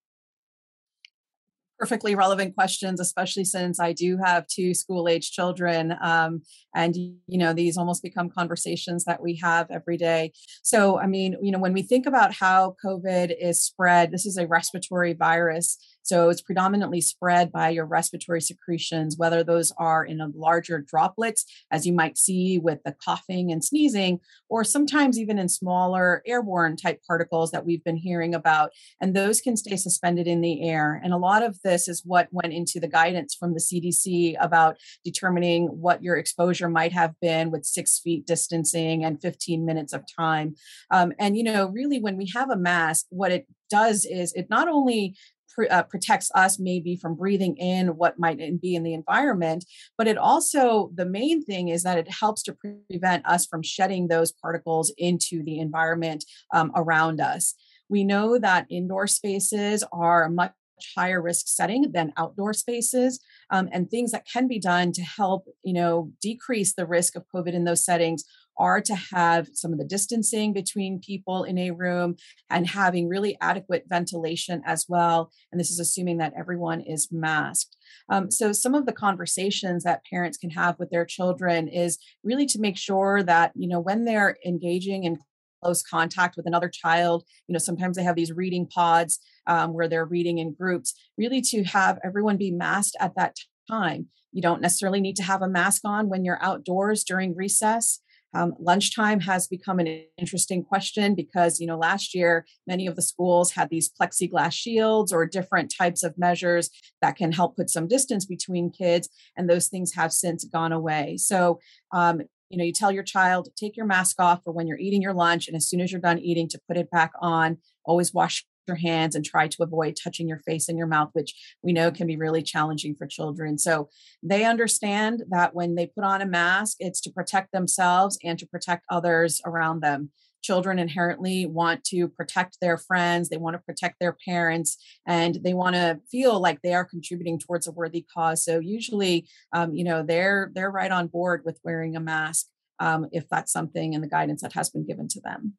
Perfectly 1.84 2.16
relevant 2.16 2.56
questions, 2.56 3.02
especially 3.02 3.44
since 3.44 3.78
I 3.78 3.92
do 3.92 4.18
have 4.24 4.48
two 4.48 4.74
school 4.74 5.10
age 5.10 5.32
children. 5.32 5.94
Um, 6.02 6.42
and, 6.74 6.96
you 6.96 7.38
know, 7.38 7.52
these 7.52 7.76
almost 7.78 8.02
become 8.02 8.30
conversations 8.30 9.04
that 9.04 9.22
we 9.22 9.36
have 9.44 9.68
every 9.70 9.98
day. 9.98 10.32
So, 10.62 10.98
I 10.98 11.08
mean, 11.08 11.36
you 11.42 11.52
know, 11.52 11.60
when 11.60 11.74
we 11.74 11.82
think 11.82 12.06
about 12.06 12.34
how 12.34 12.78
COVID 12.86 13.36
is 13.38 13.62
spread, 13.62 14.12
this 14.12 14.26
is 14.26 14.38
a 14.38 14.48
respiratory 14.48 15.12
virus. 15.12 15.78
So 16.04 16.30
it's 16.30 16.42
predominantly 16.42 17.02
spread 17.02 17.52
by 17.52 17.70
your 17.70 17.86
respiratory 17.86 18.42
secretions, 18.42 19.18
whether 19.18 19.44
those 19.44 19.72
are 19.78 20.06
in 20.06 20.20
larger 20.36 20.80
droplets, 20.80 21.46
as 21.72 21.88
you 21.88 21.94
might 21.94 22.18
see 22.18 22.60
with 22.60 22.80
the 22.84 22.96
coughing 23.04 23.52
and 23.52 23.64
sneezing, 23.64 24.20
or 24.50 24.64
sometimes 24.64 25.18
even 25.18 25.40
in 25.40 25.50
smaller 25.50 26.22
airborne 26.28 26.76
type 26.76 27.02
particles 27.08 27.52
that 27.52 27.66
we've 27.66 27.84
been 27.84 27.98
hearing 27.98 28.36
about. 28.36 28.72
And 29.02 29.16
those 29.16 29.42
can 29.42 29.58
stay 29.58 29.78
suspended 29.78 30.28
in 30.28 30.42
the 30.42 30.68
air. 30.70 31.00
And 31.04 31.14
a 31.14 31.18
lot 31.18 31.42
of 31.42 31.60
this 31.64 31.88
is 31.88 32.04
what 32.06 32.28
went 32.32 32.54
into 32.54 32.80
the 32.80 32.88
guidance 32.88 33.34
from 33.34 33.54
the 33.54 33.60
CDC 33.60 34.36
about 34.40 34.78
determining 35.04 35.68
what 35.68 36.04
your 36.04 36.18
exposure 36.18 36.70
might 36.70 36.92
have 36.92 37.20
been 37.22 37.50
with 37.50 37.66
six 37.66 38.00
feet 38.00 38.28
distancing 38.28 39.04
and 39.04 39.22
15 39.22 39.66
minutes 39.66 39.94
of 39.94 40.04
time. 40.18 40.56
Um, 40.92 41.14
and, 41.18 41.38
you 41.38 41.44
know, 41.44 41.68
really, 41.68 42.00
when 42.00 42.18
we 42.18 42.30
have 42.36 42.50
a 42.50 42.58
mask, 42.58 43.06
what 43.10 43.32
it 43.32 43.48
does 43.70 44.06
is 44.06 44.34
it 44.34 44.50
not 44.50 44.68
only 44.68 45.16
pr- 45.54 45.66
uh, 45.70 45.84
protects 45.84 46.30
us 46.36 46.60
maybe 46.60 46.96
from 46.96 47.16
breathing 47.16 47.56
in 47.58 47.90
what 47.90 48.20
might 48.20 48.40
be 48.62 48.76
in 48.76 48.84
the 48.84 48.94
environment. 48.94 49.66
But 49.98 50.08
it 50.08 50.18
also 50.18 50.92
the 50.94 51.06
main 51.06 51.44
thing 51.44 51.70
is 51.70 51.84
that 51.84 51.98
it 51.98 52.10
helps 52.10 52.44
to 52.44 52.54
prevent 52.90 53.26
us 53.26 53.46
from 53.46 53.64
shedding 53.64 54.08
those 54.08 54.32
particles 54.32 54.94
into 54.98 55.44
the 55.44 55.60
environment 55.60 56.26
um, 56.54 56.72
around 56.76 57.22
us. 57.22 57.56
We 57.90 58.04
know 58.04 58.40
that 58.40 58.68
indoor 58.70 59.08
spaces 59.08 59.84
are 59.92 60.24
a 60.24 60.30
much 60.30 60.54
higher 60.96 61.22
risk 61.22 61.48
setting 61.48 61.92
than 61.92 62.14
outdoor 62.18 62.54
spaces 62.54 63.20
um, 63.50 63.70
and 63.72 63.90
things 63.90 64.12
that 64.12 64.28
can 64.32 64.48
be 64.48 64.60
done 64.60 64.92
to 64.92 65.02
help 65.02 65.46
you 65.64 65.74
know 65.74 66.12
decrease 66.22 66.74
the 66.74 66.86
risk 66.86 67.16
of 67.16 67.24
covid 67.34 67.54
in 67.54 67.64
those 67.64 67.86
settings 67.86 68.24
are 68.58 68.82
to 68.82 68.96
have 68.96 69.50
some 69.54 69.72
of 69.74 69.80
the 69.80 69.86
distancing 69.86 70.54
between 70.54 71.00
people 71.00 71.44
in 71.44 71.58
a 71.58 71.72
room 71.72 72.16
and 72.50 72.68
having 72.68 73.08
really 73.08 73.38
adequate 73.42 73.86
ventilation 73.88 74.62
as 74.66 74.86
well. 74.88 75.32
And 75.52 75.60
this 75.60 75.72
is 75.72 75.80
assuming 75.80 76.18
that 76.18 76.34
everyone 76.38 76.82
is 76.82 77.10
masked. 77.12 77.76
Um, 78.10 78.32
so, 78.32 78.52
some 78.52 78.74
of 78.74 78.86
the 78.86 78.94
conversations 78.94 79.84
that 79.84 80.06
parents 80.10 80.38
can 80.38 80.50
have 80.52 80.78
with 80.80 80.90
their 80.90 81.06
children 81.06 81.68
is 81.68 81.98
really 82.24 82.46
to 82.48 82.60
make 82.60 82.78
sure 82.78 83.24
that, 83.24 83.52
you 83.56 83.68
know, 83.68 83.80
when 83.80 84.06
they're 84.06 84.38
engaging 84.46 85.04
in 85.04 85.20
close 85.64 85.82
contact 85.82 86.36
with 86.36 86.46
another 86.46 86.70
child. 86.70 87.24
You 87.48 87.54
know, 87.54 87.60
sometimes 87.60 87.96
they 87.96 88.04
have 88.04 88.16
these 88.16 88.32
reading 88.32 88.68
pods 88.68 89.20
um, 89.48 89.74
where 89.74 89.88
they're 89.88 90.06
reading 90.06 90.40
in 90.40 90.54
groups, 90.54 90.94
really 91.18 91.42
to 91.42 91.64
have 91.64 92.00
everyone 92.04 92.38
be 92.38 92.52
masked 92.52 92.98
at 93.00 93.16
that 93.16 93.38
time. 93.70 94.08
You 94.32 94.42
don't 94.42 94.62
necessarily 94.62 95.00
need 95.00 95.16
to 95.18 95.24
have 95.24 95.42
a 95.42 95.48
mask 95.48 95.84
on 95.86 96.10
when 96.10 96.26
you're 96.26 96.44
outdoors 96.44 97.04
during 97.04 97.36
recess. 97.36 98.00
Um, 98.34 98.54
lunchtime 98.60 99.20
has 99.22 99.48
become 99.48 99.80
an 99.80 100.04
interesting 100.18 100.64
question 100.64 101.16
because, 101.16 101.60
you 101.60 101.68
know, 101.68 101.78
last 101.78 102.16
year 102.16 102.46
many 102.68 102.88
of 102.88 102.96
the 102.96 103.02
schools 103.02 103.52
had 103.52 103.70
these 103.70 103.90
plexiglass 103.90 104.54
shields 104.54 105.14
or 105.14 105.26
different 105.26 105.74
types 105.76 106.04
of 106.04 106.18
measures 106.18 106.70
that 107.02 107.16
can 107.16 107.32
help 107.32 107.56
put 107.56 107.70
some 107.70 107.88
distance 107.88 108.26
between 108.26 108.72
kids, 108.72 109.10
and 109.38 109.50
those 109.50 109.68
things 109.68 109.94
have 109.94 110.12
since 110.12 110.44
gone 110.46 110.72
away. 110.72 111.18
So, 111.18 111.60
um, 111.92 112.22
you 112.50 112.58
know, 112.58 112.64
you 112.64 112.74
tell 112.74 112.92
your 112.92 113.04
child 113.04 113.50
take 113.56 113.76
your 113.76 113.86
mask 113.88 114.20
off 114.20 114.42
for 114.44 114.54
when 114.54 114.68
you're 114.68 114.78
eating 114.78 115.02
your 115.02 115.14
lunch, 115.14 115.48
and 115.48 115.56
as 115.56 115.68
soon 115.68 115.82
as 115.82 115.92
you're 115.92 116.02
done 116.02 116.20
eating, 116.20 116.48
to 116.50 116.60
put 116.68 116.78
it 116.78 116.92
back 116.92 117.12
on. 117.20 117.58
Always 117.86 118.14
wash 118.14 118.46
your 118.68 118.78
hands 118.78 119.16
and 119.16 119.26
try 119.26 119.48
to 119.48 119.64
avoid 119.64 119.98
touching 120.02 120.28
your 120.28 120.40
face 120.40 120.70
and 120.70 120.78
your 120.78 120.88
mouth, 120.88 121.10
which 121.14 121.34
we 121.62 121.74
know 121.74 121.92
can 121.92 122.08
be 122.08 122.18
really 122.18 122.42
challenging 122.42 122.96
for 122.96 123.08
children. 123.08 123.58
So 123.58 123.90
they 124.22 124.46
understand 124.46 125.24
that 125.30 125.54
when 125.54 125.76
they 125.76 125.88
put 125.88 126.04
on 126.04 126.22
a 126.22 126.26
mask, 126.26 126.78
it's 126.80 127.02
to 127.02 127.12
protect 127.12 127.52
themselves 127.52 128.18
and 128.24 128.38
to 128.40 128.48
protect 128.48 128.86
others 128.90 129.42
around 129.46 129.82
them. 129.82 130.12
Children 130.44 130.78
inherently 130.78 131.46
want 131.46 131.86
to 131.86 132.10
protect 132.10 132.58
their 132.60 132.78
friends, 132.78 133.30
they 133.30 133.38
want 133.38 133.54
to 133.54 133.62
protect 133.62 133.96
their 134.02 134.18
parents, 134.26 134.78
and 135.08 135.40
they 135.42 135.54
want 135.54 135.76
to 135.76 136.02
feel 136.12 136.38
like 136.42 136.62
they 136.62 136.74
are 136.74 136.84
contributing 136.84 137.40
towards 137.40 137.66
a 137.66 137.72
worthy 137.72 138.06
cause. 138.14 138.44
So 138.44 138.60
usually, 138.60 139.26
um, 139.54 139.74
you 139.74 139.86
know, 139.86 140.04
they're 140.04 140.52
they're 140.54 140.70
right 140.70 140.92
on 140.92 141.08
board 141.08 141.44
with 141.46 141.62
wearing 141.64 141.96
a 141.96 142.02
mask 142.02 142.48
um, 142.80 143.08
if 143.14 143.30
that's 143.30 143.54
something 143.54 143.94
in 143.94 144.02
the 144.02 144.08
guidance 144.08 144.42
that 144.42 144.52
has 144.52 144.70
been 144.70 144.86
given 144.86 145.08
to 145.10 145.22
them. 145.22 145.54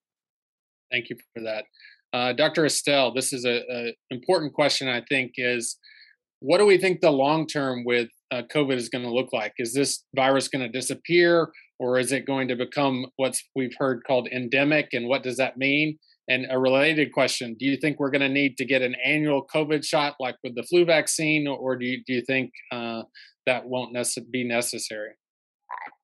Thank 0.90 1.08
you 1.08 1.16
for 1.34 1.42
that. 1.44 1.64
Uh, 2.14 2.32
Dr. 2.32 2.64
Estelle, 2.64 3.12
this 3.12 3.32
is 3.32 3.44
an 3.44 3.92
important 4.10 4.52
question, 4.52 4.88
I 4.88 5.02
think, 5.08 5.32
is 5.36 5.76
what 6.38 6.58
do 6.58 6.64
we 6.64 6.78
think 6.78 7.00
the 7.00 7.10
long 7.10 7.44
term 7.44 7.84
with 7.84 8.08
uh, 8.30 8.42
COVID 8.54 8.76
is 8.76 8.88
going 8.88 9.02
to 9.02 9.10
look 9.10 9.32
like? 9.32 9.52
Is 9.58 9.74
this 9.74 10.04
virus 10.14 10.46
going 10.46 10.62
to 10.62 10.68
disappear 10.68 11.48
or 11.80 11.98
is 11.98 12.12
it 12.12 12.24
going 12.24 12.46
to 12.48 12.54
become 12.54 13.06
what 13.16 13.36
we've 13.56 13.74
heard 13.78 14.04
called 14.06 14.28
endemic? 14.28 14.90
And 14.92 15.08
what 15.08 15.24
does 15.24 15.38
that 15.38 15.56
mean? 15.58 15.98
And 16.28 16.46
a 16.50 16.58
related 16.58 17.12
question 17.12 17.56
Do 17.58 17.66
you 17.66 17.76
think 17.76 17.98
we're 17.98 18.12
going 18.12 18.20
to 18.20 18.28
need 18.28 18.56
to 18.58 18.64
get 18.64 18.80
an 18.80 18.94
annual 19.04 19.44
COVID 19.52 19.84
shot 19.84 20.14
like 20.20 20.36
with 20.44 20.54
the 20.54 20.62
flu 20.62 20.84
vaccine, 20.84 21.48
or 21.48 21.76
do 21.76 21.84
you, 21.84 22.02
do 22.06 22.12
you 22.12 22.22
think 22.22 22.52
uh, 22.70 23.02
that 23.46 23.66
won't 23.66 23.94
nece- 23.94 24.30
be 24.30 24.44
necessary? 24.44 25.14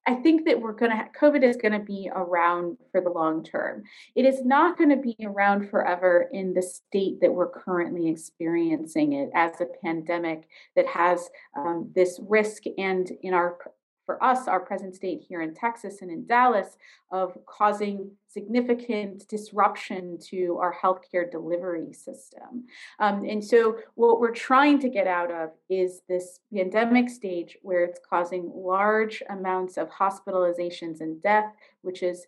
I 0.06 0.14
think 0.14 0.46
that 0.46 0.60
we're 0.60 0.72
going 0.72 0.92
to, 0.92 1.08
COVID 1.18 1.42
is 1.42 1.56
going 1.56 1.72
to 1.72 1.78
be 1.78 2.10
around 2.14 2.78
for 2.90 3.00
the 3.00 3.10
long 3.10 3.44
term. 3.44 3.82
It 4.14 4.24
is 4.24 4.44
not 4.44 4.78
going 4.78 4.90
to 4.90 4.96
be 4.96 5.16
around 5.24 5.68
forever 5.68 6.28
in 6.32 6.54
the 6.54 6.62
state 6.62 7.20
that 7.20 7.32
we're 7.32 7.50
currently 7.50 8.08
experiencing 8.08 9.12
it 9.12 9.30
as 9.34 9.60
a 9.60 9.66
pandemic 9.84 10.48
that 10.74 10.86
has 10.86 11.28
um, 11.56 11.90
this 11.94 12.18
risk 12.28 12.62
and 12.78 13.10
in 13.22 13.34
our 13.34 13.58
for 14.10 14.24
us, 14.24 14.48
our 14.48 14.58
present 14.58 14.96
state 14.96 15.24
here 15.28 15.40
in 15.40 15.54
Texas 15.54 16.02
and 16.02 16.10
in 16.10 16.26
Dallas, 16.26 16.76
of 17.12 17.38
causing 17.46 18.10
significant 18.26 19.28
disruption 19.28 20.18
to 20.30 20.58
our 20.60 20.74
healthcare 20.74 21.30
delivery 21.30 21.92
system. 21.92 22.64
Um, 22.98 23.24
and 23.24 23.44
so, 23.44 23.76
what 23.94 24.18
we're 24.18 24.34
trying 24.34 24.80
to 24.80 24.88
get 24.88 25.06
out 25.06 25.30
of 25.30 25.50
is 25.68 26.02
this 26.08 26.40
pandemic 26.52 27.08
stage 27.08 27.56
where 27.62 27.84
it's 27.84 28.00
causing 28.00 28.50
large 28.52 29.22
amounts 29.30 29.76
of 29.76 29.88
hospitalizations 29.90 31.00
and 31.00 31.22
death, 31.22 31.52
which 31.82 32.02
is 32.02 32.26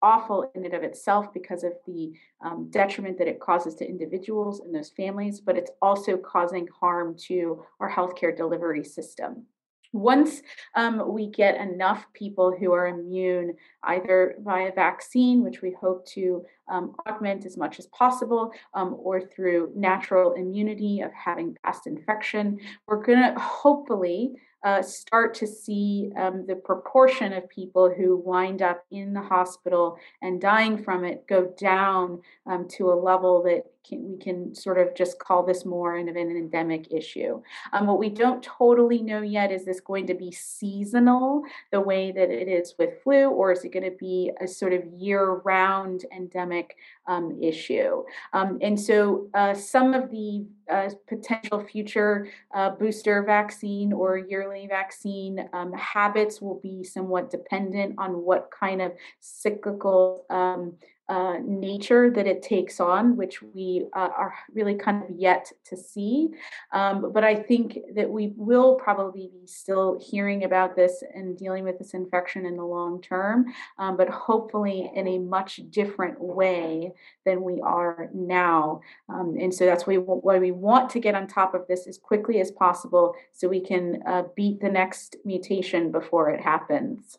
awful 0.00 0.50
in 0.54 0.64
and 0.64 0.72
of 0.72 0.84
itself 0.84 1.34
because 1.34 1.64
of 1.64 1.72
the 1.86 2.14
um, 2.42 2.70
detriment 2.70 3.18
that 3.18 3.28
it 3.28 3.40
causes 3.40 3.74
to 3.74 3.86
individuals 3.86 4.60
and 4.60 4.74
those 4.74 4.88
families, 4.88 5.38
but 5.38 5.58
it's 5.58 5.72
also 5.82 6.16
causing 6.16 6.66
harm 6.80 7.14
to 7.26 7.62
our 7.78 7.92
healthcare 7.92 8.34
delivery 8.34 8.84
system 8.84 9.44
once 9.92 10.42
um, 10.74 11.12
we 11.12 11.26
get 11.26 11.60
enough 11.60 12.06
people 12.12 12.54
who 12.58 12.72
are 12.72 12.88
immune, 12.88 13.54
either 13.84 14.36
via 14.40 14.72
vaccine, 14.72 15.42
which 15.42 15.62
we 15.62 15.74
hope 15.80 16.06
to 16.06 16.44
um, 16.68 16.94
augment 17.06 17.46
as 17.46 17.56
much 17.56 17.78
as 17.78 17.86
possible, 17.86 18.52
um, 18.74 18.96
or 18.98 19.20
through 19.20 19.72
natural 19.74 20.34
immunity 20.34 21.00
of 21.00 21.10
having 21.12 21.56
past 21.64 21.86
infection, 21.86 22.58
we're 22.86 23.02
going 23.02 23.18
to 23.20 23.40
hopefully 23.40 24.32
uh, 24.64 24.82
start 24.82 25.34
to 25.34 25.46
see 25.46 26.10
um, 26.16 26.44
the 26.46 26.56
proportion 26.56 27.32
of 27.32 27.48
people 27.48 27.92
who 27.96 28.16
wind 28.16 28.60
up 28.60 28.84
in 28.90 29.12
the 29.12 29.20
hospital 29.20 29.96
and 30.20 30.40
dying 30.40 30.82
from 30.82 31.04
it 31.04 31.26
go 31.28 31.52
down 31.58 32.20
um, 32.46 32.66
to 32.68 32.90
a 32.90 32.94
level 32.94 33.42
that 33.42 33.62
can, 33.86 34.10
we 34.10 34.16
can 34.16 34.54
sort 34.54 34.78
of 34.78 34.94
just 34.94 35.18
call 35.18 35.44
this 35.44 35.64
more 35.64 35.96
of 35.96 36.06
an 36.06 36.16
endemic 36.16 36.92
issue. 36.92 37.42
Um, 37.72 37.86
what 37.86 37.98
we 37.98 38.08
don't 38.08 38.42
totally 38.42 39.02
know 39.02 39.22
yet 39.22 39.50
is 39.50 39.64
this 39.64 39.80
going 39.80 40.06
to 40.06 40.14
be 40.14 40.30
seasonal 40.30 41.42
the 41.72 41.80
way 41.80 42.12
that 42.12 42.30
it 42.30 42.48
is 42.48 42.74
with 42.78 43.02
flu, 43.02 43.28
or 43.28 43.52
is 43.52 43.64
it 43.64 43.72
going 43.72 43.90
to 43.90 43.96
be 43.98 44.30
a 44.40 44.46
sort 44.46 44.72
of 44.72 44.84
year 44.86 45.40
round 45.44 46.04
endemic 46.14 46.76
um, 47.06 47.38
issue? 47.40 48.04
Um, 48.32 48.58
and 48.62 48.78
so 48.78 49.28
uh, 49.34 49.54
some 49.54 49.94
of 49.94 50.10
the 50.10 50.46
uh, 50.70 50.90
potential 51.06 51.64
future 51.64 52.28
uh, 52.54 52.70
booster 52.70 53.22
vaccine 53.22 53.92
or 53.92 54.18
yearly 54.18 54.66
vaccine 54.66 55.48
um, 55.52 55.72
habits 55.72 56.40
will 56.42 56.60
be 56.60 56.84
somewhat 56.84 57.30
dependent 57.30 57.94
on 57.98 58.22
what 58.22 58.50
kind 58.50 58.82
of 58.82 58.92
cyclical 59.20 60.26
um, 60.30 60.74
uh, 61.08 61.38
nature 61.42 62.10
that 62.10 62.26
it 62.26 62.42
takes 62.42 62.80
on, 62.80 63.16
which 63.16 63.42
we 63.42 63.86
uh, 63.94 64.10
are 64.16 64.34
really 64.52 64.74
kind 64.74 65.02
of 65.02 65.10
yet 65.16 65.50
to 65.64 65.76
see. 65.76 66.28
Um, 66.72 67.12
but 67.12 67.24
I 67.24 67.34
think 67.34 67.78
that 67.94 68.10
we 68.10 68.34
will 68.36 68.74
probably 68.74 69.30
be 69.32 69.46
still 69.46 69.98
hearing 69.98 70.44
about 70.44 70.76
this 70.76 71.02
and 71.14 71.36
dealing 71.38 71.64
with 71.64 71.78
this 71.78 71.94
infection 71.94 72.44
in 72.44 72.56
the 72.56 72.64
long 72.64 73.00
term, 73.00 73.46
um, 73.78 73.96
but 73.96 74.10
hopefully 74.10 74.90
in 74.94 75.08
a 75.08 75.18
much 75.18 75.60
different 75.70 76.20
way 76.20 76.92
than 77.24 77.42
we 77.42 77.60
are 77.62 78.10
now. 78.12 78.80
Um, 79.08 79.36
and 79.40 79.54
so 79.54 79.64
that's 79.64 79.86
why 79.86 79.96
we, 79.96 80.04
why 80.04 80.38
we 80.38 80.50
want 80.50 80.90
to 80.90 81.00
get 81.00 81.14
on 81.14 81.26
top 81.26 81.54
of 81.54 81.66
this 81.68 81.86
as 81.86 81.96
quickly 81.96 82.40
as 82.40 82.50
possible 82.50 83.14
so 83.32 83.48
we 83.48 83.60
can 83.60 84.02
uh, 84.06 84.24
beat 84.36 84.60
the 84.60 84.68
next 84.68 85.16
mutation 85.24 85.90
before 85.90 86.30
it 86.30 86.40
happens. 86.40 87.18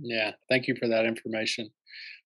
Yeah, 0.00 0.32
thank 0.48 0.68
you 0.68 0.76
for 0.76 0.88
that 0.88 1.06
information 1.06 1.70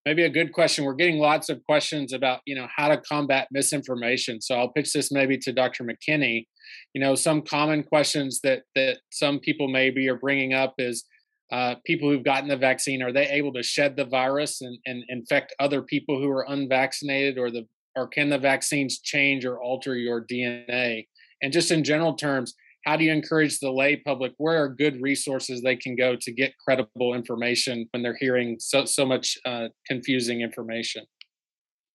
maybe 0.04 0.22
a 0.22 0.30
good 0.30 0.52
question. 0.52 0.84
We're 0.84 0.94
getting 0.94 1.18
lots 1.18 1.48
of 1.48 1.64
questions 1.64 2.12
about, 2.12 2.40
you 2.46 2.54
know, 2.54 2.66
how 2.74 2.88
to 2.88 2.98
combat 2.98 3.48
misinformation. 3.50 4.40
So 4.40 4.56
I'll 4.56 4.72
pitch 4.72 4.92
this 4.92 5.12
maybe 5.12 5.36
to 5.38 5.52
Dr. 5.52 5.84
McKinney. 5.84 6.46
You 6.94 7.00
know, 7.00 7.14
some 7.14 7.42
common 7.42 7.82
questions 7.82 8.40
that 8.42 8.62
that 8.74 8.98
some 9.10 9.38
people 9.40 9.68
maybe 9.68 10.08
are 10.08 10.16
bringing 10.16 10.54
up 10.54 10.74
is 10.78 11.04
uh, 11.52 11.74
people 11.84 12.08
who've 12.08 12.24
gotten 12.24 12.48
the 12.48 12.56
vaccine 12.56 13.02
are 13.02 13.12
they 13.12 13.28
able 13.28 13.52
to 13.52 13.62
shed 13.62 13.96
the 13.96 14.04
virus 14.04 14.60
and, 14.60 14.78
and 14.86 15.02
infect 15.08 15.54
other 15.58 15.82
people 15.82 16.20
who 16.20 16.30
are 16.30 16.46
unvaccinated, 16.48 17.38
or 17.38 17.50
the 17.50 17.66
or 17.96 18.06
can 18.06 18.30
the 18.30 18.38
vaccines 18.38 19.00
change 19.00 19.44
or 19.44 19.60
alter 19.60 19.96
your 19.96 20.24
DNA? 20.24 21.06
And 21.42 21.52
just 21.52 21.70
in 21.70 21.84
general 21.84 22.14
terms, 22.14 22.54
how 22.84 22.96
do 22.96 23.04
you 23.04 23.12
encourage 23.12 23.58
the 23.60 23.70
lay 23.70 23.96
public? 23.96 24.32
Where 24.38 24.62
are 24.62 24.68
good 24.68 25.00
resources 25.02 25.60
they 25.60 25.76
can 25.76 25.96
go 25.96 26.16
to 26.16 26.32
get 26.32 26.56
credible 26.58 27.14
information 27.14 27.86
when 27.92 28.02
they're 28.02 28.16
hearing 28.16 28.56
so 28.58 28.84
so 28.84 29.04
much 29.04 29.38
uh, 29.44 29.68
confusing 29.86 30.40
information? 30.40 31.04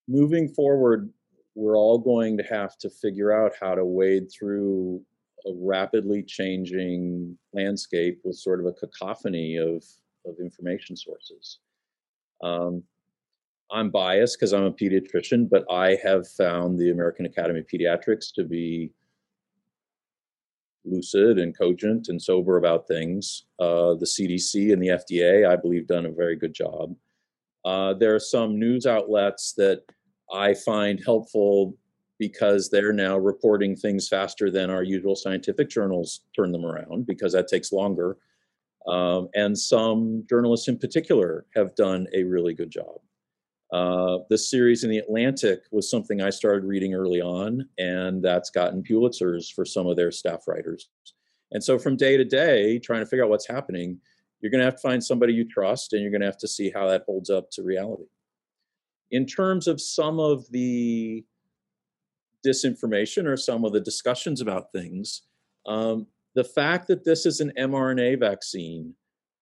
Moving 0.07 0.47
forward 0.49 1.09
we're 1.55 1.77
all 1.77 1.97
going 1.97 2.37
to 2.37 2.43
have 2.43 2.77
to 2.77 2.89
figure 2.89 3.31
out 3.31 3.53
how 3.59 3.73
to 3.73 3.85
wade 3.85 4.29
through 4.29 5.01
a 5.47 5.51
rapidly 5.55 6.21
changing 6.21 7.37
landscape 7.53 8.19
with 8.23 8.35
sort 8.35 8.59
of 8.59 8.65
a 8.65 8.73
cacophony 8.73 9.55
of, 9.55 9.83
of 10.25 10.35
information 10.39 10.95
sources. 10.95 11.59
Um, 12.43 12.83
i'm 13.71 13.89
biased 13.89 14.37
because 14.37 14.53
i'm 14.53 14.65
a 14.65 14.71
pediatrician 14.71 15.49
but 15.49 15.65
i 15.71 15.97
have 16.03 16.27
found 16.27 16.77
the 16.77 16.91
american 16.91 17.25
academy 17.25 17.61
of 17.61 17.65
pediatrics 17.65 18.31
to 18.31 18.43
be 18.43 18.91
lucid 20.85 21.39
and 21.39 21.57
cogent 21.57 22.07
and 22.09 22.21
sober 22.21 22.57
about 22.57 22.87
things. 22.87 23.45
Uh, 23.59 23.95
the 23.95 24.05
CDC 24.05 24.71
and 24.71 24.81
the 24.81 24.89
FDA, 24.89 25.47
I 25.47 25.55
believe, 25.55 25.87
done 25.87 26.05
a 26.05 26.11
very 26.11 26.35
good 26.35 26.53
job. 26.53 26.95
Uh, 27.63 27.93
there 27.93 28.13
are 28.13 28.19
some 28.19 28.59
news 28.59 28.85
outlets 28.85 29.53
that 29.57 29.81
I 30.31 30.53
find 30.53 31.01
helpful 31.03 31.75
because 32.19 32.69
they're 32.69 32.93
now 32.93 33.17
reporting 33.17 33.75
things 33.75 34.07
faster 34.07 34.49
than 34.49 34.69
our 34.69 34.83
usual 34.83 35.15
scientific 35.15 35.69
journals 35.69 36.21
turn 36.35 36.51
them 36.51 36.65
around 36.65 37.05
because 37.05 37.33
that 37.33 37.47
takes 37.47 37.71
longer. 37.71 38.17
Um, 38.87 39.29
and 39.33 39.57
some 39.57 40.23
journalists 40.29 40.67
in 40.67 40.77
particular 40.77 41.45
have 41.55 41.75
done 41.75 42.07
a 42.13 42.23
really 42.23 42.53
good 42.53 42.69
job. 42.69 42.99
Uh, 43.75 44.19
the 44.29 44.37
series 44.37 44.85
in 44.85 44.89
the 44.89 44.99
Atlantic 44.99 45.63
was 45.69 45.89
something 45.91 46.21
I 46.21 46.29
started 46.29 46.63
reading 46.63 46.93
early 46.93 47.19
on, 47.19 47.67
and 47.77 48.23
that's 48.23 48.49
gotten 48.49 48.81
Pulitzers 48.81 49.51
for 49.51 49.65
some 49.65 49.85
of 49.85 49.97
their 49.97 50.11
staff 50.11 50.47
writers. 50.47 50.87
And 51.51 51.61
so, 51.61 51.77
from 51.77 51.97
day 51.97 52.15
to 52.15 52.23
day, 52.23 52.79
trying 52.79 53.01
to 53.01 53.05
figure 53.05 53.25
out 53.25 53.29
what's 53.29 53.49
happening, 53.49 53.99
you're 54.39 54.49
going 54.49 54.59
to 54.59 54.65
have 54.65 54.77
to 54.77 54.81
find 54.81 55.03
somebody 55.03 55.33
you 55.33 55.43
trust, 55.43 55.91
and 55.91 56.01
you're 56.01 56.11
going 56.11 56.21
to 56.21 56.25
have 56.25 56.37
to 56.37 56.47
see 56.47 56.71
how 56.73 56.87
that 56.87 57.03
holds 57.05 57.29
up 57.29 57.51
to 57.51 57.63
reality. 57.63 58.05
In 59.11 59.25
terms 59.25 59.67
of 59.67 59.81
some 59.81 60.21
of 60.21 60.49
the 60.51 61.25
disinformation 62.47 63.25
or 63.25 63.35
some 63.35 63.65
of 63.65 63.73
the 63.73 63.81
discussions 63.81 64.39
about 64.39 64.71
things, 64.71 65.23
um, 65.67 66.07
the 66.33 66.45
fact 66.45 66.87
that 66.87 67.03
this 67.03 67.25
is 67.25 67.41
an 67.41 67.51
mRNA 67.59 68.21
vaccine, 68.21 68.93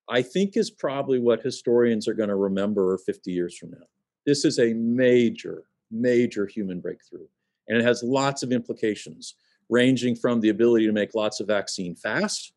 I 0.10 0.24
think, 0.24 0.58
is 0.58 0.72
probably 0.72 1.20
what 1.20 1.44
historians 1.44 2.08
are 2.08 2.16
going 2.16 2.30
to 2.30 2.36
remember 2.36 2.98
50 2.98 3.32
years 3.32 3.56
from 3.56 3.70
now. 3.70 3.86
This 4.26 4.46
is 4.46 4.60
a 4.60 4.74
major, 4.74 5.66
major 5.92 6.46
human 6.46 6.80
breakthrough. 6.80 7.28
And 7.68 7.78
it 7.78 7.86
has 7.86 8.04
lots 8.04 8.44
of 8.44 8.52
implications, 8.52 9.36
ranging 9.70 10.16
from 10.16 10.42
the 10.42 10.50
ability 10.50 10.86
to 10.86 10.92
make 10.92 11.16
lots 11.16 11.40
of 11.40 11.48
vaccine 11.48 11.96
fast 11.96 12.54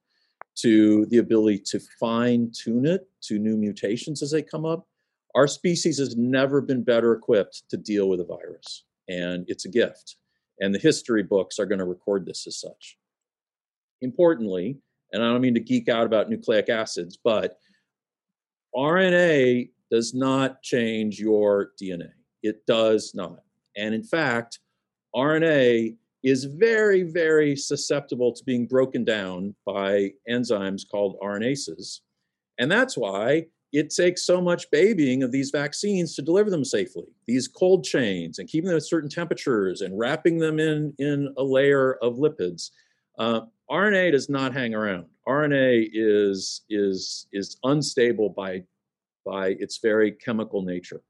to 0.57 1.07
the 1.07 1.19
ability 1.19 1.59
to 1.67 1.81
fine 2.01 2.51
tune 2.51 2.87
it 2.87 3.09
to 3.23 3.39
new 3.39 3.57
mutations 3.57 4.23
as 4.23 4.31
they 4.31 4.43
come 4.43 4.65
up. 4.65 4.87
Our 5.35 5.47
species 5.47 5.99
has 5.99 6.17
never 6.17 6.61
been 6.61 6.83
better 6.83 7.13
equipped 7.13 7.69
to 7.71 7.77
deal 7.77 8.09
with 8.09 8.21
a 8.21 8.25
virus, 8.25 8.85
and 9.09 9.45
it's 9.49 9.67
a 9.67 9.71
gift. 9.71 10.17
And 10.61 10.75
the 10.75 10.79
history 10.79 11.23
books 11.23 11.59
are 11.59 11.67
going 11.67 11.79
to 11.79 11.85
record 11.85 12.25
this 12.25 12.47
as 12.47 12.59
such. 12.59 12.97
Importantly, 14.01 14.79
and 15.13 15.23
I 15.23 15.31
don't 15.31 15.43
mean 15.43 15.55
to 15.55 15.61
geek 15.61 15.89
out 15.89 16.07
about 16.07 16.31
nucleic 16.31 16.71
acids, 16.71 17.19
but 17.23 17.59
RNA 18.75 19.71
does 19.91 20.15
not 20.15 20.63
change 20.63 21.19
your 21.19 21.71
DNA. 21.81 22.11
It 22.43 22.67
does 22.67 23.13
not. 23.15 23.41
And 23.77 23.95
in 23.95 24.03
fact, 24.03 24.59
RNA 25.15 25.97
is 26.23 26.45
very, 26.45 27.03
very 27.03 27.55
susceptible 27.55 28.33
to 28.33 28.45
being 28.45 28.67
broken 28.67 29.05
down 29.05 29.55
by 29.65 30.13
enzymes 30.29 30.83
called 30.89 31.17
RNases. 31.23 32.01
And 32.59 32.71
that's 32.71 32.97
why 32.97 33.47
it 33.73 33.91
takes 33.91 34.25
so 34.25 34.41
much 34.41 34.71
babying 34.71 35.23
of 35.23 35.33
these 35.33 35.51
vaccines 35.51 36.15
to 36.15 36.23
deliver 36.23 36.51
them 36.51 36.65
safely. 36.65 37.05
These 37.27 37.49
cold 37.49 37.85
chains 37.85 38.39
and 38.39 38.49
keeping 38.49 38.69
them 38.69 38.77
at 38.77 38.85
certain 38.85 39.11
temperatures 39.11 39.83
and 39.83 39.99
wrapping 39.99 40.39
them 40.39 40.59
in, 40.59 40.95
in 40.99 41.33
a 41.37 41.43
layer 41.43 41.95
of 42.03 42.17
lipids. 42.17 42.71
Uh, 43.19 43.43
RNA 43.71 44.13
does 44.13 44.29
not 44.29 44.53
hang 44.53 44.75
around. 44.75 45.07
RNA 45.29 45.91
is, 45.93 46.63
is, 46.71 47.27
is 47.33 47.57
unstable 47.65 48.31
by 48.31 48.63
by 49.27 49.57
its 49.59 49.79
very 49.83 50.13
chemical 50.13 50.63
nature. 50.63 51.03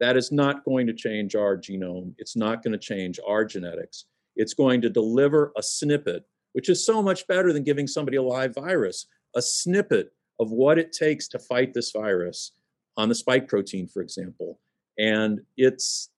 That 0.00 0.16
is 0.16 0.30
not 0.30 0.64
going 0.64 0.86
to 0.86 0.94
change 0.94 1.34
our 1.34 1.56
genome. 1.56 2.14
It's 2.18 2.36
not 2.36 2.62
going 2.62 2.72
to 2.72 2.78
change 2.78 3.18
our 3.26 3.44
genetics. 3.44 4.06
It's 4.36 4.54
going 4.54 4.80
to 4.82 4.88
deliver 4.88 5.52
a 5.56 5.62
snippet, 5.62 6.24
which 6.52 6.68
is 6.68 6.86
so 6.86 7.02
much 7.02 7.26
better 7.26 7.52
than 7.52 7.64
giving 7.64 7.88
somebody 7.88 8.16
a 8.16 8.22
live 8.22 8.54
virus, 8.54 9.06
a 9.34 9.42
snippet 9.42 10.12
of 10.38 10.52
what 10.52 10.78
it 10.78 10.92
takes 10.92 11.26
to 11.28 11.38
fight 11.38 11.74
this 11.74 11.90
virus 11.90 12.52
on 12.96 13.08
the 13.08 13.14
spike 13.14 13.48
protein, 13.48 13.88
for 13.88 14.00
example. 14.00 14.60
And 14.98 15.40
it's 15.56 16.10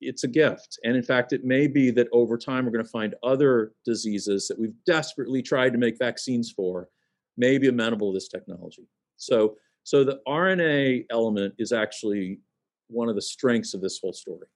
it's 0.00 0.24
a 0.24 0.28
gift. 0.28 0.80
And 0.82 0.96
in 0.96 1.02
fact, 1.04 1.32
it 1.32 1.44
may 1.44 1.68
be 1.68 1.92
that 1.92 2.08
over 2.12 2.36
time 2.36 2.64
we're 2.64 2.72
going 2.72 2.84
to 2.84 2.90
find 2.90 3.14
other 3.22 3.72
diseases 3.84 4.48
that 4.48 4.58
we've 4.58 4.74
desperately 4.84 5.42
tried 5.42 5.72
to 5.72 5.78
make 5.78 5.96
vaccines 5.96 6.50
for 6.50 6.88
may 7.36 7.58
be 7.58 7.68
amenable 7.68 8.10
to 8.12 8.16
this 8.16 8.26
technology. 8.26 8.88
So 9.16 9.56
so 9.84 10.02
the 10.02 10.20
RNA 10.26 11.06
element 11.10 11.54
is 11.58 11.72
actually 11.72 12.40
one 12.88 13.08
of 13.08 13.14
the 13.14 13.22
strengths 13.22 13.74
of 13.74 13.80
this 13.80 14.00
whole 14.00 14.12
story. 14.12 14.48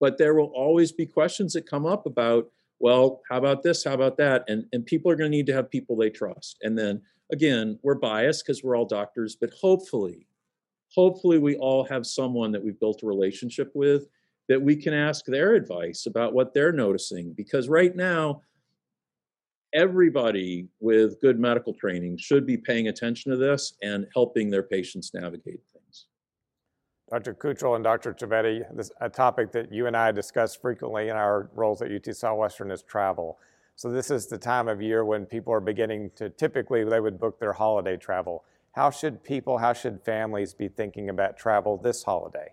But 0.00 0.18
there 0.18 0.34
will 0.34 0.52
always 0.54 0.90
be 0.90 1.06
questions 1.06 1.52
that 1.52 1.68
come 1.68 1.86
up 1.86 2.06
about, 2.06 2.50
well, 2.80 3.20
how 3.30 3.36
about 3.36 3.62
this? 3.62 3.84
How 3.84 3.92
about 3.92 4.16
that? 4.16 4.44
And, 4.48 4.64
and 4.72 4.84
people 4.84 5.12
are 5.12 5.16
going 5.16 5.30
to 5.30 5.36
need 5.36 5.46
to 5.46 5.54
have 5.54 5.70
people 5.70 5.96
they 5.96 6.10
trust. 6.10 6.58
And 6.62 6.76
then 6.76 7.02
again, 7.30 7.78
we're 7.82 7.94
biased 7.94 8.44
because 8.44 8.64
we're 8.64 8.76
all 8.76 8.86
doctors, 8.86 9.36
but 9.36 9.50
hopefully, 9.52 10.26
hopefully 10.94 11.38
we 11.38 11.56
all 11.56 11.84
have 11.84 12.06
someone 12.06 12.52
that 12.52 12.64
we've 12.64 12.80
built 12.80 13.02
a 13.02 13.06
relationship 13.06 13.70
with 13.74 14.08
that 14.48 14.60
we 14.60 14.76
can 14.76 14.92
ask 14.92 15.24
their 15.26 15.54
advice 15.54 16.06
about 16.06 16.34
what 16.34 16.52
they're 16.52 16.72
noticing. 16.72 17.32
Because 17.32 17.68
right 17.68 17.94
now, 17.94 18.42
everybody 19.74 20.68
with 20.80 21.20
good 21.20 21.38
medical 21.38 21.72
training 21.72 22.18
should 22.18 22.46
be 22.46 22.56
paying 22.56 22.88
attention 22.88 23.30
to 23.30 23.36
this 23.36 23.74
and 23.82 24.06
helping 24.14 24.50
their 24.50 24.62
patients 24.62 25.12
navigate 25.14 25.60
things. 25.72 26.06
Dr. 27.10 27.34
Cutrell 27.34 27.74
and 27.74 27.84
Dr. 27.84 28.14
Trivedi, 28.14 28.64
this, 28.74 28.90
a 29.00 29.08
topic 29.08 29.52
that 29.52 29.72
you 29.72 29.86
and 29.86 29.96
I 29.96 30.12
discuss 30.12 30.54
frequently 30.54 31.08
in 31.08 31.16
our 31.16 31.50
roles 31.54 31.82
at 31.82 31.90
UT 31.92 32.14
Southwestern 32.14 32.70
is 32.70 32.82
travel. 32.82 33.38
So 33.76 33.90
this 33.90 34.10
is 34.10 34.26
the 34.26 34.38
time 34.38 34.68
of 34.68 34.80
year 34.80 35.04
when 35.04 35.26
people 35.26 35.52
are 35.52 35.60
beginning 35.60 36.10
to 36.16 36.30
typically 36.30 36.84
they 36.84 37.00
would 37.00 37.18
book 37.18 37.38
their 37.38 37.52
holiday 37.52 37.96
travel. 37.96 38.44
How 38.72 38.90
should 38.90 39.22
people, 39.22 39.58
how 39.58 39.74
should 39.74 40.02
families 40.02 40.54
be 40.54 40.68
thinking 40.68 41.10
about 41.10 41.36
travel 41.36 41.76
this 41.76 42.02
holiday? 42.02 42.52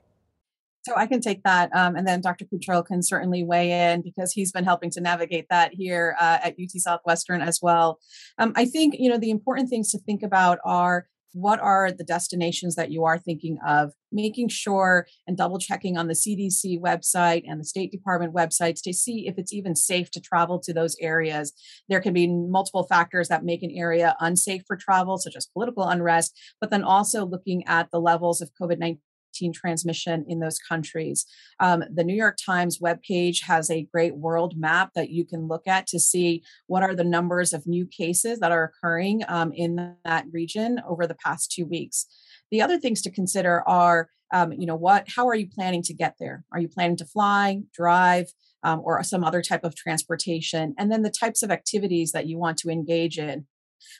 So 0.83 0.95
I 0.95 1.07
can 1.07 1.19
take 1.19 1.43
that, 1.43 1.75
um, 1.75 1.95
and 1.95 2.07
then 2.07 2.21
Dr. 2.21 2.45
Cutrell 2.45 2.85
can 2.85 3.03
certainly 3.03 3.43
weigh 3.43 3.91
in 3.91 4.01
because 4.01 4.31
he's 4.31 4.51
been 4.51 4.63
helping 4.63 4.89
to 4.91 5.01
navigate 5.01 5.47
that 5.49 5.73
here 5.73 6.15
uh, 6.19 6.39
at 6.41 6.53
UT 6.53 6.71
Southwestern 6.77 7.41
as 7.41 7.59
well. 7.61 7.99
Um, 8.37 8.53
I 8.55 8.65
think 8.65 8.95
you 8.97 9.09
know 9.09 9.17
the 9.17 9.29
important 9.29 9.69
things 9.69 9.91
to 9.91 9.99
think 9.99 10.23
about 10.23 10.59
are 10.63 11.07
what 11.33 11.59
are 11.59 11.91
the 11.91 12.03
destinations 12.03 12.75
that 12.75 12.91
you 12.91 13.03
are 13.03 13.17
thinking 13.17 13.57
of 13.65 13.91
making 14.11 14.49
sure 14.49 15.05
and 15.27 15.37
double 15.37 15.59
checking 15.59 15.97
on 15.97 16.07
the 16.07 16.13
cdc 16.13 16.79
website 16.81 17.43
and 17.45 17.59
the 17.59 17.65
state 17.65 17.91
department 17.91 18.33
websites 18.33 18.81
to 18.81 18.93
see 18.93 19.27
if 19.27 19.37
it's 19.37 19.53
even 19.53 19.75
safe 19.75 20.09
to 20.09 20.19
travel 20.19 20.59
to 20.59 20.73
those 20.73 20.95
areas 20.99 21.53
there 21.87 22.01
can 22.01 22.13
be 22.13 22.27
multiple 22.27 22.83
factors 22.83 23.27
that 23.27 23.43
make 23.43 23.61
an 23.61 23.71
area 23.75 24.15
unsafe 24.19 24.63
for 24.65 24.75
travel 24.75 25.17
such 25.17 25.35
as 25.35 25.45
political 25.45 25.83
unrest 25.83 26.35
but 26.59 26.71
then 26.71 26.83
also 26.83 27.25
looking 27.25 27.63
at 27.67 27.91
the 27.91 27.99
levels 27.99 28.41
of 28.41 28.49
covid-19 28.59 28.97
19 29.39 29.53
transmission 29.53 30.25
in 30.27 30.39
those 30.39 30.59
countries. 30.59 31.25
Um, 31.59 31.83
the 31.93 32.03
New 32.03 32.15
York 32.15 32.37
Times 32.43 32.79
webpage 32.79 33.43
has 33.43 33.69
a 33.69 33.87
great 33.91 34.15
world 34.15 34.55
map 34.57 34.91
that 34.95 35.09
you 35.09 35.25
can 35.25 35.47
look 35.47 35.67
at 35.67 35.87
to 35.87 35.99
see 35.99 36.43
what 36.67 36.83
are 36.83 36.95
the 36.95 37.03
numbers 37.03 37.53
of 37.53 37.67
new 37.67 37.85
cases 37.85 38.39
that 38.39 38.51
are 38.51 38.63
occurring 38.63 39.23
um, 39.27 39.51
in 39.53 39.95
that 40.05 40.25
region 40.31 40.81
over 40.87 41.07
the 41.07 41.15
past 41.15 41.51
two 41.51 41.65
weeks. 41.65 42.05
The 42.51 42.61
other 42.61 42.77
things 42.79 43.01
to 43.03 43.11
consider 43.11 43.67
are, 43.67 44.09
um, 44.33 44.51
you 44.53 44.65
know, 44.65 44.75
what, 44.75 45.07
how 45.15 45.27
are 45.27 45.35
you 45.35 45.47
planning 45.47 45.83
to 45.83 45.93
get 45.93 46.15
there? 46.19 46.43
Are 46.51 46.59
you 46.59 46.67
planning 46.67 46.97
to 46.97 47.05
fly, 47.05 47.61
drive, 47.73 48.27
um, 48.63 48.81
or 48.83 49.01
some 49.03 49.23
other 49.23 49.41
type 49.41 49.63
of 49.63 49.75
transportation? 49.75 50.75
And 50.77 50.91
then 50.91 51.03
the 51.03 51.09
types 51.09 51.43
of 51.43 51.51
activities 51.51 52.11
that 52.11 52.27
you 52.27 52.37
want 52.37 52.57
to 52.59 52.69
engage 52.69 53.17
in. 53.17 53.45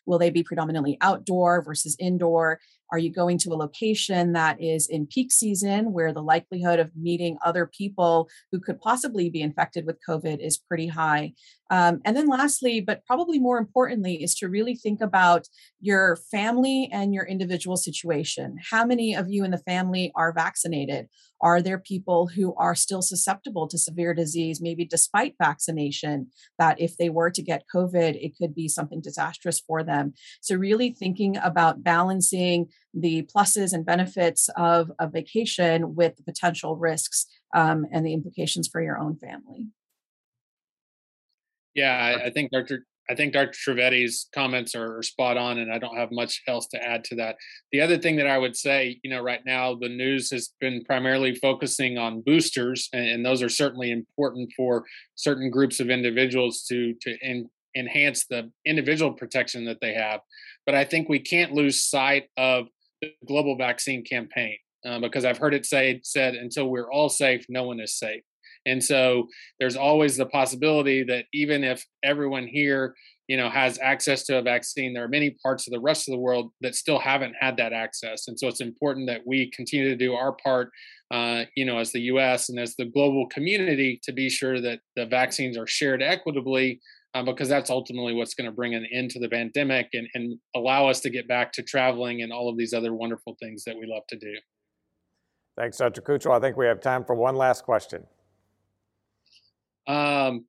Will 0.06 0.20
they 0.20 0.30
be 0.30 0.44
predominantly 0.44 0.98
outdoor 1.00 1.64
versus 1.64 1.96
indoor? 2.00 2.60
Are 2.92 3.00
you 3.00 3.12
going 3.12 3.38
to 3.40 3.50
a 3.50 3.56
location 3.56 4.34
that 4.34 4.62
is 4.62 4.88
in 4.88 5.08
peak 5.08 5.32
season 5.32 5.94
where 5.94 6.14
the 6.14 6.22
likelihood 6.22 6.80
of 6.80 6.92
meeting 6.96 7.38
other 7.44 7.66
people 7.66 8.30
who 8.52 8.60
could 8.60 8.80
possibly 8.82 9.30
be 9.30 9.42
infected 9.42 9.86
with 9.86 10.00
COVID 10.08 10.40
is 10.40 10.58
pretty 10.58 10.88
high? 10.88 11.34
Um, 11.72 12.02
and 12.04 12.18
then, 12.18 12.28
lastly, 12.28 12.82
but 12.82 13.06
probably 13.06 13.40
more 13.40 13.60
importantly, 13.60 14.24
is 14.24 14.34
to 14.36 14.48
really 14.48 14.76
think 14.76 15.02
about 15.02 15.48
your 15.80 16.18
family 16.32 16.90
and 16.92 17.14
your 17.14 17.26
individual 17.26 17.78
situation. 17.78 18.58
How 18.72 18.86
many 18.86 19.14
of 19.14 19.30
you 19.30 19.44
in 19.44 19.52
the 19.52 19.60
family 19.60 20.12
are 20.16 20.34
vaccinated? 20.34 21.08
Are 21.42 21.62
there 21.62 21.80
people 21.80 22.28
who 22.28 22.54
are 22.56 22.76
still 22.76 23.02
susceptible 23.02 23.68
to 23.68 23.78
severe 23.78 24.14
disease, 24.14 24.60
maybe 24.62 24.84
despite 24.84 25.36
vaccination, 25.42 26.28
that 26.58 26.82
if 26.82 26.98
they 26.98 27.10
were 27.10 27.30
to 27.30 27.42
get 27.42 27.64
COVID, 27.74 28.18
it 28.22 28.36
could 28.36 28.54
be 28.56 28.68
something 28.68 29.00
disastrous 29.00 29.60
for 29.60 29.84
them? 29.84 30.14
So, 30.42 30.56
really 30.56 30.92
thinking 30.92 31.38
about 31.38 31.84
balancing 31.84 32.68
the 32.94 33.24
pluses 33.24 33.74
and 33.74 33.86
benefits 33.86 34.50
of 34.58 34.92
a 35.00 35.08
vacation 35.08 35.96
with 35.96 36.16
the 36.18 36.24
potential 36.24 36.76
risks 36.76 37.26
um, 37.56 37.86
and 37.92 38.06
the 38.06 38.14
implications 38.14 38.68
for 38.68 38.82
your 38.82 38.98
own 38.98 39.16
family. 39.16 39.68
Yeah, 41.76 41.94
I, 41.94 42.26
I 42.26 42.30
think 42.32 42.52
Dr. 42.52 42.86
I 43.10 43.16
think 43.16 43.34
Dr. 43.34 43.54
Trivedi's 43.54 44.30
comments 44.36 44.76
are, 44.76 45.02
spot 45.02 45.36
on, 45.36 45.58
and 45.58 45.74
I 45.74 45.80
don't 45.80 45.98
have 45.98 46.12
much 46.12 46.44
else 46.48 46.68
to 46.68 46.84
add 46.84 47.04
to 47.06 47.16
that. 47.16 47.38
The 47.72 47.82
other 47.82 47.98
thing 47.98 48.18
that 48.18 48.28
I 48.28 48.38
would 48.38 48.56
say, 48.56 49.00
you 49.04 49.10
know, 49.10 49.22
right 49.24 49.44
now 49.46 49.74
the 49.74 49.90
news 49.90 50.30
has 50.30 50.54
been 50.60 50.84
primarily 50.84 51.34
focusing 51.34 51.98
on 51.98 52.22
boosters, 52.22 52.88
and, 52.94 53.26
those 53.26 53.42
are 53.42 53.50
certainly 53.50 53.92
important 53.92 54.52
for 54.56 54.86
certain 55.16 55.50
groups 55.50 55.80
of 55.80 55.90
individuals 55.90 56.64
to 56.70 56.94
to 57.02 57.18
in, 57.22 57.50
enhance 57.76 58.26
the 58.26 58.52
individual 58.66 59.14
protection 59.14 59.66
that 59.66 59.78
they 59.82 59.94
have. 59.94 60.22
But 60.66 60.76
I 60.76 60.86
think 60.86 61.10
we 61.10 61.20
can't 61.20 61.54
lose 61.54 61.82
sight 61.82 62.26
of 62.38 62.68
the 63.02 63.12
global 63.28 63.58
vaccine 63.58 64.04
campaign 64.04 64.58
uh, 64.86 65.00
because 65.00 65.26
I've 65.26 65.38
heard 65.38 65.54
it 65.54 65.66
say 65.66 66.02
said 66.04 66.36
until 66.36 66.70
we're 66.70 66.92
all 66.92 67.10
safe, 67.10 67.46
no 67.50 67.64
one 67.64 67.80
is 67.80 67.98
safe. 67.98 68.24
And 68.66 68.84
so 68.84 69.28
there's 69.60 69.76
always 69.76 70.18
the 70.18 70.26
possibility 70.26 71.04
that 71.04 71.26
even 71.34 71.64
if 71.64 71.86
everyone 72.04 72.46
here, 72.46 72.94
you 73.28 73.38
know, 73.38 73.50
has 73.50 73.80
access 73.82 74.24
to 74.26 74.38
a 74.38 74.42
vaccine, 74.42 74.94
there 74.94 75.04
are 75.04 75.10
many 75.10 75.38
parts 75.42 75.68
of 75.68 75.72
the 75.72 75.80
rest 75.80 76.08
of 76.08 76.14
the 76.14 76.20
world 76.20 76.52
that 76.62 76.76
still 76.76 77.00
haven't 77.00 77.36
had 77.40 77.58
that 77.58 77.74
access. 77.74 78.28
And 78.28 78.38
so 78.38 78.48
it's 78.48 78.62
important 78.62 79.08
that 79.08 79.22
we 79.26 79.52
continue 79.52 79.88
to 79.90 79.96
do 79.96 80.14
our 80.14 80.34
part, 80.34 80.72
uh, 81.12 81.46
you 81.56 81.66
know, 81.66 81.78
as 81.80 81.92
the 81.92 82.02
U.S. 82.02 82.50
and 82.50 82.60
as 82.60 82.76
the 82.76 82.86
global 82.86 83.28
community 83.28 84.00
to 84.04 84.12
be 84.12 84.30
sure 84.30 84.60
that 84.62 84.80
the 84.96 85.06
vaccines 85.06 85.58
are 85.58 85.68
shared 85.68 86.02
equitably. 86.02 86.82
Um, 87.16 87.26
because 87.26 87.50
that's 87.50 87.72
ultimately 87.72 88.14
what's 88.14 88.36
going 88.36 88.46
to 88.46 88.52
bring 88.52 88.76
an 88.76 88.86
end 88.94 89.10
to 89.12 89.20
the 89.20 89.30
pandemic 89.30 89.90
and, 89.94 90.08
and 90.14 90.38
allow 90.56 90.88
us 90.88 91.00
to 91.00 91.10
get 91.10 91.28
back 91.28 91.52
to 91.54 91.64
traveling 91.64 92.22
and 92.22 92.32
all 92.32 92.50
of 92.50 92.56
these 92.56 92.72
other 92.72 92.94
wonderful 92.94 93.36
things 93.42 93.64
that 93.64 93.76
we 93.76 93.88
love 93.88 94.04
to 94.10 94.16
do. 94.16 94.36
Thanks, 95.58 95.78
Dr. 95.78 96.02
Cutrell. 96.02 96.38
I 96.38 96.40
think 96.40 96.56
we 96.56 96.68
have 96.68 96.80
time 96.80 97.04
for 97.04 97.16
one 97.16 97.36
last 97.36 97.64
question. 97.64 98.06
Um, 99.88 100.46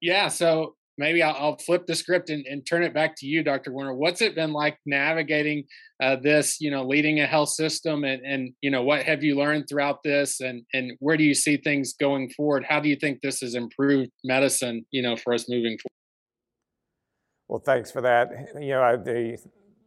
yeah, 0.00 0.28
so 0.28 0.76
maybe 0.96 1.22
I'll, 1.22 1.36
I'll 1.38 1.58
flip 1.58 1.86
the 1.86 1.94
script 1.94 2.30
and, 2.30 2.44
and, 2.46 2.66
turn 2.66 2.82
it 2.82 2.92
back 2.92 3.14
to 3.18 3.26
you, 3.26 3.44
Dr. 3.44 3.72
Werner. 3.72 3.94
What's 3.94 4.20
it 4.20 4.34
been 4.34 4.52
like 4.52 4.78
navigating 4.84 5.64
uh, 6.02 6.16
this, 6.16 6.60
you 6.60 6.70
know, 6.70 6.84
leading 6.84 7.20
a 7.20 7.26
health 7.26 7.50
system 7.50 8.04
and, 8.04 8.22
and, 8.24 8.52
you 8.60 8.70
know, 8.70 8.82
what 8.82 9.04
have 9.04 9.22
you 9.22 9.36
learned 9.36 9.66
throughout 9.68 10.02
this 10.02 10.40
and, 10.40 10.64
and 10.72 10.92
where 10.98 11.16
do 11.16 11.22
you 11.22 11.34
see 11.34 11.56
things 11.56 11.94
going 12.00 12.30
forward? 12.30 12.64
How 12.68 12.80
do 12.80 12.88
you 12.88 12.96
think 12.96 13.20
this 13.20 13.40
has 13.40 13.54
improved 13.54 14.10
medicine, 14.24 14.84
you 14.90 15.02
know, 15.02 15.16
for 15.16 15.32
us 15.32 15.48
moving 15.48 15.78
forward? 15.78 15.97
Well, 17.48 17.60
thanks 17.60 17.90
for 17.90 18.02
that. 18.02 18.50
You 18.60 18.68
know, 18.72 18.96
the, 18.96 19.38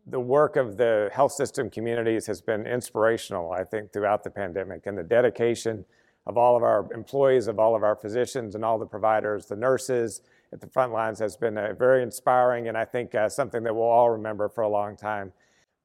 the 0.08 0.20
work 0.20 0.56
of 0.56 0.78
the 0.78 1.12
health 1.14 1.32
system 1.32 1.70
communities 1.70 2.26
has 2.26 2.42
been 2.42 2.66
inspirational, 2.66 3.52
I 3.52 3.64
think, 3.64 3.94
throughout 3.94 4.24
the 4.24 4.32
pandemic 4.32 4.88
and 4.88 4.98
the 4.98 5.04
dedication 5.04 5.86
of 6.26 6.38
all 6.38 6.58
of 6.58 6.64
our 6.64 6.92
employees, 6.92 7.48
of 7.48 7.60
all 7.60 7.76
of 7.76 7.84
our 7.84 7.96
physicians 7.96 8.56
and 8.56 8.66
all 8.66 8.80
the 8.80 8.86
providers, 8.86 9.46
the 9.46 9.56
nurses 9.56 10.22
at 10.52 10.60
the 10.60 10.68
front 10.68 10.92
lines 10.92 11.20
has 11.20 11.38
been 11.38 11.56
uh, 11.56 11.74
very 11.78 12.02
inspiring 12.02 12.68
and 12.68 12.76
I 12.76 12.84
think 12.84 13.14
uh, 13.14 13.30
something 13.30 13.62
that 13.64 13.76
we'll 13.76 13.84
all 13.84 14.10
remember 14.10 14.50
for 14.50 14.62
a 14.62 14.70
long 14.70 14.98
time. 14.98 15.32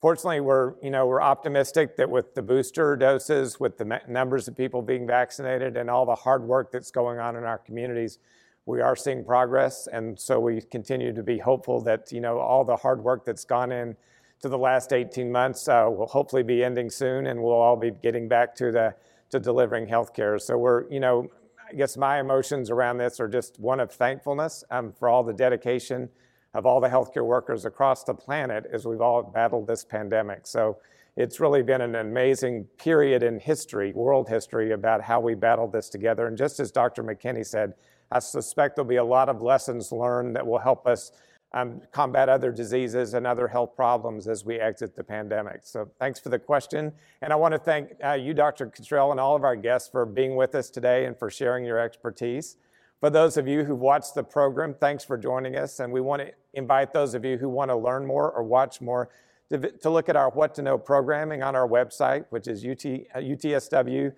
Fortunately, 0.00 0.40
we're, 0.40 0.74
you 0.82 0.90
know, 0.90 1.06
we're 1.06 1.22
optimistic 1.22 1.96
that 1.96 2.08
with 2.08 2.34
the 2.34 2.42
booster 2.42 2.96
doses, 2.96 3.60
with 3.60 3.76
the 3.76 4.00
numbers 4.08 4.48
of 4.48 4.56
people 4.56 4.80
being 4.80 5.06
vaccinated 5.06 5.76
and 5.76 5.90
all 5.90 6.06
the 6.06 6.14
hard 6.14 6.42
work 6.42 6.72
that's 6.72 6.90
going 6.90 7.18
on 7.18 7.36
in 7.36 7.44
our 7.44 7.58
communities, 7.58 8.18
we 8.66 8.80
are 8.80 8.96
seeing 8.96 9.24
progress. 9.24 9.86
And 9.90 10.18
so 10.18 10.38
we 10.40 10.60
continue 10.60 11.12
to 11.14 11.22
be 11.22 11.38
hopeful 11.38 11.80
that, 11.82 12.12
you 12.12 12.20
know, 12.20 12.38
all 12.38 12.64
the 12.64 12.76
hard 12.76 13.02
work 13.02 13.24
that's 13.24 13.44
gone 13.44 13.72
in 13.72 13.96
to 14.42 14.48
the 14.48 14.58
last 14.58 14.92
18 14.92 15.30
months 15.32 15.68
uh, 15.68 15.86
will 15.88 16.08
hopefully 16.08 16.42
be 16.42 16.62
ending 16.62 16.90
soon 16.90 17.26
and 17.26 17.42
we'll 17.42 17.52
all 17.52 17.76
be 17.76 17.90
getting 17.90 18.28
back 18.28 18.54
to 18.56 18.70
the 18.70 18.94
to 19.30 19.40
delivering 19.40 19.86
healthcare. 19.86 20.40
So 20.40 20.56
we're, 20.56 20.88
you 20.88 21.00
know, 21.00 21.28
I 21.68 21.74
guess 21.74 21.96
my 21.96 22.20
emotions 22.20 22.70
around 22.70 22.98
this 22.98 23.18
are 23.18 23.26
just 23.26 23.58
one 23.58 23.80
of 23.80 23.90
thankfulness 23.90 24.62
um, 24.70 24.92
for 24.92 25.08
all 25.08 25.24
the 25.24 25.32
dedication 25.32 26.08
of 26.54 26.64
all 26.64 26.80
the 26.80 26.88
healthcare 26.88 27.24
workers 27.24 27.64
across 27.64 28.04
the 28.04 28.14
planet 28.14 28.66
as 28.72 28.86
we've 28.86 29.00
all 29.00 29.22
battled 29.22 29.66
this 29.66 29.84
pandemic. 29.84 30.46
So 30.46 30.78
it's 31.16 31.40
really 31.40 31.62
been 31.62 31.80
an 31.80 31.96
amazing 31.96 32.64
period 32.78 33.22
in 33.22 33.40
history, 33.40 33.92
world 33.94 34.28
history, 34.28 34.72
about 34.72 35.02
how 35.02 35.18
we 35.18 35.34
battled 35.34 35.72
this 35.72 35.88
together. 35.88 36.26
And 36.26 36.36
just 36.36 36.60
as 36.60 36.70
Dr. 36.70 37.02
McKinney 37.02 37.44
said, 37.44 37.74
I 38.10 38.20
suspect 38.20 38.76
there'll 38.76 38.88
be 38.88 38.96
a 38.96 39.04
lot 39.04 39.28
of 39.28 39.42
lessons 39.42 39.92
learned 39.92 40.36
that 40.36 40.46
will 40.46 40.58
help 40.58 40.86
us 40.86 41.12
um, 41.52 41.80
combat 41.92 42.28
other 42.28 42.52
diseases 42.52 43.14
and 43.14 43.26
other 43.26 43.48
health 43.48 43.74
problems 43.76 44.28
as 44.28 44.44
we 44.44 44.60
exit 44.60 44.94
the 44.94 45.04
pandemic. 45.04 45.60
So 45.62 45.90
thanks 45.98 46.20
for 46.20 46.28
the 46.28 46.38
question. 46.38 46.92
And 47.22 47.32
I 47.32 47.36
want 47.36 47.52
to 47.52 47.58
thank 47.58 47.92
uh, 48.04 48.12
you, 48.12 48.34
Dr. 48.34 48.66
Cutrell, 48.66 49.10
and 49.10 49.18
all 49.18 49.34
of 49.36 49.44
our 49.44 49.56
guests 49.56 49.88
for 49.88 50.04
being 50.04 50.36
with 50.36 50.54
us 50.54 50.68
today 50.68 51.06
and 51.06 51.18
for 51.18 51.30
sharing 51.30 51.64
your 51.64 51.78
expertise. 51.78 52.56
For 53.00 53.10
those 53.10 53.36
of 53.36 53.46
you 53.46 53.64
who've 53.64 53.78
watched 53.78 54.14
the 54.14 54.24
program, 54.24 54.74
thanks 54.78 55.04
for 55.04 55.16
joining 55.16 55.56
us. 55.56 55.80
And 55.80 55.92
we 55.92 56.00
want 56.00 56.22
to 56.22 56.32
invite 56.54 56.92
those 56.92 57.14
of 57.14 57.24
you 57.24 57.38
who 57.38 57.48
want 57.48 57.70
to 57.70 57.76
learn 57.76 58.06
more 58.06 58.30
or 58.30 58.42
watch 58.42 58.80
more 58.80 59.10
to, 59.50 59.58
to 59.58 59.90
look 59.90 60.08
at 60.08 60.16
our 60.16 60.30
What 60.30 60.54
to 60.56 60.62
Know 60.62 60.76
programming 60.76 61.42
on 61.42 61.54
our 61.54 61.68
website, 61.68 62.24
which 62.30 62.48
is 62.48 62.64
UT, 62.64 62.84
uh, 63.14 63.20
utswmed.org 63.20 64.14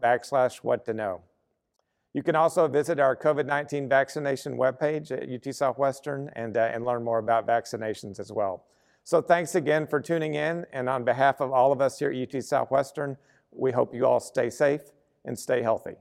backslash 0.00 0.56
what 0.58 0.84
to 0.84 0.92
know. 0.92 1.22
You 2.12 2.22
can 2.24 2.34
also 2.34 2.66
visit 2.66 2.98
our 2.98 3.16
COVID 3.16 3.46
19 3.46 3.88
vaccination 3.88 4.56
webpage 4.56 5.12
at 5.12 5.28
UT 5.28 5.54
Southwestern 5.54 6.30
and, 6.34 6.56
uh, 6.56 6.70
and 6.72 6.84
learn 6.84 7.04
more 7.04 7.18
about 7.18 7.46
vaccinations 7.46 8.18
as 8.18 8.32
well. 8.32 8.64
So, 9.04 9.22
thanks 9.22 9.54
again 9.54 9.86
for 9.86 10.00
tuning 10.00 10.34
in. 10.34 10.66
And 10.72 10.88
on 10.88 11.04
behalf 11.04 11.40
of 11.40 11.52
all 11.52 11.72
of 11.72 11.80
us 11.80 11.98
here 11.98 12.10
at 12.10 12.34
UT 12.34 12.42
Southwestern, 12.42 13.16
we 13.52 13.72
hope 13.72 13.94
you 13.94 14.06
all 14.06 14.20
stay 14.20 14.50
safe 14.50 14.82
and 15.24 15.38
stay 15.38 15.62
healthy. 15.62 15.94